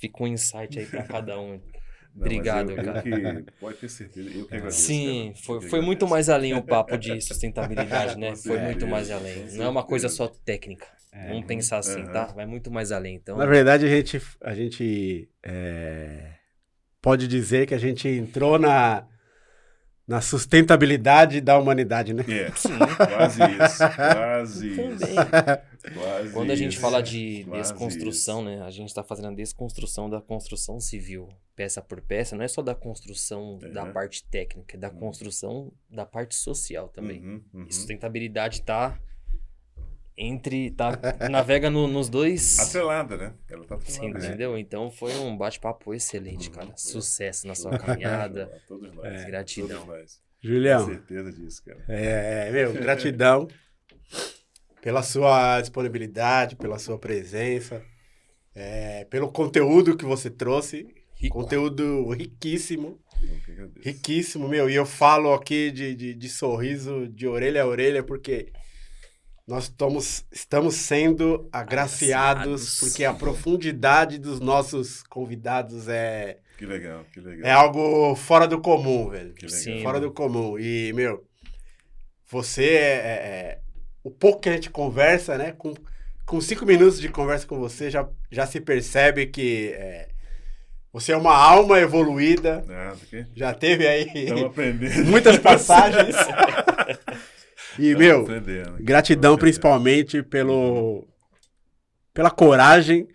fica 0.00 0.22
um 0.22 0.26
insight 0.26 0.78
aí 0.78 0.86
pra 0.86 1.02
cada 1.04 1.40
um. 1.40 1.60
Não, 2.12 2.22
Obrigado, 2.22 2.70
eu- 2.72 2.76
eu 2.76 2.84
cara. 2.84 3.02
que- 3.02 3.52
pode 3.60 3.78
ter 3.78 3.88
certeza. 3.88 4.28
Eu 4.30 4.44
que 4.48 4.54
agradeço. 4.56 4.80
Sim, 4.80 5.30
cara. 5.32 5.44
foi, 5.44 5.60
foi 5.60 5.80
muito 5.80 6.04
agradeço. 6.04 6.10
mais 6.10 6.28
além 6.28 6.54
o 6.54 6.62
papo 6.62 6.98
de 6.98 7.20
sustentabilidade, 7.22 8.18
né? 8.18 8.34
Foi 8.34 8.58
muito 8.58 8.84
mais 8.84 9.12
além. 9.12 9.44
Não 9.52 9.66
é 9.66 9.68
uma 9.68 9.84
coisa 9.84 10.08
só 10.08 10.26
técnica. 10.26 10.88
É. 11.12 11.28
Vamos 11.28 11.46
pensar 11.46 11.78
assim, 11.78 12.04
tá? 12.06 12.26
Vai 12.26 12.46
muito 12.46 12.70
mais 12.70 12.92
além. 12.92 13.16
Então, 13.16 13.36
Na 13.36 13.46
verdade, 13.46 13.84
a 13.84 13.88
gente, 13.88 14.20
a 14.40 14.54
gente 14.54 15.28
é, 15.42 16.34
pode 17.02 17.26
dizer 17.26 17.66
que 17.66 17.74
a 17.74 17.78
gente 17.78 18.06
entrou 18.08 18.58
na, 18.60 19.06
na 20.06 20.20
sustentabilidade 20.20 21.40
da 21.40 21.58
humanidade, 21.58 22.14
né? 22.14 22.24
É, 22.28 22.50
sim. 22.54 22.68
quase 22.78 23.40
isso. 23.42 23.78
Quase 23.96 24.68
isso. 24.70 24.76
Também. 24.76 25.14
Quase 25.94 26.32
Quando 26.32 26.50
a 26.52 26.56
gente 26.56 26.72
isso. 26.74 26.80
fala 26.80 27.02
de 27.02 27.42
desconstrução, 27.44 28.44
né? 28.44 28.62
A 28.62 28.70
gente 28.70 28.88
está 28.88 29.02
fazendo 29.02 29.28
a 29.28 29.34
desconstrução 29.34 30.08
da 30.08 30.20
construção 30.20 30.78
civil, 30.78 31.28
peça 31.56 31.82
por 31.82 32.00
peça. 32.00 32.36
Não 32.36 32.44
é 32.44 32.48
só 32.48 32.62
da 32.62 32.74
construção 32.74 33.58
da 33.72 33.84
Uhum. 33.84 33.92
parte 33.92 34.24
técnica, 34.30 34.76
é 34.76 34.80
da 34.80 34.88
Uhum. 34.90 34.94
construção 34.98 35.72
da 35.90 36.06
parte 36.06 36.34
social 36.36 36.88
também. 36.88 37.20
Uhum, 37.20 37.44
uhum. 37.54 37.66
E 37.68 37.72
sustentabilidade 37.74 38.62
tá 38.62 38.96
entre. 40.20 40.70
tá 40.72 40.98
navega 41.30 41.70
no- 41.70 41.88
nos 41.88 42.08
dois. 42.08 42.58
Atrelada, 42.60 43.16
né? 43.16 43.34
Ela 43.48 43.64
tá 43.64 43.76
né? 43.76 44.06
entendeu? 44.08 44.58
Então 44.58 44.90
foi 44.90 45.12
um 45.16 45.36
bate-papo 45.36 45.94
excelente, 45.94 46.48
Uhum. 46.48 46.54
cara. 46.54 46.72
Sucesso 46.76 47.46
na 47.46 47.54
sua 47.54 47.78
caminhada. 47.78 48.50
Todos 48.68 48.92
nós. 48.94 49.06
É. 49.22 49.24
Gratidão. 49.26 49.68
Todos 49.86 49.86
nós. 49.86 50.22
Julião, 50.42 50.86
Tenho 50.86 50.98
certeza 50.98 51.32
disso, 51.32 51.62
cara. 51.64 51.84
é, 51.88 52.50
meu, 52.50 52.72
gratidão 52.72 53.46
pela 54.80 55.02
sua 55.02 55.60
disponibilidade, 55.60 56.56
pela 56.56 56.78
sua 56.78 56.98
presença, 56.98 57.82
é, 58.54 59.04
pelo 59.04 59.30
conteúdo 59.30 59.96
que 59.96 60.04
você 60.04 60.30
trouxe. 60.30 60.86
Rico. 61.14 61.38
Conteúdo 61.38 62.08
riquíssimo. 62.14 62.98
Riquíssimo, 63.82 64.48
meu. 64.48 64.70
E 64.70 64.74
eu 64.74 64.86
falo 64.86 65.34
aqui 65.34 65.70
de, 65.70 65.94
de, 65.94 66.14
de 66.14 66.28
sorriso 66.30 67.06
de 67.08 67.26
orelha 67.28 67.62
a 67.62 67.66
orelha, 67.66 68.02
porque 68.02 68.50
nós 69.46 69.64
estamos, 69.64 70.24
estamos 70.30 70.74
sendo 70.76 71.48
agraciados, 71.52 72.42
Agraciados. 72.42 72.78
porque 72.80 73.04
a 73.04 73.12
profundidade 73.12 74.18
dos 74.18 74.38
nossos 74.40 75.02
convidados 75.02 75.88
é, 75.88 76.38
Que 76.56 76.64
legal, 76.66 77.04
que 77.12 77.18
legal. 77.20 77.48
é 77.48 77.52
algo 77.52 78.14
fora 78.14 78.46
do 78.46 78.60
comum, 78.60 79.08
velho. 79.10 79.34
Que 79.34 79.46
legal. 79.46 79.60
Sim. 79.60 79.82
Fora 79.82 79.98
do 79.98 80.12
comum. 80.12 80.58
E, 80.58 80.92
meu, 80.92 81.24
você 82.30 82.64
é, 82.64 82.78
é- 82.78 82.98
é- 83.56 83.58
O 84.04 84.10
pouco 84.10 84.40
que 84.40 84.48
a 84.48 84.52
gente 84.52 84.70
conversa, 84.70 85.36
né? 85.36 85.52
Com, 85.52 85.74
com 86.24 86.40
cinco 86.40 86.64
minutos 86.64 87.00
de 87.00 87.08
conversa 87.08 87.46
com 87.46 87.58
você, 87.58 87.90
já, 87.90 88.08
já 88.30 88.46
se 88.46 88.60
percebe 88.60 89.26
que 89.26 89.72
é, 89.74 90.08
você 90.92 91.12
é 91.12 91.16
uma 91.16 91.36
alma 91.36 91.78
evoluída. 91.80 92.64
Nada, 92.66 92.96
que? 93.10 93.26
Já 93.34 93.52
teve 93.52 93.86
aí 93.86 94.08
muitas 95.06 95.38
passagens. 95.38 96.14
e, 97.78 97.92
Estamos 97.92 97.98
meu, 97.98 98.20
aprendendo. 98.22 98.76
gratidão 98.82 99.34
aprendendo. 99.34 99.38
principalmente 99.38 100.22
pelo 100.22 101.06
pela 102.12 102.30
coragem 102.30 103.08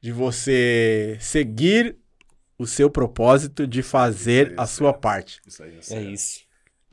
de 0.00 0.10
você 0.12 1.16
seguir 1.20 1.96
o 2.58 2.66
seu 2.66 2.90
propósito 2.90 3.66
de 3.66 3.82
fazer 3.82 4.48
Isso 4.48 4.52
aí, 4.52 4.56
a 4.58 4.64
isso 4.64 4.74
sua 4.74 4.90
aí. 4.92 5.00
parte. 5.00 5.40
Isso 5.46 5.62
aí, 5.62 5.78
É 5.90 6.00
isso. 6.02 6.40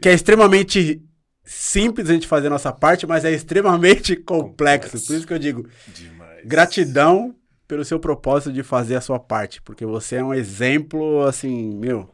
Que 0.01 0.09
é 0.09 0.13
extremamente 0.13 1.01
simples 1.43 2.09
a 2.09 2.13
gente 2.13 2.27
fazer 2.27 2.47
a 2.47 2.51
nossa 2.51 2.71
parte, 2.71 3.07
mas 3.07 3.25
é 3.25 3.31
extremamente 3.31 4.15
complexo. 4.17 4.91
Complexo. 4.91 5.07
Por 5.07 5.15
isso 5.15 5.27
que 5.27 5.33
eu 5.33 5.39
digo, 5.39 5.67
Demais. 5.87 6.45
gratidão 6.45 7.35
pelo 7.67 7.85
seu 7.85 7.99
propósito 7.99 8.51
de 8.53 8.63
fazer 8.63 8.95
a 8.95 9.01
sua 9.01 9.19
parte, 9.19 9.61
porque 9.61 9.85
você 9.85 10.17
é 10.17 10.23
um 10.23 10.33
exemplo 10.33 11.21
assim, 11.23 11.75
meu, 11.77 12.09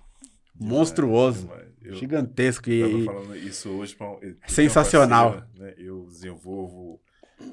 Demais, 0.53 0.71
monstruoso, 0.71 1.41
demais. 1.47 1.64
Eu 1.87 1.95
gigantesco 1.95 2.69
estava 2.69 2.97
e 2.97 3.05
falando 3.05 3.35
isso 3.35 3.69
hoje. 3.69 3.95
Pra, 3.95 4.07
eu 4.21 4.35
Sensacional. 4.47 5.31
parceira, 5.33 5.49
né? 5.55 5.73
Eu 5.77 6.05
desenvolvo 6.07 7.01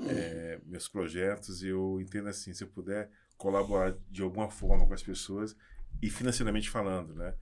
é, 0.09 0.59
meus 0.67 0.89
projetos 0.89 1.63
e 1.63 1.69
eu 1.69 2.01
entendo 2.01 2.29
assim, 2.29 2.53
se 2.53 2.65
eu 2.65 2.69
puder 2.69 3.11
colaborar 3.37 3.95
de 4.11 4.23
alguma 4.23 4.49
forma 4.51 4.87
com 4.87 4.95
as 4.95 5.03
pessoas 5.03 5.57
e 6.01 6.09
financeiramente 6.09 6.71
falando, 6.71 7.15
né? 7.15 7.35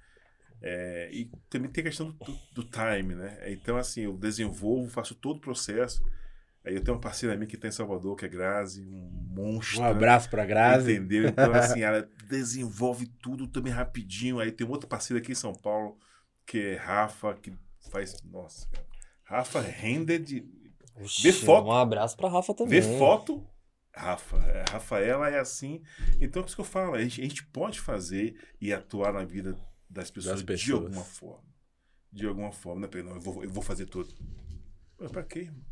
É, 0.63 1.09
e 1.13 1.31
também 1.49 1.71
tem 1.71 1.83
a 1.83 1.87
questão 1.87 2.11
do, 2.11 2.39
do- 2.53 2.65
time, 2.65 3.15
né? 3.15 3.39
Então, 3.51 3.77
assim, 3.77 4.03
eu 4.03 4.17
desenvolvo, 4.17 4.91
faço 4.91 5.15
todo 5.15 5.39
o 5.39 5.41
processo. 5.41 6.03
Aí 6.63 6.75
eu 6.75 6.83
tenho 6.85 6.95
uma 6.95 7.01
parceira 7.01 7.35
minha 7.35 7.47
que 7.47 7.55
está 7.57 7.67
em 7.69 7.73
Salvador, 7.73 8.15
que 8.17 8.27
é 8.27 8.29
Grazi, 8.29 8.83
um 8.83 9.11
monstro. 9.35 9.81
um 9.81 9.85
abraço 9.85 10.29
pra 10.29 10.45
Grazi. 10.45 10.93
Entendeu? 10.93 11.27
Então, 11.29 11.53
assim, 11.55 11.81
ela 11.83 12.07
desenvolve 12.29 13.07
tudo 13.23 13.47
também 13.47 13.73
rapidinho. 13.73 14.39
Aí 14.39 14.53
tem 14.53 14.67
outra 14.69 14.87
parceira 14.87 15.23
aqui 15.23 15.33
em 15.33 15.35
São 15.35 15.55
Paulo, 15.55 15.99
que 16.47 16.59
é 16.59 16.77
Rafa, 16.77 17.35
que 17.35 17.53
faz. 17.91 18.23
Nossa, 18.23 18.69
cara. 18.71 18.87
Rafa 19.25 19.61
rende 19.61 20.19
de. 20.19 20.61
Oxi, 20.97 21.23
Vê 21.23 21.33
foto. 21.33 21.69
Um 21.69 21.73
abraço 21.73 22.17
pra 22.17 22.29
Rafa 22.29 22.53
também. 22.55 22.81
Vê 22.81 22.99
foto. 22.99 23.47
Rafa. 23.95 24.37
É, 24.39 24.65
Rafaela 24.71 25.29
é 25.29 25.39
assim. 25.39 25.83
Então, 26.21 26.43
é 26.43 26.47
isso 26.47 26.55
que 26.55 26.61
eu 26.61 26.65
falo. 26.65 26.95
A 26.95 27.03
gente, 27.03 27.21
a 27.21 27.25
gente 27.25 27.47
pode 27.47 27.81
fazer 27.81 28.37
e 28.61 28.73
atuar 28.73 29.13
na 29.13 29.25
vida 29.25 29.57
das 29.89 30.11
pessoas, 30.11 30.33
Das 30.35 30.41
de 30.41 30.47
pessoas. 30.47 30.85
alguma 30.85 31.05
forma. 31.05 31.51
De 32.13 32.27
alguma 32.27 32.53
forma. 32.53 32.87
Não, 32.93 33.01
é 33.01 33.03
não, 33.03 33.15
eu, 33.15 33.21
vou, 33.21 33.45
eu 33.45 33.51
vou 33.51 33.63
fazer 33.63 33.87
tudo. 33.87 34.13
Pô, 34.97 35.09
pra 35.09 35.23
quê, 35.23 35.41
irmão? 35.41 35.65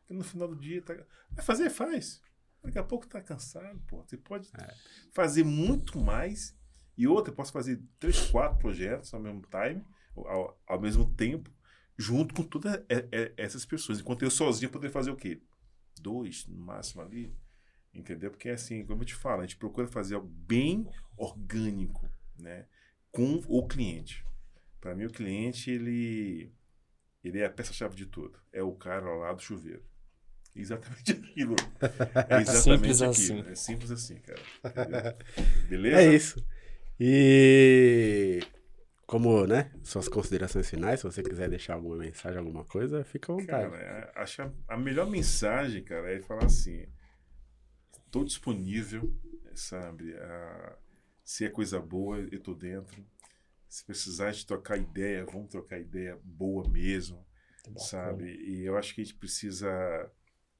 Porque 0.00 0.14
no 0.14 0.24
final 0.24 0.48
do 0.48 0.56
dia. 0.56 0.82
Tá... 0.82 0.94
Vai 1.30 1.44
fazer, 1.44 1.70
faz. 1.70 2.20
Daqui 2.62 2.78
a 2.78 2.84
pouco 2.84 3.06
tá 3.06 3.20
cansado, 3.22 3.80
pô. 3.88 4.02
Você 4.02 4.16
pode 4.18 4.48
É. 4.58 4.74
fazer 5.12 5.44
muito 5.44 5.98
mais. 5.98 6.54
E 6.96 7.06
outra, 7.06 7.32
eu 7.32 7.36
posso 7.36 7.50
fazer 7.52 7.82
três, 7.98 8.28
quatro 8.30 8.58
projetos 8.58 9.12
ao 9.14 9.20
mesmo 9.20 9.42
time, 9.42 9.82
ao, 10.16 10.60
ao 10.66 10.80
mesmo 10.80 11.08
tempo, 11.14 11.50
junto 11.96 12.34
com 12.34 12.42
todas 12.42 12.74
é- 12.88 13.08
é- 13.12 13.32
essas 13.36 13.64
pessoas. 13.64 14.00
Enquanto 14.00 14.22
eu 14.22 14.30
sozinho 14.30 14.70
poderia 14.70 14.92
fazer 14.92 15.10
o 15.10 15.16
quê? 15.16 15.40
Dois, 16.00 16.46
no 16.46 16.56
máximo 16.58 17.02
ali. 17.02 17.34
Entendeu? 17.92 18.30
Porque 18.30 18.48
assim, 18.48 18.84
como 18.86 19.02
eu 19.02 19.06
te 19.06 19.14
falo, 19.14 19.40
a 19.42 19.46
gente 19.46 19.56
procura 19.56 19.86
fazer 19.88 20.14
algo 20.14 20.28
bem 20.28 20.86
orgânico, 21.16 22.08
né? 22.38 22.66
Com 23.10 23.42
o 23.48 23.66
cliente. 23.66 24.24
Para 24.80 24.94
mim, 24.94 25.04
o 25.06 25.10
cliente, 25.10 25.70
ele, 25.70 26.52
ele 27.22 27.40
é 27.40 27.46
a 27.46 27.50
peça-chave 27.50 27.96
de 27.96 28.06
tudo. 28.06 28.38
É 28.52 28.62
o 28.62 28.72
cara 28.72 29.12
lá 29.16 29.32
do 29.32 29.42
chuveiro. 29.42 29.82
Exatamente 30.54 31.12
aquilo. 31.12 31.56
É 32.28 32.40
exatamente 32.40 32.94
Simples 32.94 33.02
aquilo. 33.02 33.40
assim. 33.40 33.50
É 33.50 33.54
simples 33.54 33.90
assim, 33.90 34.16
cara. 34.20 34.40
Entendeu? 34.64 35.68
Beleza? 35.68 36.00
É 36.02 36.14
isso. 36.14 36.46
E 36.98 38.40
como, 39.10 39.44
né, 39.44 39.72
suas 39.82 40.06
considerações 40.06 40.70
finais, 40.70 41.00
se 41.00 41.04
você 41.04 41.20
quiser 41.20 41.50
deixar 41.50 41.74
alguma 41.74 41.96
mensagem, 41.96 42.38
alguma 42.38 42.64
coisa, 42.64 43.02
fica 43.02 43.32
à 43.32 43.34
vontade. 43.34 43.68
Cara, 43.68 43.82
é- 43.82 44.12
acho 44.14 44.42
a, 44.42 44.52
a 44.68 44.76
melhor 44.76 45.10
mensagem, 45.10 45.82
cara, 45.82 46.12
é 46.12 46.20
falar 46.22 46.44
assim: 46.44 46.86
estou 48.06 48.24
disponível, 48.24 49.12
sabe? 49.52 50.14
Ah, 50.16 50.76
se 51.24 51.44
é 51.44 51.50
coisa 51.50 51.80
boa, 51.80 52.20
eu 52.30 52.40
tô 52.40 52.54
dentro. 52.54 53.04
Se 53.68 53.84
precisar 53.84 54.30
de 54.30 54.46
trocar 54.46 54.76
ideia, 54.78 55.26
vamos 55.26 55.48
trocar 55.50 55.80
ideia 55.80 56.16
boa 56.22 56.68
mesmo, 56.68 57.26
sabe? 57.76 58.26
E 58.46 58.64
eu 58.64 58.76
acho 58.76 58.94
que 58.94 59.00
a 59.00 59.04
gente 59.04 59.16
precisa 59.16 59.68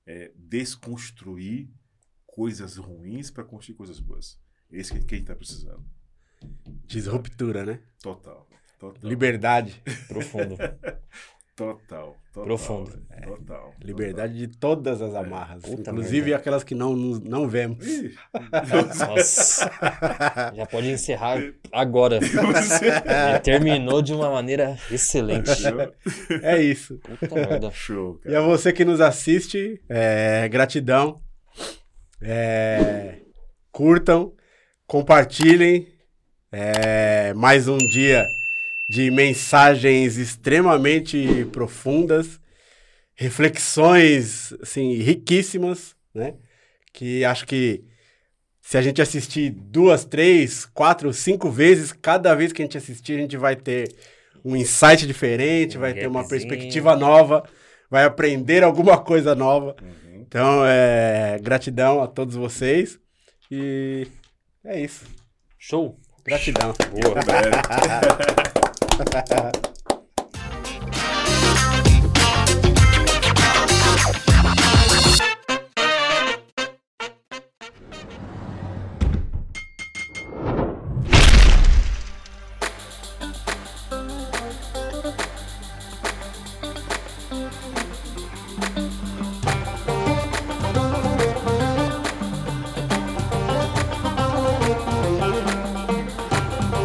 é, 0.05 0.33
desconstruir 0.35 1.71
coisas 2.27 2.77
ruins 2.79 3.31
para 3.31 3.45
construir 3.45 3.77
coisas 3.77 4.01
boas. 4.01 4.41
É 4.73 4.79
isso 4.81 4.93
que, 4.93 5.05
que 5.05 5.15
a 5.15 5.19
gente 5.19 5.25
está 5.27 5.37
precisando. 5.37 5.85
Disruptura, 6.87 7.65
né? 7.65 7.79
Total. 8.03 8.47
Total. 8.79 9.09
Liberdade. 9.09 9.83
Profundo. 10.09 10.57
Total. 11.55 12.17
total 12.33 12.45
Profundo. 12.45 12.91
velho, 13.11 13.37
Total. 13.37 13.75
Liberdade 13.85 14.33
de 14.35 14.47
todas 14.49 15.03
as 15.03 15.15
amarras. 15.15 15.63
Puta 15.63 15.91
inclusive 15.91 16.23
merda. 16.31 16.37
aquelas 16.39 16.65
que 16.65 16.75
não, 16.75 16.97
nos- 16.97 17.21
não 17.21 17.47
vemos. 17.47 17.85
Total. 17.87 18.01
Ih, 18.65 18.99
Nossa. 18.99 19.71
Já 20.57 20.65
pode 20.65 20.91
encerrar 20.91 21.37
agora. 21.71 22.19
você- 22.25 22.87
Já 23.05 23.39
terminou 23.41 24.01
de 24.01 24.15
uma 24.15 24.31
maneira 24.31 24.79
excelente. 24.91 25.51
É 26.43 26.63
isso. 26.63 26.99
Puta 27.19 27.35
merda. 27.35 27.71
Show, 27.73 28.19
E 28.25 28.29
a 28.29 28.33
cara. 28.41 28.47
você 28.47 28.73
que 28.73 28.83
nos 28.87 29.03
assiste, 29.03 29.83
é, 29.87 30.49
gratidão. 30.49 31.21
É, 32.23 33.19
curtam, 33.71 34.33
compartilhem. 34.87 35.87
É, 36.53 37.33
mais 37.35 37.69
um 37.69 37.79
dia 37.79 38.27
de 38.89 39.09
mensagens 39.09 40.17
extremamente 40.17 41.47
profundas, 41.53 42.41
reflexões 43.15 44.53
assim, 44.61 44.95
riquíssimas, 44.95 45.95
né? 46.13 46.35
Que 46.93 47.25
acho 47.25 47.47
que 47.47 47.85
se 48.61 48.77
a 48.77 48.83
gente 48.83 49.01
assistir 49.01 49.51
duas, 49.51 50.05
três, 50.05 50.67
quatro, 50.67 51.13
cinco 51.13 51.49
vezes, 51.51 51.93
cada 51.93 52.35
vez 52.35 52.53
que 52.53 52.63
a 52.63 52.65
gente 52.65 52.79
assistir, 52.79 53.13
a 53.13 53.23
gente 53.23 53.37
vai 53.37 53.55
ter 53.55 53.95
um 54.45 54.57
insight 54.57 55.07
diferente, 55.07 55.77
Um 55.77 55.81
vai 55.81 55.95
ter 55.95 56.09
uma 56.09 56.27
perspectiva 56.27 56.97
nova, 56.97 57.45
vai 57.89 58.05
aprender 58.05 58.65
alguma 58.65 58.99
coisa 58.99 59.37
nova. 59.37 59.77
Uhum. 59.81 60.21
Então, 60.21 60.65
é, 60.67 61.39
gratidão 61.41 62.03
a 62.03 62.09
todos 62.09 62.35
vocês. 62.35 62.99
E 63.51 64.09
é 64.65 64.81
isso. 64.81 65.05
Show. 65.57 66.00
Gratidão. 66.25 66.75
Boa. 66.93 67.15
Velho. 67.23 67.51